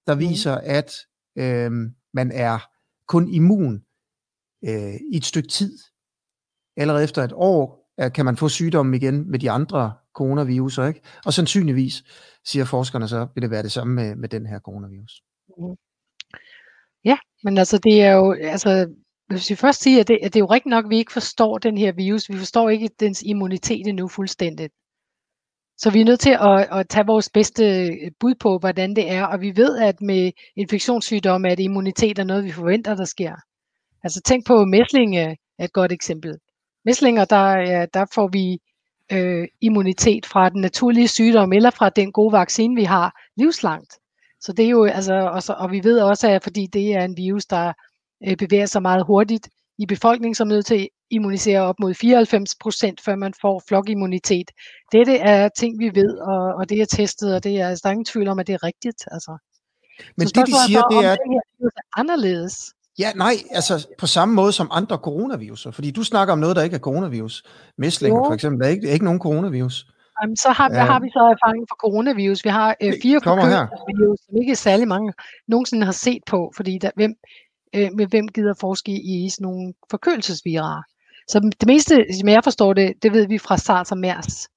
der 0.06 0.14
mm. 0.14 0.20
viser, 0.20 0.54
at 0.54 0.92
øh, 1.36 1.70
man 2.14 2.32
er 2.32 2.58
kun 3.06 3.28
immun 3.28 3.82
øh, 4.64 4.94
i 4.94 5.16
et 5.16 5.24
stykke 5.24 5.48
tid. 5.48 5.78
Allerede 6.76 7.04
efter 7.04 7.22
et 7.22 7.32
år 7.34 7.92
øh, 8.00 8.12
kan 8.12 8.24
man 8.24 8.36
få 8.36 8.48
sygdommen 8.48 8.94
igen 8.94 9.30
med 9.30 9.38
de 9.38 9.50
andre 9.50 9.92
coronaviruser, 10.14 10.86
ikke? 10.86 11.00
Og 11.24 11.32
sandsynligvis, 11.32 12.04
siger 12.44 12.64
forskerne 12.64 13.08
så, 13.08 13.26
vil 13.34 13.42
det 13.42 13.50
være 13.50 13.62
det 13.62 13.72
samme 13.72 13.94
med, 13.94 14.16
med 14.16 14.28
den 14.28 14.46
her 14.46 14.58
coronavirus. 14.58 15.22
Mm. 15.58 15.76
Ja, 17.04 17.16
men 17.44 17.58
altså 17.58 17.78
det 17.78 18.02
er 18.02 18.12
jo, 18.12 18.32
altså 18.32 18.94
hvis 19.28 19.50
vi 19.50 19.54
først 19.54 19.82
siger, 19.82 20.00
at 20.00 20.08
det, 20.08 20.18
at 20.22 20.34
det 20.34 20.40
er 20.40 20.44
jo 20.44 20.46
rigtigt 20.46 20.70
nok, 20.70 20.84
at 20.84 20.90
vi 20.90 20.96
ikke 20.96 21.12
forstår 21.12 21.58
den 21.58 21.78
her 21.78 21.92
virus. 21.92 22.28
Vi 22.30 22.38
forstår 22.38 22.70
ikke 22.70 22.90
dens 23.00 23.22
immunitet 23.22 23.86
endnu 23.86 24.08
fuldstændigt. 24.08 24.72
Så 25.78 25.90
vi 25.90 26.00
er 26.00 26.04
nødt 26.04 26.20
til 26.20 26.36
at, 26.40 26.78
at 26.78 26.88
tage 26.88 27.06
vores 27.06 27.30
bedste 27.30 27.64
øh, 27.64 28.10
bud 28.20 28.34
på, 28.34 28.58
hvordan 28.58 28.96
det 28.96 29.10
er. 29.10 29.24
Og 29.24 29.40
vi 29.40 29.56
ved, 29.56 29.78
at 29.78 30.00
med 30.00 30.32
infektionssygdomme, 30.56 31.48
at 31.48 31.60
immunitet 31.60 32.18
er 32.18 32.24
noget, 32.24 32.44
vi 32.44 32.50
forventer, 32.50 32.94
der 32.94 33.04
sker. 33.04 33.34
Altså 34.04 34.20
tænk 34.20 34.46
på 34.46 34.64
mæslinge 34.64 35.36
er 35.58 35.64
et 35.64 35.72
godt 35.72 35.92
eksempel. 35.92 36.38
Mæslinger, 36.84 37.24
der, 37.24 37.56
ja, 37.56 37.86
der 37.94 38.04
får 38.14 38.28
vi 38.28 38.58
øh, 39.12 39.48
immunitet 39.60 40.26
fra 40.26 40.48
den 40.48 40.60
naturlige 40.60 41.08
sygdom, 41.08 41.52
eller 41.52 41.70
fra 41.70 41.90
den 41.90 42.12
gode 42.12 42.32
vaccine, 42.32 42.76
vi 42.76 42.84
har 42.84 43.20
livslangt. 43.36 43.98
Så 44.42 44.52
det 44.52 44.64
er 44.64 44.68
jo, 44.68 44.84
altså, 44.84 45.14
og, 45.14 45.42
så, 45.42 45.52
og 45.52 45.70
vi 45.70 45.84
ved 45.84 46.00
også, 46.00 46.28
at 46.28 46.42
fordi 46.42 46.66
det 46.66 46.94
er 46.94 47.04
en 47.04 47.16
virus, 47.16 47.46
der 47.46 47.72
øh, 48.26 48.36
bevæger 48.36 48.66
sig 48.66 48.82
meget 48.82 49.04
hurtigt 49.06 49.48
i 49.78 49.86
befolkningen, 49.86 50.34
som 50.34 50.48
er 50.48 50.54
nødt 50.54 50.66
til 50.66 50.74
at 50.74 50.88
immunisere 51.10 51.60
op 51.60 51.74
mod 51.80 51.94
94 51.94 52.54
procent, 52.60 53.00
før 53.00 53.16
man 53.16 53.34
får 53.40 53.62
flokimmunitet. 53.68 54.50
Dette 54.92 55.16
er 55.18 55.48
ting, 55.58 55.78
vi 55.78 55.90
ved, 55.94 56.18
og, 56.18 56.54
og 56.58 56.68
det 56.68 56.80
er 56.80 56.86
testet, 56.86 57.34
og 57.34 57.44
det 57.44 57.60
er, 57.60 57.68
altså, 57.68 57.82
der 57.82 57.88
er 57.88 57.92
ingen 57.92 58.04
tvivl 58.04 58.28
om, 58.28 58.38
at 58.38 58.46
det 58.46 58.52
er 58.52 58.62
rigtigt. 58.62 59.04
Altså. 59.10 59.36
Men 60.16 60.28
så 60.28 60.32
det, 60.34 60.46
de 60.46 60.52
siger, 60.66 60.82
det 60.82 61.04
er... 61.04 61.16
Det 61.16 61.66
er 61.66 62.00
anderledes. 62.00 62.72
Ja, 62.98 63.12
nej, 63.12 63.34
altså 63.50 63.88
på 63.98 64.06
samme 64.06 64.34
måde 64.34 64.52
som 64.52 64.68
andre 64.70 64.96
coronaviruser, 64.96 65.70
fordi 65.70 65.90
du 65.90 66.04
snakker 66.04 66.32
om 66.32 66.38
noget, 66.38 66.56
der 66.56 66.62
ikke 66.62 66.74
er 66.74 66.80
coronavirus. 66.80 67.44
Mæslinger 67.78 68.24
for 68.28 68.34
eksempel 68.34 68.66
er 68.66 68.70
ikke, 68.70 68.88
er 68.88 68.92
ikke 68.92 69.04
nogen 69.04 69.20
coronavirus. 69.20 69.86
Jamen, 70.22 70.36
så 70.36 70.50
har, 70.50 70.70
ja. 70.70 70.84
har 70.84 71.00
vi 71.00 71.08
så 71.08 71.18
erfaring 71.36 71.64
for 71.68 71.76
coronavirus. 71.76 72.44
Vi 72.44 72.50
har 72.50 72.76
øh, 72.82 72.92
fire 73.02 73.20
forkølelsesvirus, 73.24 74.18
som 74.26 74.36
ikke 74.42 74.56
særlig 74.56 74.88
mange 74.88 75.12
nogensinde 75.48 75.84
har 75.84 75.92
set 75.92 76.22
på, 76.26 76.52
fordi 76.56 76.78
der, 76.78 76.90
hvem, 76.94 77.14
øh, 77.74 77.88
med 77.94 78.06
hvem 78.06 78.28
gider 78.28 78.54
forske 78.60 78.92
i 78.92 79.28
sådan 79.28 79.42
nogle 79.42 79.74
forkølelsesvirarer. 79.90 80.82
Så 81.28 81.50
det 81.60 81.66
meste, 81.66 82.04
som 82.20 82.28
jeg 82.28 82.44
forstår 82.44 82.72
det, 82.72 82.92
det 83.02 83.12
ved 83.12 83.26
vi 83.26 83.38
fra 83.38 83.56
SARS 83.56 83.92
og 83.92 83.98
MERS. 83.98 84.48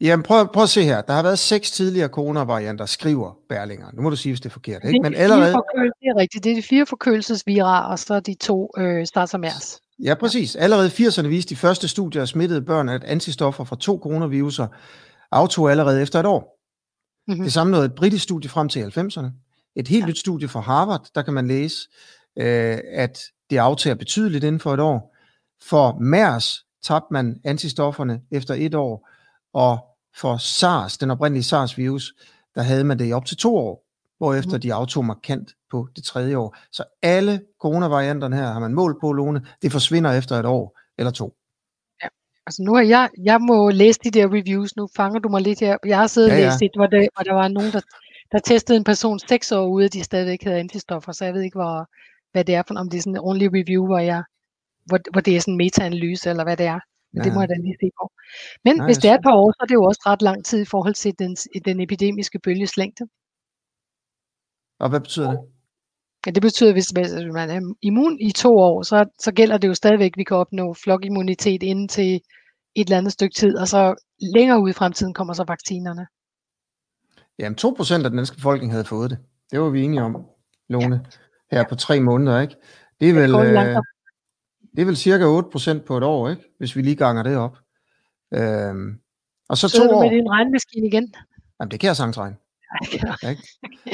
Jamen 0.00 0.22
prøv, 0.22 0.48
prøv 0.52 0.62
at 0.62 0.68
se 0.68 0.82
her. 0.82 1.02
Der 1.02 1.12
har 1.12 1.22
været 1.22 1.38
seks 1.38 1.70
tidligere 1.70 2.08
coronavarianter, 2.08 2.86
skriver 2.86 3.38
Berlinger. 3.48 3.86
Nu 3.92 4.02
må 4.02 4.10
du 4.10 4.16
sige, 4.16 4.32
hvis 4.32 4.40
det 4.40 4.48
er 4.48 4.52
forkert. 4.52 4.84
Ikke? 4.84 5.00
Men 5.02 5.14
allerede... 5.14 5.52
Det 5.52 6.08
er 6.08 6.16
rigtigt. 6.16 6.44
Det 6.44 6.52
er 6.52 6.56
de 6.56 6.62
fire 6.62 6.86
forkølelsesvirarer, 6.86 7.84
og 7.84 7.98
så 7.98 8.20
de 8.20 8.34
to 8.34 8.70
øh, 8.78 9.06
SARS 9.06 9.34
og 9.34 9.40
MERS. 9.40 9.80
Ja, 9.98 10.14
præcis. 10.14 10.56
Allerede 10.56 10.86
i 10.86 11.06
80'erne 11.06 11.26
viste 11.26 11.50
de 11.50 11.56
første 11.56 11.88
studier 11.88 12.22
af 12.22 12.28
smittede 12.28 12.62
børn, 12.62 12.88
at 12.88 13.04
antistoffer 13.04 13.64
fra 13.64 13.76
to 13.80 14.00
coronaviruser 14.02 14.66
aftog 15.30 15.70
allerede 15.70 16.02
efter 16.02 16.20
et 16.20 16.26
år. 16.26 16.58
Mm-hmm. 17.28 17.44
Det 17.44 17.52
samme 17.52 17.70
nåede 17.70 17.86
et 17.86 17.94
britisk 17.94 18.24
studie 18.24 18.50
frem 18.50 18.68
til 18.68 18.80
90'erne. 18.80 19.26
Et 19.76 19.88
helt 19.88 20.02
ja. 20.02 20.08
nyt 20.08 20.18
studie 20.18 20.48
fra 20.48 20.60
Harvard, 20.60 21.06
der 21.14 21.22
kan 21.22 21.34
man 21.34 21.48
læse, 21.48 21.76
øh, 22.38 22.78
at 22.92 23.20
det 23.50 23.56
aftager 23.56 23.94
betydeligt 23.94 24.44
inden 24.44 24.60
for 24.60 24.74
et 24.74 24.80
år. 24.80 25.16
For 25.62 25.98
MERS 25.98 26.64
tabte 26.82 27.12
man 27.12 27.40
antistofferne 27.44 28.20
efter 28.30 28.54
et 28.54 28.74
år, 28.74 29.08
og 29.52 29.78
for 30.16 30.36
SARS, 30.36 30.98
den 30.98 31.10
oprindelige 31.10 31.44
SARS-virus, 31.44 32.14
der 32.54 32.62
havde 32.62 32.84
man 32.84 32.98
det 32.98 33.08
i 33.08 33.12
op 33.12 33.24
til 33.24 33.36
to 33.36 33.56
år, 33.56 33.87
hvorefter 34.18 34.56
mm. 34.56 34.60
de 34.60 34.74
aftog 34.74 35.04
markant 35.04 35.54
på 35.70 35.88
det 35.96 36.04
tredje 36.04 36.36
år. 36.36 36.56
Så 36.72 36.84
alle 37.02 37.40
coronavarianterne 37.60 38.36
her 38.36 38.46
har 38.46 38.60
man 38.60 38.74
målt 38.74 38.96
på, 39.00 39.12
Lone, 39.12 39.46
det 39.62 39.72
forsvinder 39.72 40.12
efter 40.12 40.36
et 40.36 40.46
år 40.46 40.78
eller 40.98 41.10
to. 41.10 41.36
Ja, 42.02 42.08
altså 42.46 42.62
nu 42.62 42.74
har 42.74 42.82
jeg, 42.82 43.08
jeg 43.24 43.40
må 43.40 43.70
læse 43.70 44.00
de 44.04 44.10
der 44.10 44.26
reviews, 44.26 44.76
nu 44.76 44.88
fanger 44.96 45.18
du 45.18 45.28
mig 45.28 45.42
lidt 45.42 45.60
her. 45.60 45.76
Jeg 45.84 45.98
har 45.98 46.06
siddet 46.06 46.28
ja, 46.28 46.34
ja. 46.34 46.46
og 46.46 46.50
læst 46.50 46.62
et, 46.62 46.70
hvor, 46.76 46.86
det, 46.86 47.08
hvor 47.16 47.22
der 47.24 47.34
var 47.34 47.48
nogen, 47.48 47.72
der, 47.72 47.80
der 48.32 48.38
testede 48.38 48.78
en 48.78 48.84
person 48.84 49.18
seks 49.18 49.52
år 49.52 49.66
ude, 49.66 49.88
de 49.88 50.04
stadigvæk 50.04 50.42
havde 50.42 50.58
antistoffer, 50.58 51.12
så 51.12 51.24
jeg 51.24 51.34
ved 51.34 51.42
ikke, 51.42 51.58
hvor, 51.58 51.88
hvad 52.32 52.44
det 52.44 52.54
er 52.54 52.62
for, 52.68 52.74
om 52.74 52.90
det 52.90 52.98
er 52.98 53.02
sådan 53.02 53.12
en 53.14 53.20
ordentlig 53.20 53.48
review, 53.52 53.86
hvor, 53.86 53.98
jeg, 53.98 54.22
hvor, 54.84 54.98
hvor 55.12 55.20
det 55.20 55.36
er 55.36 55.40
sådan 55.40 55.54
en 55.54 55.58
meta-analyse, 55.58 56.30
eller 56.30 56.44
hvad 56.44 56.56
det 56.56 56.66
er. 56.66 56.80
Men 57.12 57.22
ja. 57.22 57.24
det 57.24 57.34
må 57.34 57.40
jeg 57.40 57.48
da 57.48 57.54
lige 57.54 57.76
se 57.80 57.90
på. 58.00 58.12
Men 58.64 58.76
Nej, 58.76 58.86
hvis 58.86 58.98
det 58.98 59.10
er 59.10 59.14
et 59.14 59.22
par 59.22 59.36
år, 59.42 59.52
så 59.52 59.58
er 59.60 59.66
det 59.66 59.74
jo 59.74 59.84
også 59.84 60.02
ret 60.06 60.22
lang 60.22 60.44
tid 60.44 60.60
i 60.62 60.64
forhold 60.64 60.94
til 60.94 61.18
den, 61.18 61.36
den 61.64 61.80
epidemiske 61.80 62.38
bølges 62.38 62.76
længde. 62.76 63.04
Og 64.78 64.88
hvad 64.88 65.00
betyder 65.00 65.30
det? 65.30 65.40
Ja, 66.26 66.30
det 66.30 66.42
betyder, 66.42 66.70
at 66.70 66.74
hvis 66.74 66.92
man 67.32 67.50
er 67.50 67.74
immun 67.82 68.18
i 68.20 68.30
to 68.32 68.58
år, 68.58 68.82
så, 68.82 69.04
så 69.18 69.32
gælder 69.32 69.58
det 69.58 69.68
jo 69.68 69.74
stadigvæk, 69.74 70.12
at 70.12 70.16
vi 70.16 70.24
kan 70.24 70.36
opnå 70.36 70.74
flokimmunitet 70.74 71.62
inden 71.62 71.88
til 71.88 72.14
et 72.74 72.84
eller 72.86 72.98
andet 72.98 73.12
stykke 73.12 73.34
tid, 73.34 73.56
og 73.56 73.68
så 73.68 73.94
længere 74.34 74.60
ud 74.62 74.70
i 74.70 74.72
fremtiden 74.72 75.14
kommer 75.14 75.34
så 75.34 75.44
vaccinerne. 75.48 76.06
Jamen 77.38 77.58
2% 77.60 77.94
af 77.94 78.10
den 78.10 78.16
danske 78.16 78.36
befolkning 78.36 78.72
havde 78.72 78.84
fået 78.84 79.10
det. 79.10 79.18
Det 79.50 79.60
var 79.60 79.68
vi 79.68 79.82
enige 79.82 80.02
om, 80.02 80.26
Lone, 80.68 81.00
ja. 81.52 81.56
her 81.56 81.64
på 81.68 81.74
tre 81.74 82.00
måneder, 82.00 82.40
ikke? 82.40 82.56
Det 83.00 83.10
er 83.10 83.14
vel, 83.14 83.34
øh, 83.34 83.82
det 84.76 84.82
er 84.82 84.84
vel 84.84 84.96
cirka 84.96 85.24
8% 85.24 85.84
på 85.86 85.96
et 85.96 86.04
år, 86.04 86.28
ikke? 86.28 86.42
Hvis 86.58 86.76
vi 86.76 86.82
lige 86.82 86.96
ganger 86.96 87.22
det 87.22 87.36
op. 87.36 87.56
Øhm, 88.34 89.00
og 89.48 89.58
så, 89.58 89.68
så 89.68 89.76
to 89.76 89.90
år. 89.90 90.02
med 90.02 90.10
din 90.10 90.30
regnmaskine 90.30 90.86
igen? 90.86 91.14
Jamen, 91.60 91.70
det 91.70 91.80
kan 91.80 91.86
jeg 91.86 91.96
sagtens 91.96 92.18
regne. 92.18 92.36
Ikke? 93.30 93.42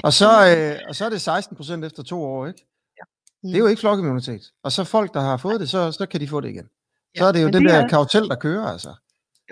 Og, 0.05 0.13
så, 0.13 0.29
øh, 0.57 0.89
og 0.89 0.95
så 0.95 1.05
er 1.05 1.11
det 1.11 1.21
16 1.21 1.57
procent 1.57 1.85
efter 1.85 2.03
to 2.03 2.23
år, 2.23 2.47
ikke? 2.47 2.67
Ja. 2.99 3.05
Mm. 3.43 3.49
Det 3.49 3.55
er 3.55 3.59
jo 3.59 3.67
ikke 3.67 3.81
flokimmunitet. 3.81 4.43
Og 4.63 4.73
så 4.73 4.85
folk, 4.85 5.15
der 5.15 5.21
har 5.21 5.37
fået 5.37 5.61
det, 5.61 5.71
så, 5.71 5.93
så 5.93 6.07
kan 6.07 6.21
de 6.21 6.29
få 6.29 6.41
det 6.41 6.49
igen. 6.49 6.69
Ja, 7.15 7.19
så 7.19 7.25
er 7.25 7.33
det 7.33 7.43
jo 7.43 7.47
den 7.47 7.63
det 7.63 7.71
der 7.71 7.83
er... 7.83 7.89
kartel, 7.89 8.29
der 8.29 8.37
kører, 8.37 8.67
altså. 8.67 8.95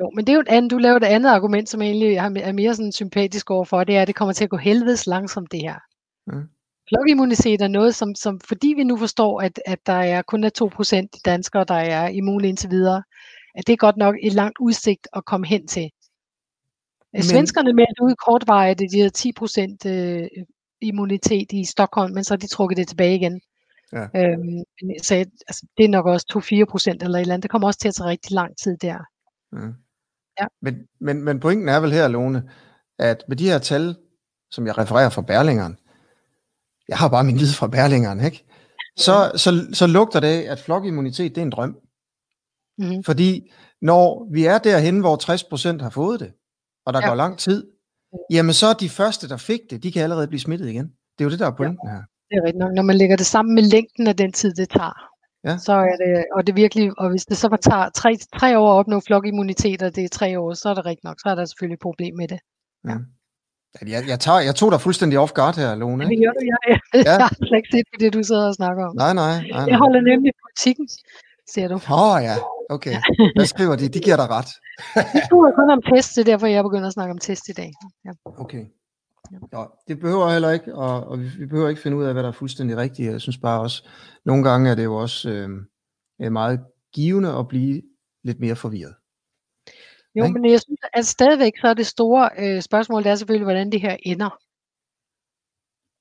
Jo, 0.00 0.10
men 0.14 0.26
det 0.26 0.32
er 0.32 0.34
jo 0.34 0.40
et 0.40 0.48
andet, 0.48 0.70
du 0.70 0.78
laver 0.78 0.96
et 0.96 1.04
andet 1.04 1.30
argument, 1.30 1.68
som 1.68 1.82
egentlig 1.82 2.14
er 2.16 2.52
mere 2.52 2.74
sådan 2.74 2.92
sympatisk 2.92 3.50
overfor, 3.50 3.84
det 3.84 3.96
er, 3.96 4.02
at 4.02 4.08
det 4.08 4.14
kommer 4.14 4.32
til 4.32 4.44
at 4.44 4.50
gå 4.50 4.56
helvedes 4.56 5.06
langsomt, 5.06 5.52
det 5.52 5.60
her. 5.60 5.78
Mm. 6.26 6.48
Flokimmunitet 6.88 7.60
er 7.62 7.68
noget, 7.68 7.94
som, 7.94 8.14
som 8.14 8.40
fordi 8.40 8.74
vi 8.76 8.84
nu 8.84 8.96
forstår, 8.96 9.40
at, 9.40 9.60
at 9.66 9.78
der 9.86 9.92
er 9.92 10.22
kun 10.22 10.44
er 10.44 11.08
2% 11.14 11.20
danskere, 11.24 11.64
der 11.64 11.74
er 11.74 12.08
immune 12.08 12.48
indtil 12.48 12.70
videre, 12.70 13.02
at 13.54 13.66
det 13.66 13.72
er 13.72 13.76
godt 13.76 13.96
nok 13.96 14.14
et 14.22 14.32
langt 14.32 14.58
udsigt 14.60 15.08
at 15.12 15.24
komme 15.24 15.46
hen 15.46 15.66
til. 15.66 15.90
Men, 17.12 17.22
Svenskerne 17.22 17.72
meldte 17.72 18.02
ud 18.02 18.14
kortvarigt, 18.26 18.82
at 18.82 18.90
de 18.90 18.98
havde 18.98 19.18
10% 19.18 19.88
øh, 19.90 20.28
immunitet 20.80 21.52
i 21.52 21.64
Stockholm, 21.64 22.14
men 22.14 22.24
så 22.24 22.34
har 22.34 22.38
de 22.38 22.46
trukket 22.46 22.76
det 22.76 22.88
tilbage 22.88 23.16
igen. 23.16 23.40
Ja. 23.92 24.02
Øhm, 24.16 24.62
så 25.02 25.14
altså, 25.48 25.66
det 25.76 25.84
er 25.84 25.88
nok 25.88 26.06
også 26.06 26.26
2-4 26.62 26.70
procent 26.70 27.02
eller 27.02 27.18
et 27.18 27.20
eller 27.20 27.34
andet. 27.34 27.42
Det 27.42 27.50
kommer 27.50 27.68
også 27.68 27.80
til 27.80 27.88
at 27.88 27.94
tage 27.94 28.08
rigtig 28.08 28.32
lang 28.32 28.56
tid 28.62 28.76
der. 28.76 28.98
Mm. 29.52 29.74
Ja. 30.40 30.46
Men, 30.62 30.74
men, 31.00 31.24
men 31.24 31.40
pointen 31.40 31.68
er 31.68 31.80
vel 31.80 31.92
her, 31.92 32.08
Lone, 32.08 32.50
at 32.98 33.24
med 33.28 33.36
de 33.36 33.48
her 33.48 33.58
tal, 33.58 33.96
som 34.50 34.66
jeg 34.66 34.78
refererer 34.78 35.08
fra 35.08 35.22
Berlingeren, 35.22 35.78
jeg 36.88 36.98
har 36.98 37.08
bare 37.08 37.24
min 37.24 37.36
lid 37.36 37.52
fra 37.52 37.68
Berlingeren, 37.68 38.24
ikke? 38.24 38.44
Så, 38.96 39.32
så, 39.36 39.50
så 39.72 39.86
lugter 39.86 40.20
det, 40.20 40.42
at 40.42 40.60
flokimmunitet 40.60 41.34
det 41.34 41.40
er 41.40 41.46
en 41.46 41.50
drøm. 41.50 41.76
Mm-hmm. 42.78 43.04
Fordi 43.04 43.52
når 43.80 44.28
vi 44.32 44.44
er 44.44 44.58
derhen, 44.58 45.00
hvor 45.00 45.16
60% 45.76 45.82
har 45.82 45.90
fået 45.90 46.20
det, 46.20 46.32
og 46.86 46.92
der 46.94 47.00
Ja. 47.02 47.08
går 47.08 47.14
lang 47.14 47.38
tid, 47.38 47.66
jamen 48.30 48.52
så 48.54 48.66
er 48.66 48.72
de 48.72 48.88
første, 48.88 49.28
der 49.28 49.36
fik 49.36 49.60
det, 49.70 49.82
de 49.82 49.92
kan 49.92 50.02
allerede 50.02 50.28
blive 50.28 50.40
smittet 50.40 50.68
igen. 50.68 50.84
Det 50.84 51.20
er 51.20 51.24
jo 51.24 51.30
det, 51.30 51.38
der 51.38 51.46
er 51.46 51.56
pointen 51.56 51.88
her. 51.88 52.02
Det 52.30 52.36
er 52.38 52.42
rigtigt 52.46 52.58
nok. 52.64 52.72
Når 52.74 52.82
man 52.82 52.96
lægger 52.96 53.16
det 53.16 53.26
sammen 53.26 53.54
med 53.54 53.62
længden 53.62 54.06
af 54.06 54.16
den 54.16 54.32
tid, 54.32 54.54
det 54.54 54.68
tager, 54.70 54.96
Ja. 55.44 55.58
så 55.58 55.72
er 55.72 55.96
det, 56.04 56.24
og 56.36 56.46
det 56.46 56.56
virkelig, 56.56 56.90
og 56.98 57.10
hvis 57.10 57.24
det 57.26 57.36
så 57.36 57.56
tager 57.62 57.88
tre, 57.94 58.16
tre 58.38 58.58
år 58.58 58.72
at 58.72 58.78
opnå 58.78 59.00
flokimmunitet, 59.00 59.82
og 59.82 59.96
det 59.96 60.04
er 60.04 60.08
tre 60.08 60.40
år, 60.40 60.54
så 60.54 60.68
er 60.68 60.74
det 60.74 60.84
rigtigt 60.86 61.04
nok, 61.04 61.20
så 61.20 61.28
er 61.28 61.34
der 61.34 61.44
selvfølgelig 61.44 61.74
et 61.74 61.80
problem 61.88 62.14
med 62.16 62.28
det. 62.28 62.38
Ja. 62.88 62.96
Jeg, 63.94 64.02
jeg, 64.08 64.20
tager, 64.20 64.40
jeg 64.40 64.54
tog 64.54 64.72
dig 64.72 64.80
fuldstændig 64.80 65.18
off 65.18 65.32
guard 65.32 65.56
her, 65.56 65.74
Lone. 65.74 66.04
Det 66.04 66.10
Ikke? 66.10 66.24
gør 66.24 66.32
du, 66.32 66.42
jeg, 66.52 66.58
jeg 66.94 67.04
Ja. 67.06 67.18
har 67.24 67.34
slet 67.48 67.56
ikke 67.60 67.68
set 67.74 68.00
det, 68.00 68.12
du 68.18 68.22
sidder 68.22 68.46
og 68.48 68.54
snakker 68.54 68.82
om. 68.88 68.96
Nej, 68.96 69.12
nej, 69.14 69.32
nej. 69.36 69.58
Jeg 69.58 69.66
nej. 69.66 69.78
holder 69.84 70.00
nemlig 70.10 70.32
politikken, 70.44 70.86
siger 71.52 71.68
du. 71.68 71.74
Åh 71.74 72.02
oh, 72.14 72.16
ja, 72.28 72.34
okay. 72.72 72.96
Hvad 73.36 73.46
skriver 73.46 73.76
de? 73.76 73.88
De 73.88 74.00
giver 74.00 74.16
dig 74.16 74.28
ret. 74.30 74.50
Det 75.14 75.22
skulle 75.24 75.52
kun 75.54 75.70
om 75.70 75.82
test, 75.82 76.16
det 76.16 76.20
er 76.20 76.24
derfor, 76.24 76.46
jeg 76.46 76.62
begynder 76.62 76.86
at 76.86 76.92
snakke 76.92 77.12
om 77.12 77.18
test 77.18 77.48
i 77.48 77.52
dag. 77.52 77.72
Ja. 78.04 78.10
Okay. 78.26 78.64
Ja, 79.52 79.64
det 79.88 80.00
behøver 80.00 80.32
heller 80.32 80.50
ikke, 80.50 80.74
og, 80.74 81.06
og 81.06 81.20
vi, 81.20 81.46
behøver 81.46 81.68
ikke 81.68 81.82
finde 81.82 81.96
ud 81.96 82.04
af, 82.04 82.12
hvad 82.12 82.22
der 82.22 82.28
er 82.28 82.32
fuldstændig 82.32 82.76
rigtigt. 82.76 83.12
Jeg 83.12 83.20
synes 83.20 83.38
bare 83.38 83.60
også, 83.60 83.88
nogle 84.24 84.44
gange 84.44 84.70
er 84.70 84.74
det 84.74 84.84
jo 84.84 84.96
også 84.96 85.30
øh, 86.20 86.32
meget 86.32 86.60
givende 86.94 87.38
at 87.38 87.48
blive 87.48 87.82
lidt 88.24 88.40
mere 88.40 88.56
forvirret. 88.56 88.94
Jo, 90.14 90.28
men 90.28 90.50
jeg 90.50 90.60
synes, 90.60 90.80
at 90.92 91.06
stadigvæk 91.06 91.52
så 91.60 91.68
er 91.68 91.74
det 91.74 91.86
store 91.86 92.30
øh, 92.38 92.62
spørgsmål, 92.62 93.04
det 93.04 93.10
er 93.10 93.14
selvfølgelig, 93.14 93.44
hvordan 93.44 93.72
det 93.72 93.80
her 93.80 93.96
ender. 94.02 94.38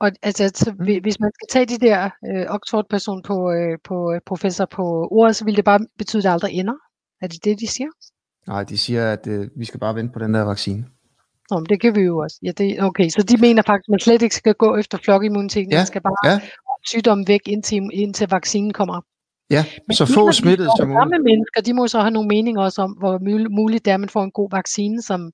Og 0.03 0.11
altså, 0.21 0.51
så, 0.55 0.71
Mm. 0.79 0.85
hvis 1.01 1.19
man 1.19 1.31
skal 1.37 1.47
tage 1.51 1.65
de 1.65 1.77
der 1.87 2.09
øh, 2.29 2.45
Oxford-person 2.55 3.23
på, 3.23 3.51
øh, 3.51 3.77
på 3.83 4.13
øh, 4.13 4.19
professor 4.25 4.65
på 4.65 5.07
ordet, 5.11 5.35
så 5.35 5.45
vil 5.45 5.55
det 5.55 5.65
bare 5.65 5.79
betyde, 5.97 6.19
at 6.19 6.23
det 6.23 6.29
aldrig 6.29 6.51
ender. 6.53 6.73
Er 7.21 7.27
det 7.27 7.43
det, 7.45 7.59
de 7.59 7.67
siger? 7.67 7.89
Nej, 8.47 8.63
de 8.63 8.77
siger, 8.77 9.13
at 9.13 9.27
øh, 9.27 9.47
vi 9.55 9.65
skal 9.65 9.79
bare 9.79 9.95
vente 9.95 10.13
på 10.13 10.19
den 10.19 10.33
der 10.33 10.41
vaccine. 10.41 10.85
Nå, 11.51 11.59
men 11.59 11.65
det 11.65 11.81
kan 11.81 11.95
vi 11.95 12.01
jo 12.01 12.17
også. 12.17 12.37
Ja, 12.43 12.51
det, 12.51 12.83
okay, 12.83 13.09
så 13.09 13.23
de 13.23 13.37
mener 13.37 13.61
faktisk, 13.67 13.87
at 13.89 13.91
man 13.91 13.99
slet 13.99 14.21
ikke 14.21 14.35
skal 14.35 14.53
gå 14.53 14.75
efter 14.77 14.97
flokimmuniteten. 15.05 15.71
Ja, 15.71 15.77
Man 15.77 15.85
skal 15.85 16.01
bare 16.01 16.31
ja. 16.31 16.39
sygdommen 16.85 17.27
væk, 17.27 17.41
indtil, 17.45 17.89
indtil 17.93 18.27
vaccinen 18.29 18.73
kommer. 18.73 19.01
Ja, 19.49 19.65
Men 19.87 19.95
så 19.95 20.05
de, 20.05 20.13
få 20.13 20.31
smittet 20.31 20.67
som 20.79 20.87
muligt. 20.89 21.23
Mennesker, 21.23 21.61
de 21.61 21.73
må 21.73 21.87
så 21.87 21.99
have 21.99 22.11
nogle 22.11 22.27
meninger 22.27 22.61
også 22.61 22.81
om, 22.81 22.91
hvor 22.91 23.17
mul- 23.17 23.49
muligt 23.49 23.85
det 23.85 23.91
er, 23.91 23.95
at 23.95 23.99
man 23.99 24.09
får 24.09 24.23
en 24.23 24.31
god 24.31 24.49
vaccine, 24.51 25.01
som 25.01 25.31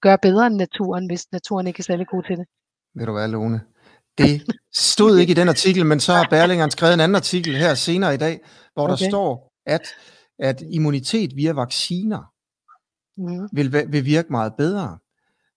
gør 0.00 0.16
bedre 0.16 0.46
end 0.46 0.54
naturen, 0.54 1.06
hvis 1.06 1.32
naturen 1.32 1.66
ikke 1.66 1.80
er 1.80 1.82
særlig 1.82 2.06
god 2.06 2.22
til 2.22 2.36
det. 2.36 2.46
Ved 2.94 3.06
du 3.06 3.12
hvad, 3.12 3.28
Lone? 3.28 3.60
Det 4.18 4.42
stod 4.74 5.18
ikke 5.18 5.30
i 5.30 5.34
den 5.34 5.48
artikel, 5.54 5.86
men 5.86 6.00
så 6.00 6.12
har 6.12 6.26
Berlingeren 6.30 6.70
skrevet 6.70 6.94
en 6.94 7.00
anden 7.00 7.16
artikel 7.16 7.56
her 7.56 7.74
senere 7.74 8.14
i 8.14 8.16
dag, 8.16 8.40
hvor 8.74 8.86
der 8.86 8.94
Okay. 8.94 9.08
står, 9.08 9.52
at, 9.66 9.82
at 10.38 10.62
immunitet 10.70 11.36
via 11.36 11.52
vacciner 11.52 12.32
Mm. 13.16 13.48
vil, 13.52 13.72
vil 13.72 14.04
virke 14.04 14.28
meget 14.30 14.52
bedre. 14.58 14.98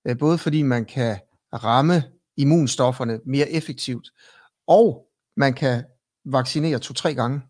Øh, 0.08 0.18
Både 0.18 0.38
fordi 0.38 0.62
man 0.62 0.86
kan 0.86 1.20
ramme 1.54 2.04
immunstofferne 2.38 3.20
mere 3.26 3.50
effektivt, 3.50 4.10
og 4.68 5.06
man 5.38 5.54
kan 5.54 5.84
vaccinere 6.26 6.80
to-tre 6.80 7.14
gange. 7.14 7.42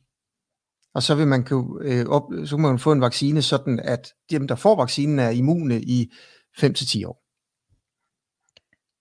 Og 0.94 1.04
så 1.04 1.16
vil 1.16 1.28
man 1.28 1.44
kunne, 1.44 1.86
øh, 1.90 2.06
op, 2.06 2.24
så 2.46 2.56
kan 2.56 2.62
man 2.62 2.80
få 2.80 2.92
en 2.92 3.02
vaccine, 3.02 3.42
sådan 3.42 3.80
at 3.80 4.14
dem, 4.32 4.48
der 4.48 4.56
får 4.56 4.76
vaccinen, 4.76 5.20
er 5.20 5.30
immune 5.30 5.82
i 5.82 6.12
5-10 6.58 7.04
år. 7.06 7.23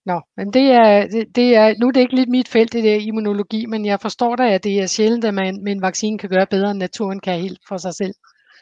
Nå, 0.07 0.21
men 0.37 0.53
det 0.53 0.63
er, 0.63 1.07
det, 1.07 1.37
det 1.37 1.57
er, 1.57 1.75
nu 1.81 1.89
er 1.89 1.93
det 1.93 2.01
ikke 2.01 2.15
lidt 2.15 2.29
mit 2.29 2.49
felt, 2.49 2.73
det 2.73 2.85
der 2.85 2.95
immunologi, 2.95 3.67
men 3.67 3.85
jeg 3.85 4.01
forstår 4.01 4.37
da, 4.37 4.55
at 4.55 4.65
det 4.65 4.81
er 4.83 4.87
sjældent, 4.87 5.25
at 5.25 5.35
man 5.35 5.63
med 5.65 5.73
en 5.73 5.83
vaccine 5.83 6.19
kan 6.19 6.29
gøre 6.31 6.47
bedre, 6.47 6.71
end 6.71 6.79
naturen 6.79 7.21
kan 7.21 7.41
helt 7.41 7.61
for 7.69 7.77
sig 7.77 7.95
selv. 7.95 8.15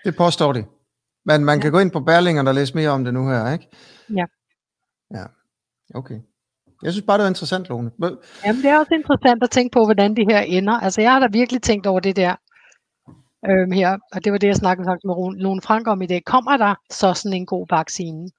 Det 0.05 0.17
påstår 0.17 0.53
de. 0.53 0.65
Men 1.25 1.45
man 1.45 1.59
Ja. 1.59 1.63
kan 1.63 1.73
gå 1.73 1.79
ind 1.79 1.91
på 1.91 2.01
Berlingeren 2.01 2.49
og 2.49 2.55
læse 2.55 2.75
mere 2.75 2.89
om 2.91 3.05
det 3.05 3.15
nu 3.15 3.29
her, 3.29 3.53
ikke? 3.53 3.69
Ja. 4.17 4.25
Ja, 5.15 5.25
okay. 5.95 6.19
Jeg 6.83 6.93
synes 6.93 7.07
bare, 7.07 7.19
det 7.19 7.23
var 7.23 7.29
interessant, 7.29 7.69
Lone. 7.69 7.91
Jamen, 8.47 8.63
det 8.63 8.71
er 8.71 8.79
også 8.79 8.95
interessant 8.95 9.43
at 9.43 9.51
tænke 9.51 9.73
på, 9.73 9.85
hvordan 9.85 10.17
det 10.17 10.25
her 10.33 10.41
ender. 10.41 10.73
Altså, 10.73 11.01
jeg 11.01 11.13
har 11.13 11.21
da 11.21 11.27
virkelig 11.33 11.63
tænkt 11.63 11.87
over 11.87 12.01
det 12.01 12.17
der 12.17 12.35
øhm, 13.49 13.73
her, 13.73 13.99
og 14.13 14.25
det 14.25 14.33
var 14.33 14.39
det, 14.39 14.47
jeg 14.47 14.57
snakkede 14.57 14.87
faktisk 14.89 15.05
med 15.05 15.41
Lone 15.43 15.61
Frank 15.63 15.87
om 15.87 16.03
i 16.03 16.07
dag. 16.07 16.25
Kommer 16.25 16.57
der 16.57 16.75
så 16.91 17.15
sådan 17.15 17.37
en 17.37 17.47
god 17.47 17.67
vaccine? 17.71 18.31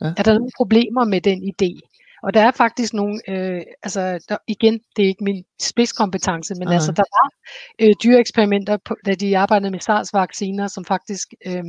Ja. 0.00 0.06
Er 0.16 0.22
der 0.22 0.32
nogle 0.38 0.50
problemer 0.56 1.04
med 1.04 1.20
den 1.20 1.42
idé? 1.42 1.97
Og 2.22 2.34
der 2.34 2.40
er 2.40 2.50
faktisk 2.50 2.94
nogle, 2.94 3.20
øh, 3.28 3.62
altså 3.82 4.18
der, 4.28 4.36
igen, 4.48 4.80
det 4.96 5.04
er 5.04 5.08
ikke 5.08 5.24
min 5.24 5.44
spidskompetence, 5.60 6.54
men 6.54 6.66
Nej, 6.68 6.74
altså 6.74 6.92
der 6.92 7.04
var 7.16 7.30
øh, 7.78 7.94
dyreeksperimenter, 8.02 8.76
på, 8.84 8.96
da 9.06 9.14
de 9.14 9.38
arbejdede 9.38 9.70
med 9.70 9.80
SARS-vacciner, 9.80 10.66
som 10.68 10.84
faktisk 10.84 11.28
øh, 11.46 11.64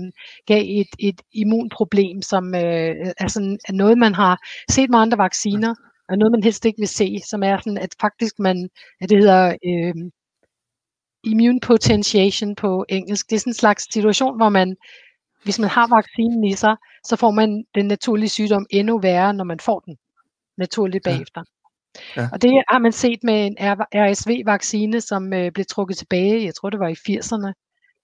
gav 0.46 0.64
et, 0.68 0.88
et 1.00 1.22
immunproblem, 1.34 2.22
som 2.22 2.56
øh, 2.56 2.96
er, 3.20 3.28
sådan, 3.28 3.60
er 3.68 3.74
noget, 3.74 3.98
man 3.98 4.14
har 4.14 4.38
set 4.72 4.90
med 4.90 5.00
andre 5.00 5.18
vacciner, 5.18 5.76
og 6.10 6.18
noget, 6.18 6.32
man 6.32 6.44
helst 6.44 6.66
ikke 6.66 6.80
vil 6.80 6.88
se, 6.88 7.22
som 7.30 7.44
er 7.44 7.58
sådan, 7.58 7.78
at 7.78 7.96
faktisk 8.02 8.40
man, 8.40 8.70
at 9.02 9.10
det 9.10 9.18
hedder 9.18 9.56
øh, 9.66 9.96
immune 11.24 11.60
potentiation 11.60 12.56
på 12.56 12.86
engelsk. 12.90 13.30
Det 13.30 13.36
er 13.36 13.40
sådan 13.40 13.52
en 13.52 13.64
slags 13.64 13.94
situation, 13.94 14.38
hvor 14.38 14.50
man, 14.50 14.76
hvis 15.44 15.60
man 15.60 15.70
har 15.70 15.88
vaccinen 15.96 16.44
i 16.44 16.54
sig, 16.56 16.76
så 17.04 17.16
får 17.16 17.32
man 17.32 17.64
den 17.76 17.86
naturlige 17.86 18.30
sygdom 18.30 18.66
endnu 18.70 19.00
værre, 19.00 19.34
når 19.34 19.44
man 19.44 19.60
får 19.60 19.80
den 19.80 19.98
naturligt 20.60 21.08
Ja. 21.08 21.12
bagefter. 21.12 21.42
Ja. 22.18 22.28
Og 22.34 22.42
det 22.42 22.52
har 22.70 22.80
man 22.80 22.92
set 22.92 23.20
med 23.24 23.46
en 23.48 23.56
RSV-vaccine, 23.96 25.02
som 25.02 25.34
øh, 25.34 25.52
blev 25.52 25.66
trukket 25.70 25.98
tilbage, 25.98 26.46
jeg 26.46 26.56
tror 26.56 26.70
det 26.70 26.80
var 26.80 26.88
i 26.88 26.94
80'erne. 27.10 27.52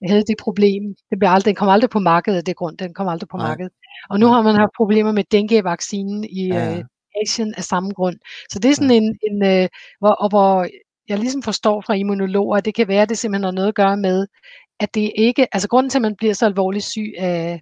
Jeg 0.01 0.09
havde 0.09 0.23
det 0.23 0.35
problem. 0.39 0.83
Det 1.09 1.19
blev 1.19 1.29
aldrig, 1.29 1.45
den 1.45 1.55
kom 1.55 1.69
aldrig 1.69 1.89
på 1.89 1.99
markedet 1.99 2.37
af 2.37 2.43
det 2.45 2.55
grund. 2.55 2.77
Den 2.77 2.93
kom 2.93 3.07
aldrig 3.07 3.29
på 3.29 3.37
Nej. 3.37 3.47
markedet. 3.47 3.71
Og 4.09 4.19
nu 4.19 4.27
har 4.27 4.41
man 4.41 4.55
haft 4.55 4.71
problemer 4.77 5.11
med 5.11 5.23
dengue-vaccinen 5.31 6.23
i 6.23 6.47
Ja. 6.47 6.77
øh, 6.77 6.83
Asien 7.21 7.53
af 7.57 7.63
samme 7.63 7.89
grund. 7.91 8.15
Så 8.51 8.59
det 8.59 8.71
er 8.71 8.75
sådan 8.75 8.91
en, 8.91 9.17
en 9.31 9.45
øh, 9.45 9.67
hvor, 9.99 10.09
og 10.11 10.29
hvor 10.29 10.67
jeg 11.09 11.19
ligesom 11.19 11.41
forstår 11.43 11.81
fra 11.81 11.93
immunologer, 11.93 12.57
at 12.57 12.65
det 12.65 12.75
kan 12.75 12.87
være, 12.87 13.01
at 13.01 13.09
det 13.09 13.17
simpelthen 13.17 13.43
har 13.43 13.51
noget 13.51 13.67
at 13.67 13.75
gøre 13.75 13.97
med, 13.97 14.27
at 14.79 14.95
det 14.95 15.11
ikke, 15.15 15.47
altså 15.55 15.67
grunden 15.69 15.89
til, 15.89 15.97
at 15.97 16.01
man 16.01 16.15
bliver 16.17 16.33
så 16.33 16.45
alvorligt 16.45 16.85
syg 16.85 17.13
af, 17.17 17.61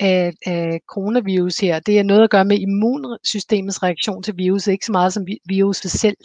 af, 0.00 0.32
af 0.46 0.80
coronavirus 0.88 1.58
her, 1.58 1.80
det 1.80 1.98
er 1.98 2.02
noget 2.02 2.22
at 2.24 2.30
gøre 2.30 2.44
med 2.44 2.58
immunsystemets 2.58 3.82
reaktion 3.82 4.22
til 4.22 4.36
virus, 4.36 4.66
ikke 4.66 4.86
så 4.86 4.92
meget 4.92 5.12
som 5.12 5.26
vi- 5.26 5.40
viruset 5.46 5.90
selv. 5.90 6.16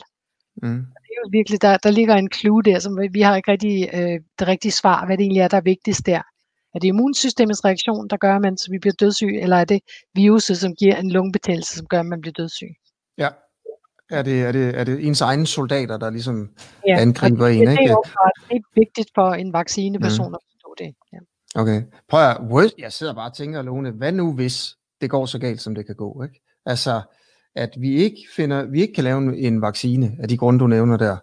Mm. 0.63 0.69
Det 1.03 1.09
er 1.11 1.19
jo 1.25 1.29
virkelig, 1.31 1.61
der, 1.61 1.77
der 1.77 1.91
ligger 1.91 2.15
en 2.15 2.29
clue 2.33 2.63
der, 2.63 2.79
som 2.79 2.99
vi- 3.11 3.21
har 3.21 3.35
ikke 3.35 3.51
rigtig 3.51 3.89
øh, 3.93 4.19
det 4.39 4.47
rigtige 4.47 4.71
svar, 4.71 5.05
hvad 5.05 5.17
det 5.17 5.23
egentlig 5.23 5.41
er, 5.41 5.47
der 5.47 5.57
er 5.57 5.61
vigtigst 5.61 6.05
der. 6.05 6.21
Er 6.75 6.79
det 6.79 6.87
immunsystemets 6.87 7.65
reaktion, 7.65 8.07
der 8.07 8.17
gør, 8.17 8.35
at 8.35 8.41
man, 8.41 8.57
så 8.57 8.71
vi 8.71 8.79
bliver 8.79 8.93
dødssyg, 8.99 9.27
eller 9.41 9.57
er 9.57 9.65
det 9.65 9.79
viruset, 10.15 10.57
som 10.57 10.75
giver 10.75 10.95
en 10.95 11.11
lungebetændelse, 11.11 11.77
som 11.77 11.87
gør, 11.87 11.99
at 11.99 12.05
man 12.05 12.21
bliver 12.21 12.33
dødssyg? 12.33 12.67
Ja. 13.17 13.29
Er 14.11 14.21
det, 14.21 14.41
er, 14.41 14.51
det, 14.51 14.79
er 14.79 14.83
det 14.83 15.07
ens 15.07 15.21
egne 15.21 15.47
soldater, 15.47 15.97
der 15.97 16.09
ligesom 16.09 16.49
Ja, 16.87 16.97
angriber 17.01 17.45
og 17.45 17.53
en, 17.53 17.59
det, 17.59 17.67
det 17.67 17.71
ikke? 17.81 17.91
er 17.91 17.95
også 17.95 18.45
det 18.49 18.55
er 18.55 18.79
vigtigt 18.79 19.09
for 19.15 19.33
en 19.33 19.53
vaccineperson 19.53 20.35
at 20.35 20.39
forstå 20.51 20.75
det. 20.77 20.95
Ja. 21.13 21.17
Okay. 21.55 21.81
Prøv 22.09 22.19
at, 22.29 22.37
worst, 22.41 22.73
jeg 22.77 22.91
sidder 22.93 23.13
bare 23.13 23.29
og 23.29 23.35
tænker, 23.35 23.61
Lone, 23.61 23.91
hvad 23.91 24.11
nu 24.11 24.33
hvis 24.33 24.75
det 25.01 25.09
går 25.09 25.25
så 25.25 25.39
galt, 25.39 25.61
som 25.61 25.75
det 25.75 25.85
kan 25.85 25.95
gå, 25.95 26.23
ikke? 26.23 26.41
Altså, 26.65 27.01
at 27.55 27.69
vi 27.77 27.95
ikke 27.95 28.17
finder, 28.35 28.65
vi 28.65 28.81
ikke 28.81 28.93
kan 28.93 29.03
lave 29.03 29.17
en, 29.17 29.35
en 29.35 29.61
vaccine 29.61 30.15
af 30.19 30.27
de 30.27 30.37
grunde, 30.37 30.59
du 30.59 30.67
nævner 30.67 30.97
der, 30.97 31.17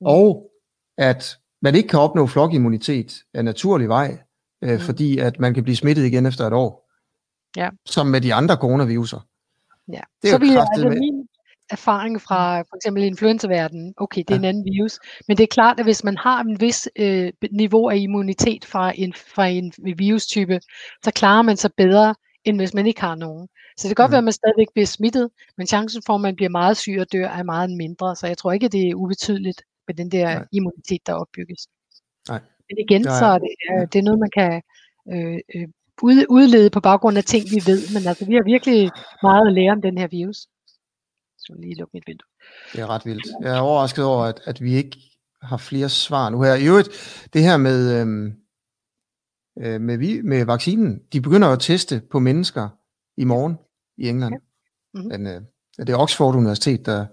Mm. 0.00 0.06
og 0.06 0.50
at 0.98 1.38
man 1.62 1.74
ikke 1.74 1.88
kan 1.88 1.98
opnå 2.00 2.26
flokimmunitet 2.26 3.14
af 3.34 3.44
naturlig 3.44 3.88
vej, 3.88 4.18
øh, 4.62 4.72
Mm. 4.72 4.78
fordi 4.80 5.18
at 5.18 5.40
man 5.40 5.54
kan 5.54 5.62
blive 5.62 5.76
smittet 5.76 6.04
igen 6.04 6.26
efter 6.26 6.46
et 6.46 6.52
år. 6.52 6.90
Ja. 7.56 7.70
Som 7.86 8.06
med 8.06 8.20
de 8.20 8.34
andre 8.34 8.56
coronaviruser. 8.56 9.26
Ja. 9.88 10.00
Det 10.22 10.28
er 10.28 10.32
så 10.32 10.36
jo 10.36 10.38
vil 10.38 10.48
jeg, 10.52 10.66
altså 10.74 10.88
min 10.88 11.21
erfaring 11.70 12.20
fra 12.20 12.58
for 12.60 12.76
eksempel 12.76 13.02
influenzaverdenen, 13.02 13.94
okay, 13.96 14.22
det 14.28 14.30
er 14.30 14.34
Ja. 14.34 14.38
en 14.38 14.44
anden 14.44 14.64
virus, 14.64 14.98
men 15.28 15.36
det 15.36 15.42
er 15.42 15.46
klart, 15.46 15.78
at 15.80 15.86
hvis 15.86 16.04
man 16.04 16.16
har 16.16 16.40
en 16.40 16.60
vis 16.60 16.88
øh, 16.98 17.32
niveau 17.52 17.88
af 17.90 17.96
immunitet 17.96 18.64
fra 18.64 18.92
en, 18.94 19.14
fra 19.14 19.46
en 19.46 19.72
virustype, 19.96 20.60
så 21.04 21.10
klarer 21.14 21.42
man 21.42 21.56
sig 21.56 21.70
bedre, 21.76 22.14
end 22.44 22.56
hvis 22.56 22.74
man 22.74 22.86
ikke 22.86 23.00
har 23.00 23.14
nogen. 23.14 23.48
Så 23.76 23.88
det 23.88 23.96
kan 23.96 24.02
godt 24.02 24.10
Mm. 24.10 24.12
være, 24.12 24.18
at 24.18 24.24
man 24.24 24.32
stadigvæk 24.32 24.66
bliver 24.74 24.86
smittet, 24.86 25.30
men 25.56 25.66
chancen 25.66 26.02
for, 26.06 26.14
at 26.14 26.20
man 26.20 26.36
bliver 26.36 26.48
meget 26.50 26.76
syg 26.76 26.96
og 27.00 27.12
dør, 27.12 27.28
er 27.28 27.42
meget 27.42 27.70
mindre. 27.70 28.16
Så 28.16 28.26
jeg 28.26 28.38
tror 28.38 28.52
ikke, 28.52 28.66
at 28.66 28.72
det 28.72 28.88
er 28.88 28.94
ubetydeligt 28.94 29.62
med 29.86 29.94
den 29.94 30.10
der 30.10 30.24
Nej. 30.34 30.44
immunitet, 30.52 31.06
der 31.06 31.12
opbygges. 31.14 31.60
Nej. 32.28 32.40
Men 32.68 32.76
igen, 32.78 33.02
Nej. 33.02 33.18
så 33.18 33.24
er 33.24 33.38
det, 33.38 33.50
øh, 33.70 33.86
det 33.92 33.98
er 33.98 34.02
noget, 34.02 34.20
man 34.20 34.30
kan 34.38 34.62
øh, 35.12 35.38
øh, 35.54 35.68
ud, 36.02 36.24
udlede 36.28 36.70
på 36.70 36.80
baggrund 36.80 37.18
af 37.18 37.24
ting, 37.24 37.44
vi 37.54 37.60
ved. 37.70 37.80
Men 37.94 38.08
altså, 38.08 38.24
vi 38.26 38.34
har 38.34 38.44
virkelig 38.44 38.90
meget 39.22 39.46
at 39.46 39.52
lære 39.52 39.72
om 39.72 39.82
den 39.82 39.98
her 39.98 40.06
virus. 40.08 40.38
Så 41.44 41.54
lige 41.58 41.74
lukke 41.74 41.90
mit 41.94 42.04
vindue. 42.06 42.26
Det 42.72 42.80
er 42.80 42.86
ret 42.86 43.06
vildt. 43.06 43.26
Jeg 43.40 43.56
er 43.56 43.60
overrasket 43.60 44.04
over, 44.04 44.24
at, 44.24 44.40
at 44.44 44.62
vi 44.62 44.74
ikke 44.74 44.98
har 45.42 45.56
flere 45.56 45.88
svar 45.88 46.30
nu 46.30 46.42
her. 46.42 46.54
I 46.54 46.66
øvrigt, 46.66 46.88
det 47.32 47.42
her 47.42 47.56
med, 47.56 48.00
øhm, 48.00 48.34
øh, 49.58 49.80
med, 49.80 49.98
vi, 49.98 50.20
med 50.22 50.44
vaccinen, 50.44 51.02
de 51.12 51.20
begynder 51.20 51.48
at 51.48 51.60
teste 51.60 52.02
på 52.10 52.18
mennesker 52.18 52.68
i 53.16 53.24
morgen 53.24 53.58
i 53.96 54.08
England. 54.08 54.34
Ja. 54.34 54.38
Mm-hmm. 54.94 55.08
Men, 55.08 55.26
øh, 55.26 55.42
det 55.76 55.88
er 55.88 55.96
Oxford 55.96 56.34
Universitet, 56.34 56.86
der, 56.86 57.06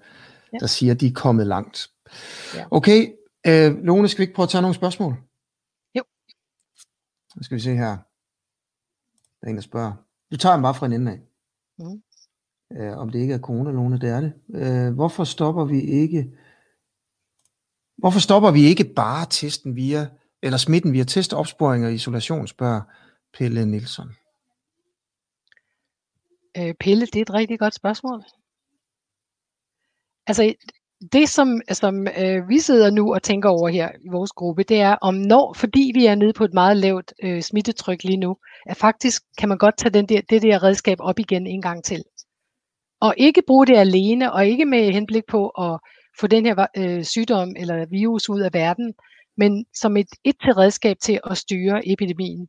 ja. 0.53 0.57
der 0.59 0.67
siger, 0.67 0.93
at 0.93 1.01
de 1.01 1.07
er 1.07 1.13
kommet 1.15 1.47
langt. 1.47 1.89
Ja. 2.55 2.65
Okay, 2.71 3.13
øh, 3.47 3.83
Lone, 3.83 4.07
skal 4.07 4.19
vi 4.19 4.23
ikke 4.23 4.33
prøve 4.33 4.43
at 4.43 4.49
tage 4.49 4.61
nogle 4.61 4.75
spørgsmål? 4.75 5.13
Jo. 5.95 6.03
Nu 7.35 7.43
skal 7.43 7.55
vi 7.55 7.61
se 7.61 7.75
her. 7.75 7.97
Der 9.41 9.47
er 9.47 9.49
en, 9.49 9.55
der 9.55 9.61
spørger. 9.61 9.93
Du 10.31 10.37
tager 10.37 10.53
dem 10.55 10.61
bare 10.61 10.75
fra 10.75 10.85
en 10.85 10.93
ende 10.93 11.11
af. 11.11 11.19
Mm. 11.77 12.03
Øh, 12.77 12.97
om 12.97 13.09
det 13.09 13.19
ikke 13.19 13.33
er 13.33 13.39
coronalåne, 13.39 13.99
det 13.99 14.09
er 14.09 14.21
det. 14.21 14.33
Øh, 14.55 14.93
hvorfor 14.93 15.23
stopper 15.23 15.65
vi 15.65 15.81
ikke 15.81 16.31
Hvorfor 17.99 18.19
stopper 18.19 18.51
vi 18.51 18.61
ikke 18.61 18.93
bare 18.95 19.25
testen 19.29 19.75
via, 19.75 20.07
eller 20.43 20.57
smitten 20.57 20.93
via 20.93 21.03
testopsporing 21.03 21.85
og 21.85 21.93
isolation, 21.93 22.47
spørger 22.47 22.81
Pelle 23.37 23.65
Nielsen. 23.65 24.09
Øh, 26.57 26.73
Pelle, 26.79 27.05
det 27.05 27.15
er 27.15 27.21
et 27.21 27.33
rigtig 27.33 27.59
godt 27.59 27.75
spørgsmål. 27.75 28.23
Altså, 30.27 30.53
det 31.11 31.29
som, 31.29 31.61
som 31.71 32.07
øh, 32.07 32.49
vi 32.49 32.59
sidder 32.59 32.91
nu 32.91 33.13
og 33.13 33.23
tænker 33.23 33.49
over 33.49 33.69
her 33.69 33.91
i 34.05 34.09
vores 34.11 34.31
gruppe, 34.31 34.63
det 34.63 34.81
er 34.81 34.95
om 34.95 35.13
når, 35.13 35.53
fordi 35.53 35.91
vi 35.95 36.05
er 36.05 36.15
nede 36.15 36.33
på 36.33 36.43
et 36.43 36.53
meget 36.53 36.77
lavt 36.77 37.13
øh, 37.23 37.41
smittetryk 37.41 38.03
lige 38.03 38.17
nu, 38.17 38.37
at 38.65 38.77
faktisk 38.77 39.23
kan 39.37 39.49
man 39.49 39.57
godt 39.57 39.77
tage 39.77 39.93
den 39.93 40.05
der, 40.05 40.21
det 40.29 40.41
der 40.41 40.63
redskab 40.63 40.97
op 40.99 41.19
igen 41.19 41.47
en 41.47 41.61
gang 41.61 41.83
til. 41.83 42.03
Og 43.01 43.13
ikke 43.17 43.41
bruge 43.47 43.67
det 43.67 43.77
alene, 43.77 44.33
og 44.33 44.47
ikke 44.47 44.65
med 44.65 44.91
henblik 44.93 45.23
på 45.27 45.47
at 45.49 45.79
få 46.19 46.27
den 46.27 46.45
her 46.45 46.67
øh, 46.77 47.03
sygdom 47.03 47.55
eller 47.57 47.85
virus 47.85 48.29
ud 48.29 48.41
af 48.41 48.53
verden, 48.53 48.93
men 49.37 49.65
som 49.73 49.97
et, 49.97 50.07
et 50.23 50.35
til 50.43 50.53
redskab 50.53 50.97
til 51.01 51.19
at 51.31 51.37
styre 51.37 51.87
epidemien. 51.87 52.47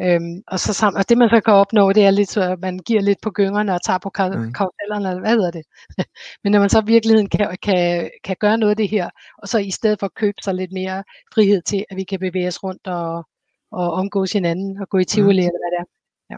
Øhm, 0.00 0.42
og, 0.46 0.60
så 0.60 0.72
sammen, 0.72 0.98
og 0.98 1.08
det 1.08 1.18
man 1.18 1.28
så 1.28 1.40
kan 1.40 1.54
opnå, 1.54 1.92
det 1.92 2.04
er 2.04 2.10
lidt, 2.10 2.28
så 2.30 2.42
at 2.52 2.58
man 2.60 2.78
giver 2.78 3.00
lidt 3.00 3.18
på 3.22 3.30
gyngerne 3.30 3.74
og 3.74 3.82
tager 3.84 3.98
på 3.98 4.10
karusellerne, 4.10 5.08
eller 5.08 5.20
hvad 5.20 5.30
hedder 5.30 5.50
det. 5.50 5.64
Men 6.42 6.52
når 6.52 6.60
man 6.60 6.68
så 6.70 6.80
i 6.80 6.86
virkeligheden 6.86 7.28
kan, 7.28 7.56
kan, 7.62 8.10
kan 8.24 8.36
gøre 8.40 8.58
noget 8.58 8.70
af 8.70 8.76
det 8.76 8.88
her, 8.88 9.10
og 9.42 9.48
så 9.48 9.58
i 9.58 9.70
stedet 9.70 9.98
for 9.98 10.06
at 10.06 10.14
købe 10.14 10.36
sig 10.44 10.54
lidt 10.54 10.72
mere 10.72 11.04
frihed 11.34 11.62
til, 11.62 11.84
at 11.90 11.96
vi 11.96 12.04
kan 12.04 12.20
bevæge 12.20 12.48
os 12.48 12.62
rundt 12.62 12.86
og, 12.86 13.24
og 13.72 13.92
omgås 13.92 14.32
hinanden 14.32 14.78
og 14.80 14.88
gå 14.88 14.98
i 14.98 15.04
tivoli, 15.04 15.40
mm. 15.40 15.48
eller 15.48 15.60
hvad 15.62 15.70
det 15.74 15.80
er. 15.80 15.86
Ja. 16.30 16.36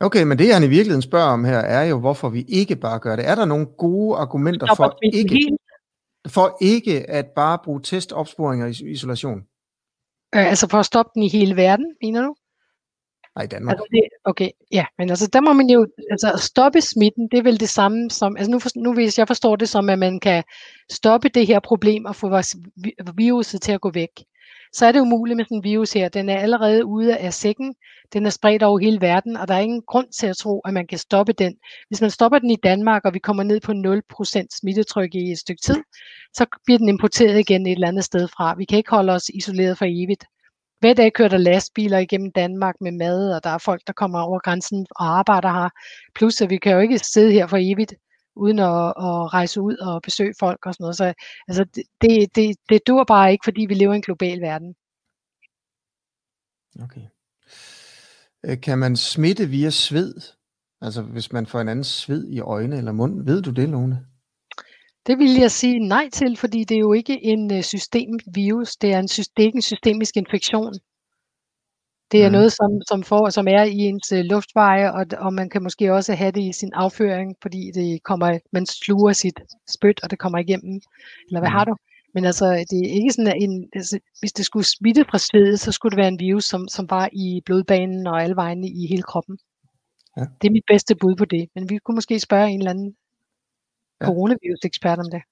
Okay, 0.00 0.22
men 0.22 0.38
det 0.38 0.54
han 0.54 0.62
i 0.62 0.66
virkeligheden 0.66 1.02
spørger 1.02 1.32
om 1.32 1.44
her, 1.44 1.58
er 1.58 1.84
jo, 1.84 2.00
hvorfor 2.00 2.28
vi 2.28 2.44
ikke 2.48 2.76
bare 2.76 2.98
gør 2.98 3.16
det. 3.16 3.28
Er 3.28 3.34
der 3.34 3.44
nogle 3.44 3.66
gode 3.66 4.16
argumenter 4.16 4.74
for 4.74 4.98
ikke, 5.12 5.58
for 6.28 6.56
ikke 6.60 7.10
at 7.10 7.26
bare 7.26 7.58
bruge 7.64 7.80
testopsporinger 7.82 8.66
i 8.66 8.90
isolation? 8.90 9.38
Øh, 10.34 10.46
altså 10.46 10.68
for 10.68 10.78
at 10.78 10.86
stoppe 10.86 11.10
den 11.14 11.22
i 11.22 11.28
hele 11.28 11.56
verden, 11.56 11.86
mener 12.02 12.22
du? 12.22 12.34
Nej, 13.36 13.44
i 13.44 13.46
Danmark. 13.46 13.72
Altså 13.72 13.86
det, 13.90 14.02
okay, 14.24 14.50
ja, 14.72 14.86
men 14.98 15.10
altså 15.10 15.28
der 15.32 15.40
må 15.40 15.52
man 15.52 15.70
jo, 15.70 15.86
altså 16.10 16.32
stoppe 16.36 16.80
smitten, 16.80 17.28
det 17.30 17.38
er 17.38 17.42
vel 17.42 17.60
det 17.60 17.68
samme 17.68 18.10
som, 18.10 18.36
altså 18.36 18.50
nu, 18.50 18.58
for, 18.58 18.70
nu 18.76 18.94
hvis 18.94 19.18
jeg 19.18 19.26
forstår 19.26 19.56
det 19.56 19.68
som, 19.68 19.90
at 19.90 19.98
man 19.98 20.20
kan 20.20 20.44
stoppe 20.90 21.28
det 21.28 21.46
her 21.46 21.60
problem 21.60 22.04
og 22.04 22.16
få 22.16 22.40
viruset 23.16 23.62
til 23.62 23.72
at 23.72 23.80
gå 23.80 23.90
væk 23.90 24.10
så 24.72 24.86
er 24.86 24.92
det 24.92 25.00
umuligt 25.00 25.36
med 25.36 25.44
sådan 25.44 25.56
en 25.56 25.64
virus 25.64 25.92
her. 25.92 26.08
Den 26.08 26.28
er 26.28 26.38
allerede 26.38 26.84
ude 26.84 27.16
af 27.16 27.34
sækken, 27.34 27.74
den 28.12 28.26
er 28.26 28.30
spredt 28.30 28.62
over 28.62 28.78
hele 28.78 29.00
verden, 29.00 29.36
og 29.36 29.48
der 29.48 29.54
er 29.54 29.58
ingen 29.58 29.82
grund 29.82 30.06
til 30.20 30.26
at 30.26 30.36
tro, 30.36 30.60
at 30.60 30.74
man 30.74 30.86
kan 30.86 30.98
stoppe 30.98 31.32
den. 31.32 31.54
Hvis 31.88 32.00
man 32.00 32.10
stopper 32.10 32.38
den 32.38 32.50
i 32.50 32.56
Danmark, 32.56 33.04
og 33.04 33.14
vi 33.14 33.18
kommer 33.18 33.42
ned 33.42 33.60
på 33.60 33.72
0% 34.42 34.46
smittetryk 34.60 35.14
i 35.14 35.32
et 35.32 35.38
stykke 35.38 35.62
tid, 35.62 35.82
så 36.34 36.46
bliver 36.64 36.78
den 36.78 36.88
importeret 36.88 37.38
igen 37.38 37.66
et 37.66 37.72
eller 37.72 37.88
andet 37.88 38.04
sted 38.04 38.28
fra. 38.28 38.54
Vi 38.58 38.64
kan 38.64 38.78
ikke 38.78 38.90
holde 38.90 39.12
os 39.12 39.28
isoleret 39.28 39.78
for 39.78 39.84
evigt. 39.88 40.24
Hver 40.80 40.94
dag 40.94 41.12
kører 41.12 41.28
der 41.28 41.38
lastbiler 41.38 41.98
igennem 41.98 42.32
Danmark 42.32 42.74
med 42.80 42.92
mad, 42.92 43.34
og 43.34 43.44
der 43.44 43.50
er 43.50 43.58
folk, 43.58 43.82
der 43.86 43.92
kommer 43.92 44.20
over 44.20 44.38
grænsen 44.38 44.86
og 44.90 45.18
arbejder 45.18 45.52
her. 45.52 45.68
Plus, 46.14 46.40
at 46.40 46.50
vi 46.50 46.56
kan 46.56 46.72
jo 46.72 46.78
ikke 46.78 46.98
sidde 46.98 47.32
her 47.32 47.46
for 47.46 47.58
evigt 47.60 47.94
uden 48.38 48.58
at, 48.58 48.86
at 49.06 49.34
rejse 49.34 49.60
ud 49.60 49.76
og 49.76 50.02
besøge 50.02 50.34
folk 50.40 50.66
og 50.66 50.74
sådan 50.74 50.84
noget. 50.84 50.96
Så 50.96 51.14
altså, 51.48 51.64
det, 52.00 52.34
det, 52.34 52.56
det 52.68 52.86
dur 52.86 53.04
bare 53.04 53.32
ikke, 53.32 53.44
fordi 53.44 53.66
vi 53.68 53.74
lever 53.74 53.92
i 53.92 53.96
en 53.96 54.02
global 54.02 54.40
verden. 54.40 54.74
Okay. 56.82 57.06
Øh, 58.44 58.60
kan 58.60 58.78
man 58.78 58.96
smitte 58.96 59.46
via 59.46 59.70
sved? 59.70 60.14
Altså 60.80 61.02
hvis 61.02 61.32
man 61.32 61.46
får 61.46 61.60
en 61.60 61.68
anden 61.68 61.84
sved 61.84 62.28
i 62.28 62.40
øjne 62.40 62.76
eller 62.76 62.92
mund. 62.92 63.24
Ved 63.24 63.42
du 63.42 63.50
det, 63.50 63.68
Lone? 63.68 64.06
Det 65.06 65.18
vil 65.18 65.34
jeg 65.34 65.50
sige 65.50 65.78
nej 65.78 66.08
til, 66.12 66.36
fordi 66.36 66.64
det 66.64 66.74
er 66.74 66.80
jo 66.80 66.92
ikke 66.92 67.24
en 67.24 67.52
øh, 67.52 67.62
systemvirus. 67.62 68.76
Det 68.76 68.92
er 68.92 68.98
en, 68.98 69.06
det 69.06 69.42
er 69.42 69.46
ikke 69.46 69.56
en 69.56 69.62
systemisk 69.62 70.16
infektion. 70.16 70.74
Det 72.12 72.24
er 72.24 72.28
mm. 72.28 72.32
noget, 72.32 72.52
som, 72.52 72.70
som, 72.88 73.02
får, 73.02 73.30
som 73.30 73.48
er 73.48 73.62
i 73.62 73.78
ens 73.78 74.12
øh, 74.12 74.24
luftveje, 74.24 74.92
og, 74.92 75.06
og 75.18 75.34
man 75.34 75.50
kan 75.50 75.62
måske 75.62 75.92
også 75.92 76.14
have 76.14 76.30
det 76.30 76.42
i 76.42 76.52
sin 76.52 76.72
afføring, 76.74 77.36
fordi 77.42 77.70
det 77.74 78.02
kommer, 78.02 78.38
man 78.52 78.66
sluger 78.66 79.12
sit 79.12 79.40
spyt, 79.68 80.00
og 80.02 80.10
det 80.10 80.18
kommer 80.18 80.38
igennem. 80.38 80.80
Eller 81.28 81.40
hvad 81.40 81.50
mm. 81.50 81.56
har 81.56 81.64
du? 81.64 81.76
Men 82.14 82.24
altså, 82.24 82.46
det 82.70 82.78
er 82.80 82.94
ikke 83.00 83.12
sådan, 83.12 83.42
en, 83.42 83.68
altså, 83.74 83.98
hvis 84.20 84.32
det 84.32 84.44
skulle 84.44 84.66
smitte 84.66 85.04
fra 85.10 85.18
svedet, 85.18 85.60
så 85.60 85.72
skulle 85.72 85.90
det 85.90 86.02
være 86.02 86.08
en 86.08 86.20
virus, 86.20 86.44
som, 86.44 86.68
som 86.68 86.90
var 86.90 87.08
i 87.12 87.42
blodbanen 87.46 88.06
og 88.06 88.22
alle 88.22 88.36
vegne 88.36 88.68
i 88.68 88.86
hele 88.86 89.02
kroppen. 89.02 89.38
Ja. 90.16 90.22
Det 90.40 90.48
er 90.48 90.52
mit 90.52 90.64
bedste 90.66 90.94
bud 90.94 91.16
på 91.16 91.24
det. 91.24 91.48
Men 91.54 91.70
vi 91.70 91.78
kunne 91.78 91.94
måske 91.94 92.20
spørge 92.20 92.50
en 92.50 92.58
eller 92.58 92.70
anden 92.70 92.96
ja. 94.00 94.06
coronavirus-ekspert 94.06 94.98
om 94.98 95.10
det. 95.10 95.22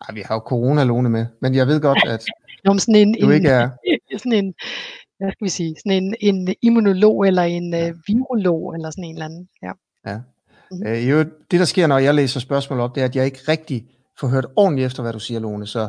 Nej, 0.00 0.14
vi 0.14 0.20
har 0.20 0.34
jo 0.34 0.40
corona 0.40 0.84
med, 1.08 1.26
men 1.40 1.54
jeg 1.54 1.66
ved 1.66 1.80
godt, 1.80 1.98
at 2.06 2.24
Nå, 2.64 2.78
sådan 2.78 2.94
en, 2.94 3.16
du 3.20 3.30
ikke 3.30 3.48
er... 3.48 3.70
sådan 4.22 4.32
en 4.32 4.54
hvad 5.22 5.32
skal 5.32 5.44
vi 5.44 5.50
sige, 5.50 5.74
sådan 5.78 6.04
en, 6.04 6.14
en 6.20 6.54
immunolog 6.62 7.26
eller 7.26 7.42
en 7.42 7.74
uh, 7.74 7.96
virolog 8.06 8.74
eller 8.74 8.90
sådan 8.90 9.04
en 9.04 9.14
eller 9.14 9.24
anden. 9.24 9.48
Ja. 9.62 9.72
ja. 10.06 10.16
Mm-hmm. 10.70 10.86
Øh, 10.86 11.10
jo, 11.10 11.18
det 11.50 11.60
der 11.60 11.64
sker, 11.64 11.86
når 11.86 11.98
jeg 11.98 12.14
læser 12.14 12.40
spørgsmål 12.40 12.80
op, 12.80 12.94
det 12.94 13.00
er, 13.00 13.04
at 13.04 13.16
jeg 13.16 13.24
ikke 13.24 13.40
rigtig 13.48 13.86
får 14.20 14.28
hørt 14.28 14.46
ordentligt 14.56 14.86
efter, 14.86 15.02
hvad 15.02 15.12
du 15.12 15.18
siger, 15.18 15.40
Lone. 15.40 15.66
Så 15.66 15.88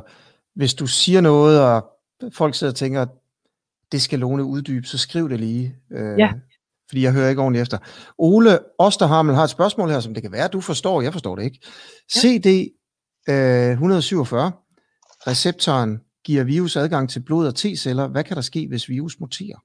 hvis 0.55 0.73
du 0.73 0.87
siger 0.87 1.21
noget, 1.21 1.61
og 1.61 1.85
folk 2.33 2.55
sidder 2.55 2.73
og 2.73 2.77
tænker, 2.77 3.05
det 3.91 4.01
skal 4.01 4.19
Lone 4.19 4.43
uddybe, 4.43 4.87
så 4.87 4.97
skriv 4.97 5.29
det 5.29 5.39
lige. 5.39 5.75
Øh, 5.91 6.19
ja. 6.19 6.31
Fordi 6.89 7.03
jeg 7.03 7.13
hører 7.13 7.29
ikke 7.29 7.41
ordentligt 7.41 7.61
efter. 7.61 7.77
Ole 8.17 8.59
Osterhamel 8.79 9.35
har 9.35 9.43
et 9.43 9.49
spørgsmål 9.49 9.89
her, 9.89 9.99
som 9.99 10.13
det 10.13 10.23
kan 10.23 10.31
være, 10.31 10.47
du 10.47 10.61
forstår, 10.61 11.01
jeg 11.01 11.13
forstår 11.13 11.35
det 11.35 11.43
ikke. 11.43 11.59
Ja. 12.15 12.19
CD 12.19 12.73
øh, 13.29 13.71
147, 13.71 14.51
receptoren 15.27 15.99
giver 16.25 16.43
virus 16.43 16.75
adgang 16.75 17.09
til 17.09 17.19
blod 17.19 17.47
og 17.47 17.53
T-celler. 17.59 18.07
Hvad 18.07 18.23
kan 18.23 18.35
der 18.35 18.41
ske, 18.41 18.67
hvis 18.67 18.89
virus 18.89 19.19
muterer? 19.19 19.57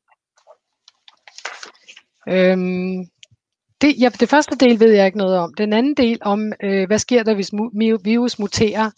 Øhm, 2.29 3.07
det, 3.81 4.01
ja, 4.01 4.09
det 4.21 4.29
første 4.29 4.57
del 4.57 4.81
ved 4.81 4.93
jeg 4.93 5.07
ikke 5.07 5.19
noget 5.19 5.37
om. 5.39 5.55
Den 5.55 5.73
anden 5.73 5.95
del 5.95 6.19
om, 6.21 6.53
øh, 6.63 6.87
hvad 6.87 6.99
sker 6.99 7.23
der, 7.23 7.35
hvis 7.35 7.53
mu- 7.53 8.03
virus 8.05 8.39
muterer, 8.39 8.91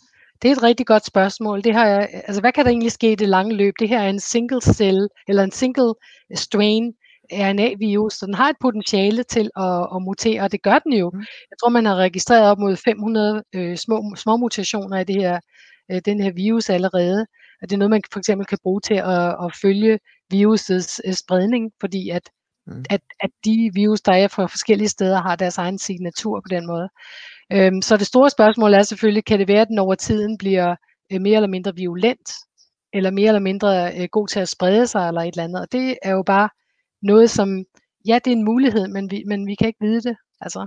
det 0.42 0.49
er 0.49 0.53
et 0.53 0.62
rigtig 0.62 0.87
godt 0.87 1.07
spørgsmål. 1.07 1.64
Det 1.64 1.75
har 1.75 1.87
jeg, 1.87 2.09
altså, 2.12 2.40
hvad 2.40 2.53
kan 2.53 2.64
der 2.64 2.70
egentlig 2.70 2.92
ske 2.92 3.12
i 3.12 3.14
det 3.14 3.29
lange 3.29 3.55
løb? 3.57 3.75
Det 3.81 3.88
her 3.88 4.01
er 4.01 4.09
en 4.09 4.20
single 4.20 4.61
cell, 4.62 5.09
eller 5.29 5.42
en 5.42 5.53
single 5.53 5.94
strain 6.35 6.92
RNA-virus, 7.33 8.14
så 8.14 8.27
den 8.27 8.35
har 8.35 8.49
et 8.49 8.57
potentiale 8.61 9.23
til 9.23 9.51
at, 9.57 9.88
at 9.94 10.03
mutere, 10.03 10.42
og 10.42 10.53
det 10.53 10.62
gør 10.62 10.79
den 10.79 10.92
jo. 10.92 11.11
Mm. 11.14 11.18
Jeg 11.20 11.57
tror, 11.61 11.68
man 11.68 11.87
har 11.87 11.96
registreret 11.96 12.51
op 12.51 12.59
mod 12.59 12.77
500 12.77 13.42
øh, 13.55 13.77
små, 13.77 14.14
små 14.16 14.37
mutationer 14.37 14.99
i 14.99 15.05
det 15.05 15.16
her, 15.16 15.40
øh, 15.90 16.01
den 16.05 16.20
her 16.20 16.33
virus 16.33 16.70
allerede 16.70 17.27
at 17.62 17.70
det 17.70 17.77
er 17.77 17.79
noget, 17.79 17.90
man 17.90 18.03
for 18.12 18.18
eksempel 18.18 18.46
kan 18.46 18.59
bruge 18.62 18.81
til 18.81 18.94
at, 18.94 19.44
at 19.44 19.55
følge 19.62 19.99
virusets 20.31 21.01
øh, 21.07 21.14
spredning, 21.14 21.73
fordi 21.81 22.11
at, 22.11 22.31
mm. 22.66 22.85
at, 22.90 23.01
at 23.20 23.31
de 23.44 23.70
virus, 23.75 24.01
der 24.01 24.12
er 24.12 24.29
fra 24.29 24.46
forskellige 24.46 24.88
steder, 24.88 25.23
har 25.23 25.37
deres 25.37 25.59
egen 25.59 25.79
signatur 25.79 26.40
på 26.40 26.49
den 26.51 26.66
måde. 26.66 26.88
Øhm, 27.53 27.83
så 27.83 27.96
det 27.96 28.07
store 28.07 28.31
spørgsmål 28.31 28.75
er 28.75 28.83
selvfølgelig, 28.83 29.25
kan 29.25 29.38
det 29.38 29.49
være, 29.49 29.61
at 29.61 29.68
den 29.68 29.79
over 29.79 29.94
tiden 29.94 30.38
bliver 30.38 30.77
øh, 31.12 31.20
mere 31.20 31.37
eller 31.37 31.49
mindre 31.49 31.77
violent, 31.77 32.31
eller 32.92 33.11
mere 33.11 33.29
eller 33.29 33.40
mindre 33.40 34.01
øh, 34.01 34.09
god 34.12 34.29
til 34.29 34.40
at 34.40 34.49
sprede 34.49 34.87
sig, 34.87 35.09
eller 35.09 35.20
et 35.20 35.29
eller 35.29 35.44
andet. 35.44 35.61
Og 35.61 35.73
det 35.73 35.99
er 36.03 36.12
jo 36.12 36.23
bare 36.23 36.49
noget, 37.03 37.31
som, 37.31 37.64
ja, 38.07 38.18
det 38.25 38.33
er 38.33 38.37
en 38.37 38.44
mulighed, 38.44 38.88
men 38.88 39.11
vi, 39.11 39.25
men 39.27 39.46
vi 39.46 39.55
kan 39.55 39.66
ikke 39.66 39.85
vide 39.87 40.01
det. 40.01 40.16
Altså. 40.40 40.66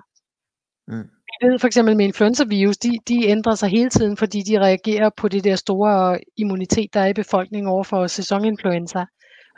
Mm. 0.87 1.09
Vi 1.41 1.47
ved 1.47 1.59
for 1.59 1.67
eksempel 1.67 1.97
med 1.97 2.05
influenza-virus, 2.05 2.77
de, 2.77 2.97
de 3.07 3.25
ændrer 3.25 3.55
sig 3.55 3.69
hele 3.69 3.89
tiden, 3.89 4.17
fordi 4.17 4.41
de 4.41 4.59
reagerer 4.59 5.09
på 5.17 5.27
det 5.27 5.43
der 5.43 5.55
store 5.55 6.19
immunitet, 6.37 6.93
der 6.93 6.99
er 6.99 7.07
i 7.07 7.13
befolkningen 7.13 7.69
over 7.69 7.83
for 7.83 8.07
sæsoninfluenza. 8.07 9.05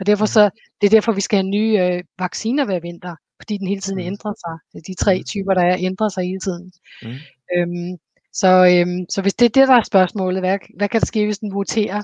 Og 0.00 0.06
derfor 0.06 0.26
så, 0.26 0.50
det 0.80 0.86
er 0.86 0.90
derfor, 0.90 1.12
vi 1.12 1.20
skal 1.20 1.36
have 1.36 1.50
nye 1.50 1.78
øh, 1.80 2.02
vacciner 2.18 2.64
hver 2.64 2.80
vinter, 2.80 3.16
fordi 3.40 3.58
den 3.58 3.68
hele 3.68 3.80
tiden 3.80 3.98
mm. 3.98 4.06
ændrer 4.06 4.32
sig. 4.44 4.82
De 4.86 4.94
tre 4.94 5.18
mm. 5.18 5.24
typer, 5.24 5.54
der 5.54 5.62
er, 5.62 5.76
ændrer 5.78 6.08
sig 6.08 6.24
hele 6.24 6.40
tiden. 6.40 6.72
Mm. 7.02 7.08
Øhm, 7.56 7.96
så, 8.32 8.50
øhm, 8.72 9.06
så 9.10 9.22
hvis 9.22 9.34
det 9.34 9.44
er 9.44 9.60
det, 9.60 9.68
der 9.68 9.74
er 9.74 9.82
spørgsmålet, 9.82 10.42
hvad, 10.42 10.58
hvad 10.76 10.88
kan 10.88 11.00
der 11.00 11.06
ske, 11.06 11.24
hvis 11.24 11.38
den 11.38 11.52
muterer? 11.52 12.02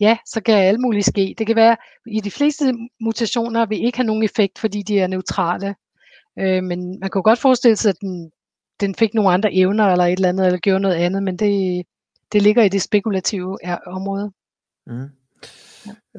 Ja, 0.00 0.16
så 0.26 0.40
kan 0.40 0.54
alt 0.54 0.80
muligt 0.80 1.06
ske. 1.06 1.34
Det 1.38 1.46
kan 1.46 1.56
være, 1.56 1.76
i 2.06 2.20
de 2.20 2.30
fleste 2.30 2.74
mutationer 3.00 3.66
vil 3.66 3.84
ikke 3.84 3.98
have 3.98 4.06
nogen 4.06 4.22
effekt, 4.22 4.58
fordi 4.58 4.82
de 4.82 4.98
er 4.98 5.06
neutrale. 5.06 5.74
Øh, 6.38 6.62
men 6.62 6.98
man 7.00 7.10
kan 7.10 7.22
godt 7.22 7.38
forestille 7.38 7.76
sig, 7.76 7.90
at 7.90 8.00
den 8.00 8.30
den 8.80 8.94
fik 8.94 9.14
nogle 9.14 9.30
andre 9.30 9.54
evner 9.54 9.86
eller 9.86 10.04
et 10.04 10.12
eller 10.12 10.28
andet, 10.28 10.46
eller 10.46 10.58
gjorde 10.58 10.80
noget 10.80 10.96
andet, 10.96 11.22
men 11.22 11.36
det, 11.36 11.84
det 12.32 12.42
ligger 12.42 12.62
i 12.62 12.68
det 12.68 12.82
spekulative 12.82 13.58
område. 13.86 14.32
Mm. 14.86 15.08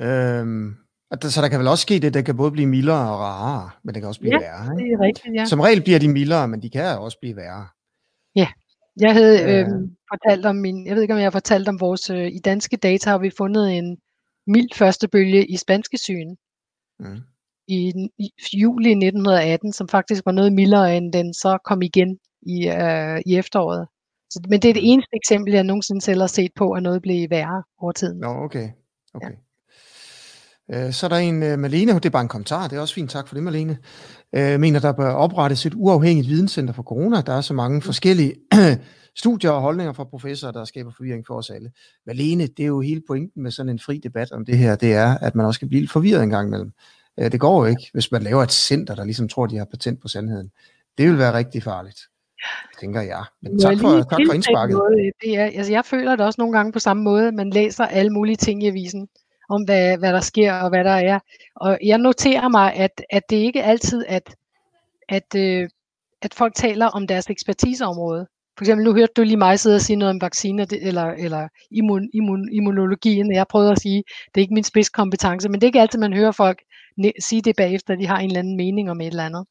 Øhm, 0.02 0.76
så 1.22 1.42
der 1.42 1.48
kan 1.48 1.60
vel 1.60 1.68
også 1.68 1.82
ske 1.82 2.00
det, 2.00 2.14
der 2.14 2.22
kan 2.22 2.38
både 2.38 2.52
blive 2.52 2.68
mildere 2.68 3.12
og 3.12 3.20
rarere, 3.20 3.70
men 3.84 3.96
det 3.96 4.02
kan 4.02 4.08
også 4.08 4.20
blive 4.20 4.34
ja, 4.34 4.40
værre. 4.40 4.80
Ikke? 4.80 4.90
det 4.90 4.94
er 4.94 5.02
rigtigt, 5.02 5.36
ja. 5.36 5.46
Som 5.46 5.60
regel 5.60 5.82
bliver 5.82 6.00
de 6.00 6.08
mildere, 6.08 6.48
men 6.48 6.62
de 6.62 6.70
kan 6.70 6.98
også 7.00 7.18
blive 7.22 7.36
værre. 7.36 7.68
Ja, 8.36 8.48
jeg 9.00 9.14
havde 9.14 9.42
øh, 9.42 9.68
fortalt 10.12 10.46
om 10.46 10.56
min, 10.56 10.88
jeg 10.88 10.96
ved 10.96 11.02
ikke 11.02 11.14
om 11.14 11.20
jeg 11.20 11.26
har 11.26 11.32
fortalt 11.32 11.68
om 11.68 11.80
vores, 11.80 12.10
øh, 12.10 12.28
i 12.28 12.40
danske 12.40 12.78
data 12.78 13.10
har 13.10 13.18
vi 13.18 13.30
fundet 13.30 13.78
en 13.78 13.98
mild 14.48 14.76
første 14.76 15.08
bølge 15.08 15.46
i 15.46 15.58
spanske 15.58 15.98
sygen. 15.98 16.38
Mm. 17.00 17.22
I, 17.68 17.94
I 18.20 18.30
juli 18.54 18.90
1918, 18.90 19.74
som 19.74 19.88
faktisk 19.88 20.26
var 20.26 20.32
noget 20.32 20.54
mildere, 20.54 20.98
end 20.98 21.14
den 21.14 21.34
så 21.34 21.58
kom 21.66 21.82
igen 21.82 22.20
i, 22.46 22.68
øh, 22.68 23.22
i 23.26 23.36
efteråret. 23.36 23.88
Så, 24.30 24.40
men 24.50 24.62
det 24.62 24.70
er 24.70 24.74
det 24.74 24.84
mm. 24.84 24.90
eneste 24.90 25.16
eksempel, 25.16 25.54
jeg 25.54 25.64
nogensinde 25.64 26.02
selv 26.02 26.20
har 26.20 26.28
set 26.28 26.52
på, 26.56 26.72
at 26.72 26.84
noget 26.84 27.02
blev 27.02 27.30
værre 27.30 27.64
over 27.80 27.92
tiden. 27.92 28.20
Nå, 28.20 28.28
okay. 28.28 28.70
okay. 29.14 29.30
Ja. 29.30 29.36
Øh, 30.72 30.94
så 30.94 31.06
er 31.06 31.10
der 31.10 31.18
en, 31.18 31.44
uh, 31.44 31.60
Malene, 31.60 31.94
det 31.94 32.06
er 32.06 32.10
bare 32.10 32.22
en 32.22 32.28
kommentar, 32.28 32.68
det 32.68 32.78
er 32.78 32.82
også 32.82 32.94
fint, 32.94 33.12
tak 33.12 33.28
for 33.28 33.36
det, 33.36 33.44
Malene. 33.44 33.78
Uh, 34.38 34.60
mener, 34.60 34.80
der 34.80 34.92
bør 34.92 35.12
oprettes 35.14 35.66
et 35.66 35.74
uafhængigt 35.76 36.28
videnscenter 36.28 36.74
for 36.74 36.84
corona. 36.84 37.22
Der 37.22 37.34
er 37.34 37.42
så 37.42 37.54
mange 37.54 37.76
mm. 37.76 37.82
forskellige 37.82 38.36
studier 39.22 39.52
og 39.52 39.62
holdninger 39.62 39.94
fra 39.94 40.04
professorer, 40.04 40.52
der 40.52 40.66
skaber 40.66 40.92
forvirring 40.98 41.28
for 41.28 41.36
os 41.36 41.50
alle. 41.50 41.72
Malene, 42.06 42.48
det 42.48 42.64
er 42.64 42.68
jo 42.68 42.82
hele 42.82 43.02
pointen 43.08 43.44
med 43.44 43.52
sådan 43.52 43.70
en 43.70 43.80
fri 43.80 43.98
debat 43.98 44.32
om 44.32 44.46
det 44.46 44.58
her, 44.58 44.76
det 44.76 44.94
er, 44.94 45.18
at 45.18 45.36
man 45.36 45.46
også 45.46 45.60
kan 45.60 45.70
blive 45.70 45.82
lidt 45.82 45.92
forvirret 45.92 46.24
en 46.24 46.30
gang 46.30 46.48
imellem. 46.48 46.72
Uh, 47.22 47.28
det 47.32 47.40
går 47.40 47.60
jo 47.60 47.66
ikke, 47.66 47.90
hvis 47.94 48.12
man 48.12 48.24
laver 48.24 48.44
et 48.44 48.52
center, 48.52 48.96
der 48.96 49.04
ligesom 49.04 49.28
tror, 49.28 49.48
de 49.48 49.58
har 49.58 49.66
patent 49.66 50.02
på 50.02 50.08
sandheden. 50.08 50.52
Det 50.98 51.10
vil 51.10 51.18
være 51.18 51.34
rigtig 51.34 51.64
farligt 51.64 52.00
tænker 52.80 53.02
jeg. 53.02 53.24
Men 53.42 53.60
tak 53.60 53.80
for, 53.80 54.02
tak 54.02 54.20
for 54.28 54.34
indsparket. 54.34 54.78
Noget, 54.78 55.12
det 55.22 55.38
er, 55.38 55.44
altså 55.44 55.72
jeg 55.72 55.86
føler 55.86 56.16
det 56.16 56.26
også 56.26 56.42
nogle 56.42 56.58
gange 56.58 56.72
på 56.72 56.80
samme 56.80 57.04
måde. 57.04 57.32
Man 57.32 57.50
læser 57.50 57.86
alle 57.86 58.12
mulige 58.12 58.36
ting 58.36 58.64
i 58.64 58.68
avisen 58.68 59.08
om, 59.50 59.64
hvad, 59.64 59.98
hvad 59.98 60.14
der 60.14 60.20
sker 60.20 60.54
og 60.54 60.70
hvad 60.70 60.84
der 60.84 60.92
er. 60.92 61.20
Og 61.56 61.80
jeg 61.84 61.98
noterer 61.98 62.50
mig, 62.50 62.74
at, 62.74 63.02
at 63.10 63.24
det 63.30 63.36
ikke 63.36 63.64
altid 63.64 64.06
at, 64.08 64.36
at, 65.10 65.36
øh, 65.36 65.70
at 66.22 66.34
folk 66.34 66.56
taler 66.56 66.86
om 66.86 67.08
deres 67.08 67.30
ekspertiseområde. 67.30 68.28
For 68.58 68.64
eksempel, 68.64 68.86
nu 68.86 68.94
hørte 68.94 69.14
du 69.18 69.22
lige 69.22 69.38
mig 69.38 69.60
sidde 69.60 69.76
og 69.76 69.82
sige 69.82 69.96
noget 69.96 70.10
om 70.10 70.22
vacciner 70.22 70.66
eller, 70.82 71.06
eller 71.06 71.48
immun, 71.72 72.10
immun, 72.14 72.50
immunologien. 72.52 73.34
Jeg 73.34 73.48
prøvede 73.48 73.72
at 73.72 73.82
sige, 73.82 74.04
det 74.26 74.42
er 74.42 74.42
ikke 74.42 74.54
min 74.54 74.64
spidskompetence, 74.64 75.50
men 75.50 75.62
det 75.62 75.64
er 75.64 75.68
ikke 75.68 75.82
altid, 75.82 76.00
man 76.00 76.14
hører 76.14 76.32
folk 76.32 76.62
sige 77.20 77.42
det 77.42 77.56
bagefter, 77.56 77.94
at 77.94 78.00
de 78.00 78.08
har 78.08 78.18
en 78.18 78.26
eller 78.26 78.40
anden 78.40 78.58
mening 78.58 78.92
om 78.92 79.02
et 79.02 79.08
eller 79.08 79.26
andet. 79.26 79.46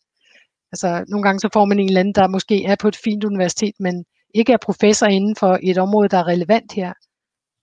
Altså 0.74 1.04
nogle 1.08 1.22
gange 1.22 1.40
så 1.40 1.48
får 1.52 1.64
man 1.64 1.78
en 1.78 1.88
eller 1.88 2.00
anden, 2.00 2.14
der 2.14 2.28
måske 2.28 2.64
er 2.64 2.76
på 2.76 2.88
et 2.88 2.96
fint 2.96 3.24
universitet, 3.24 3.74
men 3.80 4.04
ikke 4.34 4.52
er 4.52 4.56
professor 4.62 5.06
inden 5.06 5.36
for 5.36 5.58
et 5.62 5.78
område, 5.78 6.08
der 6.08 6.18
er 6.18 6.26
relevant 6.26 6.72
her. 6.72 6.92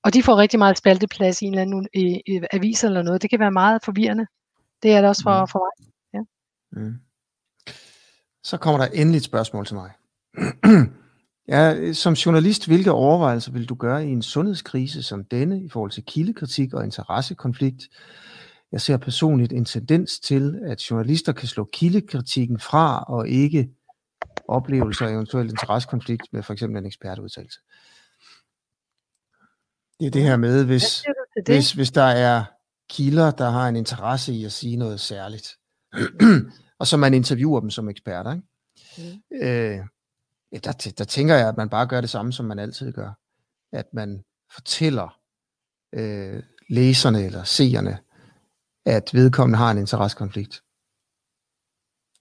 Og 0.03 0.13
de 0.13 0.23
får 0.23 0.37
rigtig 0.37 0.59
meget 0.59 0.77
spalteplads 0.77 1.41
i 1.41 1.45
en 1.45 1.53
eller 1.53 1.61
anden 1.61 1.87
i, 1.93 2.21
i 2.27 2.41
avis 2.51 2.83
eller 2.83 3.01
noget. 3.01 3.21
Det 3.21 3.29
kan 3.29 3.39
være 3.39 3.51
meget 3.51 3.83
forvirrende. 3.85 4.25
Det 4.83 4.91
er 4.91 5.01
det 5.01 5.09
også 5.09 5.23
for, 5.23 5.41
mm. 5.41 5.47
for 5.47 5.59
mig. 5.65 5.73
Ja. 6.13 6.21
Mm. 6.81 6.95
Så 8.43 8.57
kommer 8.57 8.77
der 8.77 8.91
endelig 8.93 9.17
et 9.17 9.23
spørgsmål 9.23 9.65
til 9.65 9.75
mig. 9.75 9.91
ja, 11.53 11.93
som 11.93 12.13
journalist, 12.13 12.67
hvilke 12.67 12.91
overvejelser 12.91 13.51
vil 13.51 13.69
du 13.69 13.75
gøre 13.75 14.05
i 14.05 14.11
en 14.11 14.21
sundhedskrise 14.21 15.03
som 15.03 15.23
denne 15.23 15.63
i 15.63 15.69
forhold 15.69 15.91
til 15.91 16.05
kildekritik 16.05 16.73
og 16.73 16.83
interessekonflikt? 16.83 17.89
Jeg 18.71 18.81
ser 18.81 18.97
personligt 18.97 19.53
en 19.53 19.65
tendens 19.65 20.19
til, 20.19 20.59
at 20.63 20.91
journalister 20.91 21.33
kan 21.33 21.47
slå 21.47 21.69
kildekritikken 21.73 22.59
fra 22.59 23.03
og 23.03 23.27
ikke 23.27 23.69
oplevelser 24.47 25.05
af 25.05 25.11
eventuelt 25.11 25.51
interessekonflikt 25.51 26.23
med 26.31 26.43
for 26.43 26.53
eksempel 26.53 26.77
en 26.77 26.85
ekspertudtalelse. 26.85 27.59
Det 29.99 30.07
er 30.07 30.11
det 30.11 30.23
her 30.23 30.37
med, 30.37 30.65
hvis, 30.65 31.03
hvis, 31.45 31.71
hvis 31.71 31.91
der 31.91 32.03
er 32.03 32.43
kilder, 32.89 33.31
der 33.31 33.49
har 33.49 33.67
en 33.67 33.75
interesse 33.75 34.33
i 34.33 34.45
at 34.45 34.51
sige 34.51 34.75
noget 34.75 34.99
særligt, 34.99 35.57
og 36.79 36.87
så 36.87 36.97
man 36.97 37.13
interviewer 37.13 37.59
dem 37.59 37.69
som 37.69 37.89
eksperter, 37.89 38.31
ikke? 38.31 38.47
Mm. 38.97 39.37
Øh, 39.41 39.79
der, 40.63 40.93
der 40.97 41.03
tænker 41.03 41.35
jeg, 41.35 41.47
at 41.47 41.57
man 41.57 41.69
bare 41.69 41.87
gør 41.87 42.01
det 42.01 42.09
samme, 42.09 42.33
som 42.33 42.45
man 42.45 42.59
altid 42.59 42.91
gør. 42.91 43.11
At 43.71 43.93
man 43.93 44.23
fortæller 44.53 45.19
øh, 45.93 46.43
læserne 46.69 47.25
eller 47.25 47.43
seerne, 47.43 47.99
at 48.85 49.13
vedkommende 49.13 49.57
har 49.57 49.71
en 49.71 49.77
interessekonflikt. 49.77 50.61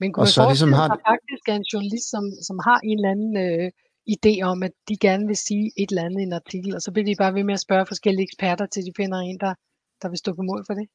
Men 0.00 0.12
kunne 0.12 0.24
og 0.24 0.28
så 0.28 0.48
ligesom 0.48 0.72
har... 0.72 0.88
faktisk 0.88 1.44
er 1.48 1.56
en 1.62 1.68
journalist, 1.72 2.10
som, 2.10 2.24
som 2.48 2.58
har 2.66 2.78
en 2.84 2.98
eller 2.98 3.10
anden 3.10 3.36
øh, 3.46 3.70
idé 4.14 4.42
om, 4.42 4.62
at 4.62 4.72
de 4.88 4.96
gerne 4.96 5.26
vil 5.26 5.36
sige 5.36 5.72
et 5.76 5.90
eller 5.90 6.04
andet 6.04 6.20
i 6.20 6.22
en 6.22 6.32
artikel, 6.32 6.74
og 6.76 6.82
så 6.82 6.92
bliver 6.92 7.06
de 7.06 7.14
bare 7.18 7.34
ved 7.34 7.44
med 7.44 7.54
at 7.54 7.60
spørge 7.60 7.86
forskellige 7.86 8.22
eksperter, 8.22 8.66
til 8.66 8.82
de 8.82 8.92
finder 8.96 9.18
en, 9.18 9.38
der, 9.40 9.54
der 10.02 10.08
vil 10.08 10.18
stå 10.18 10.34
på 10.34 10.42
mål 10.42 10.64
for 10.66 10.74
det? 10.74 10.86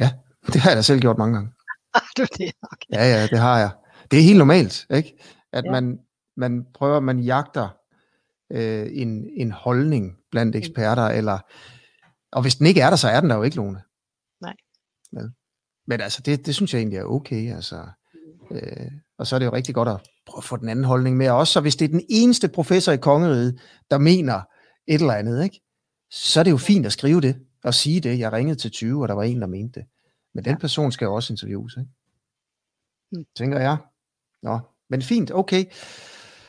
Ja, 0.00 0.10
det 0.52 0.60
har 0.60 0.70
jeg 0.70 0.76
da 0.76 0.82
selv 0.82 1.00
gjort 1.00 1.18
mange 1.18 1.34
gange. 1.34 1.50
Du 2.16 2.22
det? 2.22 2.52
Okay. 2.72 2.92
Ja, 2.92 3.04
ja, 3.14 3.26
det 3.26 3.38
har 3.38 3.58
jeg. 3.58 3.70
Det 4.10 4.18
er 4.18 4.22
helt 4.22 4.38
normalt, 4.38 4.86
ikke? 4.90 5.18
At 5.52 5.64
ja. 5.64 5.70
man, 5.70 5.98
man 6.36 6.66
prøver, 6.74 7.00
man 7.00 7.18
jagter 7.20 7.68
øh, 8.52 8.86
en, 8.92 9.30
en 9.36 9.52
holdning 9.52 10.16
blandt 10.30 10.54
mm. 10.54 10.58
eksperter, 10.58 11.06
eller, 11.06 11.38
og 12.32 12.42
hvis 12.42 12.54
den 12.54 12.66
ikke 12.66 12.80
er 12.80 12.90
der, 12.90 12.96
så 12.96 13.08
er 13.08 13.20
den 13.20 13.30
der 13.30 13.36
jo 13.36 13.42
ikke, 13.42 13.56
Lone. 13.56 13.82
Med. 15.16 15.30
Men 15.86 16.00
altså, 16.00 16.22
det, 16.22 16.46
det 16.46 16.54
synes 16.54 16.74
jeg 16.74 16.78
egentlig 16.78 16.98
er 16.98 17.04
okay. 17.04 17.54
Altså. 17.54 17.86
Øh, 18.50 18.90
og 19.18 19.26
så 19.26 19.34
er 19.34 19.38
det 19.38 19.46
jo 19.46 19.52
rigtig 19.52 19.74
godt 19.74 19.88
at 19.88 20.00
prøve 20.26 20.38
at 20.38 20.44
få 20.44 20.56
den 20.56 20.68
anden 20.68 20.84
holdning 20.84 21.16
med 21.16 21.30
også. 21.30 21.52
Så 21.52 21.60
hvis 21.60 21.76
det 21.76 21.84
er 21.84 21.88
den 21.88 22.04
eneste 22.08 22.48
professor 22.48 22.92
i 22.92 22.96
kongeriget, 22.96 23.60
der 23.90 23.98
mener 23.98 24.40
et 24.86 25.00
eller 25.00 25.14
andet, 25.14 25.44
ikke? 25.44 25.60
så 26.10 26.40
er 26.40 26.44
det 26.44 26.50
jo 26.50 26.56
fint 26.56 26.86
at 26.86 26.92
skrive 26.92 27.20
det 27.20 27.36
og 27.64 27.74
sige 27.74 28.00
det. 28.00 28.18
Jeg 28.18 28.32
ringede 28.32 28.58
til 28.58 28.70
20, 28.70 29.02
og 29.02 29.08
der 29.08 29.14
var 29.14 29.22
en, 29.22 29.40
der 29.40 29.46
mente 29.46 29.80
det. 29.80 29.88
Men 30.34 30.44
den 30.44 30.56
person 30.56 30.92
skal 30.92 31.04
jo 31.04 31.14
også 31.14 31.32
interviews, 31.32 31.76
ikke? 31.76 31.90
Mm. 33.12 33.24
Tænker 33.36 33.60
jeg. 33.60 33.76
Nå, 34.42 34.58
men 34.90 35.02
fint, 35.02 35.30
okay. 35.34 35.64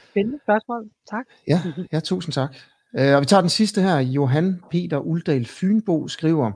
Spændende 0.09 0.39
spørgsmål. 0.43 0.89
Tak. 1.09 1.25
Ja, 1.47 1.61
ja 1.91 1.99
tusind 1.99 2.33
tak. 2.33 2.55
Øh, 2.97 3.15
og 3.15 3.21
vi 3.21 3.25
tager 3.25 3.41
den 3.41 3.49
sidste 3.49 3.81
her. 3.81 3.99
Johan 3.99 4.61
Peter 4.71 4.97
Uldal 4.97 5.45
Fynbo 5.45 6.07
skriver, 6.07 6.51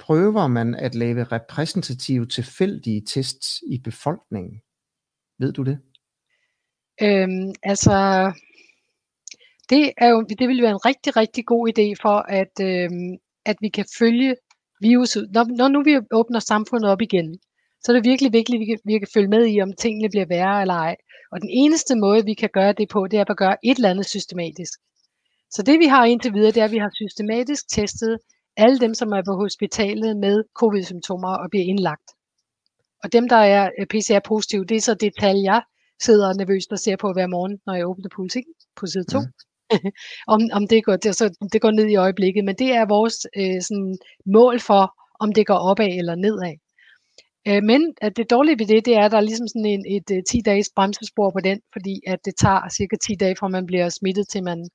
prøver 0.00 0.46
man 0.46 0.74
at 0.74 0.94
lave 0.94 1.24
repræsentative 1.24 2.26
tilfældige 2.26 3.02
tests 3.06 3.62
i 3.66 3.78
befolkningen? 3.78 4.60
Ved 5.38 5.52
du 5.52 5.62
det? 5.62 5.78
Øhm, 7.02 7.52
altså, 7.62 7.96
det, 9.70 9.92
er 9.98 10.08
jo, 10.08 10.24
det 10.38 10.48
vil 10.48 10.62
være 10.62 10.70
en 10.70 10.86
rigtig, 10.86 11.16
rigtig 11.16 11.46
god 11.46 11.68
idé 11.72 11.86
for, 12.02 12.16
at, 12.40 12.54
øhm, 12.60 13.12
at 13.44 13.56
vi 13.60 13.68
kan 13.68 13.84
følge 13.98 14.36
viruset. 14.80 15.30
Når, 15.34 15.44
når 15.56 15.68
nu 15.68 15.82
vi 15.82 15.98
åbner 16.12 16.38
samfundet 16.38 16.90
op 16.90 17.02
igen, 17.02 17.38
så 17.82 17.92
er 17.92 17.96
det 17.96 18.10
virkelig 18.10 18.32
vigtigt, 18.32 18.56
at 18.56 18.60
vi 18.60 18.66
kan, 18.66 18.78
vi 18.84 18.98
kan 18.98 19.08
følge 19.14 19.28
med 19.28 19.46
i, 19.46 19.60
om 19.60 19.72
tingene 19.72 20.08
bliver 20.08 20.26
værre 20.26 20.60
eller 20.60 20.74
ej. 20.74 20.96
Og 21.32 21.40
den 21.40 21.50
eneste 21.50 21.94
måde, 21.96 22.24
vi 22.24 22.34
kan 22.34 22.50
gøre 22.52 22.72
det 22.72 22.88
på, 22.88 23.06
det 23.06 23.18
er 23.18 23.24
at 23.30 23.36
gøre 23.36 23.56
et 23.64 23.76
eller 23.76 23.90
andet 23.90 24.06
systematisk. 24.06 24.78
Så 25.54 25.62
det 25.62 25.78
vi 25.78 25.86
har 25.86 26.04
indtil 26.04 26.34
videre, 26.34 26.52
det 26.52 26.60
er, 26.60 26.64
at 26.64 26.72
vi 26.72 26.84
har 26.84 26.90
systematisk 26.94 27.68
testet 27.68 28.18
alle 28.56 28.78
dem, 28.78 28.94
som 28.94 29.12
er 29.12 29.22
på 29.26 29.32
hospitalet 29.32 30.16
med 30.16 30.44
covid-symptomer 30.54 31.32
og 31.42 31.50
bliver 31.50 31.64
indlagt. 31.64 32.08
Og 33.04 33.12
dem, 33.12 33.28
der 33.28 33.36
er 33.36 33.70
øh, 33.78 33.86
PCR-positive, 33.86 34.64
det 34.64 34.76
er 34.76 34.80
så 34.80 34.94
det 34.94 35.12
tal, 35.20 35.36
jeg 35.36 35.62
sidder 36.02 36.34
nervøst 36.34 36.72
og 36.72 36.78
ser 36.78 36.96
på 36.96 37.12
hver 37.12 37.26
morgen, 37.26 37.58
når 37.66 37.74
jeg 37.74 37.88
åbner 37.88 38.08
politikken 38.16 38.54
på 38.76 38.86
side 38.86 39.04
2. 39.04 39.20
Mm. 39.20 39.26
om, 40.34 40.40
om 40.52 40.68
det, 40.68 40.84
går, 40.84 40.96
det, 40.96 41.16
så 41.16 41.46
det 41.52 41.60
går 41.60 41.70
ned 41.70 41.86
i 41.86 41.96
øjeblikket, 41.96 42.44
men 42.44 42.54
det 42.54 42.70
er 42.78 42.92
vores 42.96 43.16
øh, 43.36 43.60
sådan, 43.62 43.96
mål 44.26 44.60
for, 44.60 44.82
om 45.20 45.32
det 45.32 45.46
går 45.46 45.60
opad 45.70 45.92
eller 46.00 46.14
nedad. 46.14 46.54
Øh, 47.48 47.62
men 47.70 47.80
at 48.00 48.16
det 48.16 48.30
dårlige 48.30 48.58
ved 48.58 48.66
det, 48.66 48.86
det 48.86 48.94
er, 48.94 49.04
at 49.04 49.10
der 49.12 49.16
er 49.16 49.28
ligesom 49.30 49.48
sådan 49.48 49.66
en, 49.66 49.84
et, 49.96 50.10
et 50.10 50.16
øh, 50.16 50.22
10-dages 50.30 50.70
bremsespor 50.76 51.30
på 51.30 51.40
den, 51.48 51.58
fordi 51.72 51.94
at 52.06 52.18
det 52.24 52.34
tager 52.42 52.68
cirka 52.78 52.96
10 52.96 53.14
dage, 53.14 53.36
fra 53.36 53.48
man 53.48 53.66
bliver 53.66 53.88
smittet, 53.88 54.28
til 54.28 54.42
man. 54.44 54.68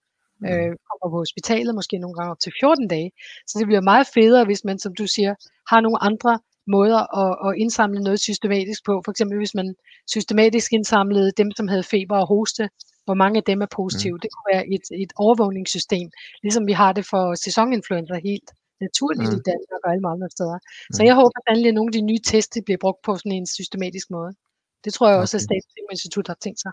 Øh, 0.48 0.72
kommer 0.88 1.08
på 1.14 1.18
hospitalet, 1.24 1.76
måske 1.76 1.98
nogle 1.98 2.16
gange 2.16 2.32
op 2.32 2.40
til 2.40 2.52
14 2.60 2.88
dage. 2.88 3.12
Så 3.48 3.60
det 3.60 3.66
bliver 3.68 3.82
meget 3.82 4.08
federe, 4.14 4.46
hvis 4.46 4.64
man, 4.64 4.80
som 4.80 4.96
du 4.96 5.08
siger, 5.08 5.34
har 5.72 5.82
nogle 5.82 6.04
andre 6.10 6.40
måder 6.68 7.02
at, 7.22 7.32
at 7.48 7.52
indsamle 7.64 8.00
noget 8.04 8.20
systematisk 8.20 8.86
på. 8.86 9.02
For 9.06 9.12
eksempel 9.12 9.38
hvis 9.38 9.56
man 9.56 9.76
systematisk 10.08 10.74
indsamlede 10.74 11.32
dem, 11.32 11.52
som 11.58 11.68
havde 11.68 11.84
feber 11.84 12.18
og 12.18 12.28
hoste, 12.28 12.70
hvor 13.06 13.14
mange 13.14 13.38
af 13.38 13.44
dem 13.44 13.62
er 13.62 13.70
positive. 13.80 14.16
Mm. 14.16 14.20
Det 14.20 14.30
kunne 14.32 14.50
være 14.54 14.66
et, 14.76 14.86
et 15.04 15.12
overvågningssystem, 15.16 16.08
ligesom 16.44 16.68
vi 16.68 16.72
har 16.72 16.92
det 16.94 17.06
for 17.12 17.24
sæsoninfluenza 17.36 18.16
helt 18.30 18.50
naturligt 18.86 19.30
mm. 19.30 19.38
i 19.38 19.42
Danmark 19.52 19.82
og 19.86 19.92
alle 19.94 20.08
andre 20.14 20.30
steder. 20.36 20.58
Mm. 20.62 20.94
Så 20.96 21.02
jeg 21.10 21.16
håber 21.22 21.40
sandelig, 21.48 21.70
at 21.70 21.78
nogle 21.78 21.90
af 21.90 21.96
de 22.00 22.02
nye 22.12 22.22
test 22.32 22.52
bliver 22.66 22.82
brugt 22.84 23.02
på 23.06 23.12
sådan 23.16 23.32
en 23.32 23.48
systematisk 23.48 24.08
måde. 24.12 24.32
Det 24.84 24.94
tror 24.94 25.10
jeg 25.10 25.18
også, 25.20 25.38
okay. 25.38 25.42
at 25.42 25.48
Statens 25.48 25.92
Institut 25.92 26.28
har 26.28 26.38
tænkt 26.46 26.60
sig. 26.66 26.72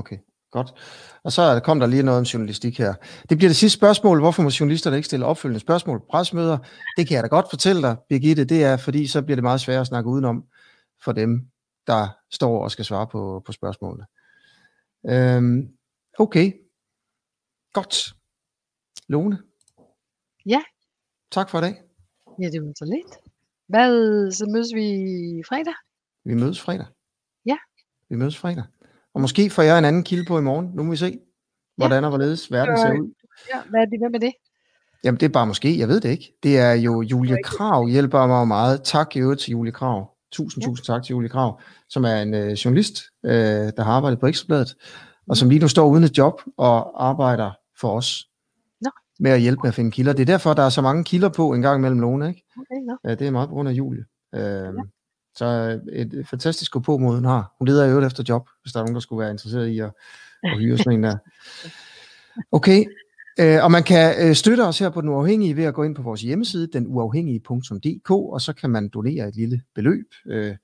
Okay. 0.00 0.18
Godt. 0.54 0.74
Og 1.22 1.32
så 1.32 1.60
kom 1.64 1.80
der 1.80 1.86
lige 1.86 2.02
noget 2.02 2.18
om 2.18 2.24
journalistik 2.24 2.78
her. 2.78 2.94
Det 3.28 3.38
bliver 3.38 3.48
det 3.48 3.56
sidste 3.56 3.78
spørgsmål. 3.78 4.20
Hvorfor 4.20 4.42
må 4.42 4.50
journalisterne 4.60 4.96
ikke 4.96 5.06
stille 5.06 5.26
opfølgende 5.26 5.60
spørgsmål 5.60 6.00
på 6.00 6.06
presmøder? 6.10 6.58
Det 6.96 7.08
kan 7.08 7.14
jeg 7.14 7.22
da 7.22 7.28
godt 7.28 7.46
fortælle 7.50 7.82
dig, 7.82 7.96
Birgitte. 8.08 8.44
Det 8.44 8.64
er, 8.64 8.76
fordi 8.76 9.06
så 9.06 9.22
bliver 9.22 9.36
det 9.36 9.42
meget 9.42 9.60
svært 9.60 9.80
at 9.80 9.86
snakke 9.86 10.10
udenom 10.10 10.44
for 11.04 11.12
dem, 11.12 11.48
der 11.86 12.08
står 12.30 12.64
og 12.64 12.70
skal 12.70 12.84
svare 12.84 13.06
på, 13.06 13.42
på 13.46 13.52
spørgsmålene. 13.52 14.06
Øhm, 15.08 15.68
okay. 16.18 16.52
Godt. 17.72 18.14
Lone? 19.08 19.38
Ja, 20.46 20.60
Tak 21.30 21.50
for 21.50 21.58
i 21.58 21.62
dag. 21.62 21.82
Ja, 22.42 22.48
det 22.50 22.62
var 22.62 22.72
så 22.76 22.84
lidt. 22.84 23.32
Hvad, 23.66 24.30
så 24.32 24.46
mødes 24.46 24.74
vi 24.74 24.86
fredag? 25.48 25.74
Vi 26.24 26.34
mødes 26.34 26.60
fredag. 26.60 26.86
Ja. 27.46 27.56
Vi 28.08 28.16
mødes 28.16 28.38
fredag. 28.38 28.64
Og 29.14 29.20
måske 29.20 29.50
får 29.50 29.62
jeg 29.62 29.78
en 29.78 29.84
anden 29.84 30.04
kilde 30.04 30.24
på 30.24 30.38
i 30.38 30.42
morgen. 30.42 30.70
Nu 30.74 30.82
må 30.82 30.90
vi 30.90 30.96
se, 30.96 31.18
hvordan 31.76 32.04
og 32.04 32.10
hvorledes 32.10 32.52
verden 32.52 32.78
ser 32.78 32.92
ud. 32.92 33.14
Ja, 33.54 33.60
hvad 33.70 33.80
er 33.80 33.84
det, 33.84 33.98
hvem 34.00 34.14
er 34.14 34.18
det? 34.18 34.32
Jamen, 35.04 35.20
det 35.20 35.26
er 35.26 35.32
bare 35.32 35.46
måske. 35.46 35.78
Jeg 35.78 35.88
ved 35.88 36.00
det 36.00 36.10
ikke. 36.10 36.32
Det 36.42 36.58
er 36.58 36.72
jo 36.72 37.02
Julie 37.02 37.36
Krav 37.44 37.88
hjælper 37.88 38.26
mig 38.26 38.48
meget. 38.48 38.82
Tak 38.84 39.16
i 39.16 39.18
øvrigt 39.18 39.40
til 39.40 39.50
Julie 39.50 39.72
Krav. 39.72 40.10
Tusind, 40.32 40.64
ja. 40.64 40.68
tusind 40.68 40.84
tak 40.84 41.02
til 41.02 41.12
Julie 41.12 41.28
Krav, 41.28 41.60
som 41.88 42.04
er 42.04 42.22
en 42.22 42.34
øh, 42.34 42.52
journalist, 42.52 43.02
øh, 43.24 43.32
der 43.76 43.82
har 43.82 43.92
arbejdet 43.92 44.20
på 44.20 44.26
Ekstrabladet, 44.26 44.74
og 45.28 45.36
som 45.36 45.48
lige 45.48 45.58
nu 45.58 45.68
står 45.68 45.88
uden 45.88 46.04
et 46.04 46.18
job 46.18 46.40
og 46.56 47.06
arbejder 47.08 47.50
for 47.80 47.96
os 47.96 48.24
Nå. 48.80 48.90
med 49.20 49.30
at 49.30 49.40
hjælpe 49.40 49.60
med 49.62 49.68
at 49.68 49.74
finde 49.74 49.90
kilder. 49.90 50.12
Det 50.12 50.22
er 50.22 50.26
derfor, 50.26 50.54
der 50.54 50.62
er 50.62 50.68
så 50.68 50.82
mange 50.82 51.04
kilder 51.04 51.28
på 51.28 51.52
en 51.52 51.62
gang 51.62 51.80
mellem 51.80 52.00
nogen, 52.00 52.22
ikke? 52.28 52.42
Okay, 52.58 52.80
no. 52.86 52.96
Ja, 53.04 53.14
det 53.14 53.26
er 53.26 53.30
meget 53.30 53.48
på 53.48 53.54
grund 53.54 53.68
af 53.68 53.72
Julie. 53.72 54.04
Øh, 54.34 54.40
ja. 54.40 54.70
Så 55.36 55.44
et, 55.92 56.14
et 56.14 56.28
fantastisk 56.28 56.72
gå 56.72 56.80
på 56.80 56.98
mod 56.98 57.14
hun 57.14 57.24
har. 57.24 57.54
Hun 57.58 57.68
leder 57.68 57.84
i 57.84 57.88
øvrigt 57.88 58.06
efter 58.06 58.24
job, 58.28 58.48
hvis 58.62 58.72
der 58.72 58.80
er 58.80 58.84
nogen, 58.84 58.94
der 58.94 59.00
skulle 59.00 59.20
være 59.20 59.30
interesseret 59.30 59.68
i 59.68 59.78
at, 59.78 59.92
at 60.42 60.58
hyre 60.58 60.78
sådan 60.78 60.92
en 60.92 61.02
der. 61.02 61.16
Okay, 62.52 62.84
Øh, 63.40 63.64
og 63.64 63.70
man 63.70 63.82
kan 63.82 64.14
øh, 64.28 64.34
støtte 64.34 64.60
os 64.60 64.78
her 64.78 64.90
på 64.90 65.00
Den 65.00 65.08
Uafhængige 65.08 65.56
ved 65.56 65.64
at 65.64 65.74
gå 65.74 65.82
ind 65.82 65.94
på 65.94 66.02
vores 66.02 66.22
hjemmeside, 66.22 66.66
denuafhængige.dk, 66.66 68.10
og 68.10 68.40
så 68.40 68.52
kan 68.52 68.70
man 68.70 68.88
donere 68.88 69.28
et 69.28 69.36
lille 69.36 69.62
beløb, 69.74 70.06
øh, 70.26 70.56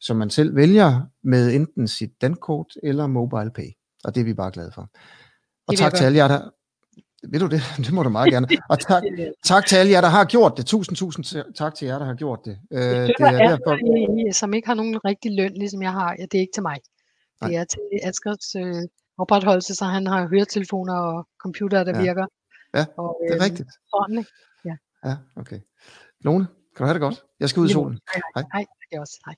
som 0.00 0.16
man 0.16 0.30
selv 0.30 0.56
vælger 0.56 1.00
med 1.22 1.54
enten 1.54 1.88
sit 1.88 2.10
dankort 2.20 2.74
eller 2.82 3.06
mobile 3.06 3.50
pay. 3.54 3.70
Og 4.04 4.14
det 4.14 4.20
er 4.20 4.24
vi 4.24 4.34
bare 4.34 4.50
glade 4.50 4.72
for. 4.74 4.90
Og 5.66 5.76
tak 5.76 5.94
til 5.94 6.04
alle 6.04 6.18
jer, 6.18 6.28
der... 6.28 6.50
Ved 7.22 7.40
du 7.40 7.46
det? 7.46 7.60
Det 7.84 7.92
må 7.92 8.02
du 8.02 8.08
meget 8.08 8.32
gerne. 8.32 8.46
Og 8.68 8.80
tak, 8.80 9.02
tak 9.44 9.66
til 9.66 9.76
alle 9.76 9.92
jer, 9.92 10.00
der 10.00 10.08
har 10.08 10.24
gjort 10.24 10.56
det. 10.56 10.66
Tusind, 10.66 10.96
tusind 10.96 11.54
tak 11.54 11.74
til 11.74 11.86
jer, 11.86 11.98
der 11.98 12.06
har 12.06 12.14
gjort 12.14 12.40
det. 12.44 12.58
Øh, 12.72 12.80
det 12.80 13.14
er 13.18 13.30
derfor... 13.30 14.32
som 14.32 14.54
ikke 14.54 14.68
har 14.68 14.74
nogen 14.74 15.04
rigtig 15.04 15.36
løn, 15.36 15.52
ligesom 15.52 15.82
jeg 15.82 15.92
har. 15.92 16.16
Ja, 16.18 16.22
det 16.22 16.34
er 16.34 16.40
ikke 16.40 16.52
til 16.54 16.62
mig. 16.62 16.78
Det 17.42 17.56
er 17.56 17.64
til 17.64 17.80
Askers 18.02 18.54
øh, 18.56 18.82
opretholdelse, 19.18 19.74
så 19.74 19.84
han 19.84 20.06
har 20.06 20.28
høretelefoner 20.28 20.94
og 20.94 21.28
computer, 21.38 21.84
der 21.84 21.96
ja. 21.96 22.02
virker. 22.02 22.26
Ja, 22.74 22.84
og, 22.96 23.20
det 23.22 23.34
er 23.34 23.36
øh, 23.36 23.44
rigtigt. 23.44 23.68
Sådan? 23.94 24.24
Ja. 24.64 24.76
ja, 25.08 25.16
okay. 25.36 25.60
Lone, 26.20 26.46
kan 26.46 26.84
du 26.84 26.84
have 26.84 26.94
det 26.94 27.00
godt? 27.00 27.24
Jeg 27.40 27.48
skal 27.48 27.60
ud 27.60 27.68
i 27.68 27.72
solen. 27.72 27.98
Hej, 28.14 28.22
hej. 28.34 28.44
hej. 28.52 28.60
hej. 28.60 28.66
Jeg 28.92 29.00
også. 29.00 29.20
Hej. 29.26 29.34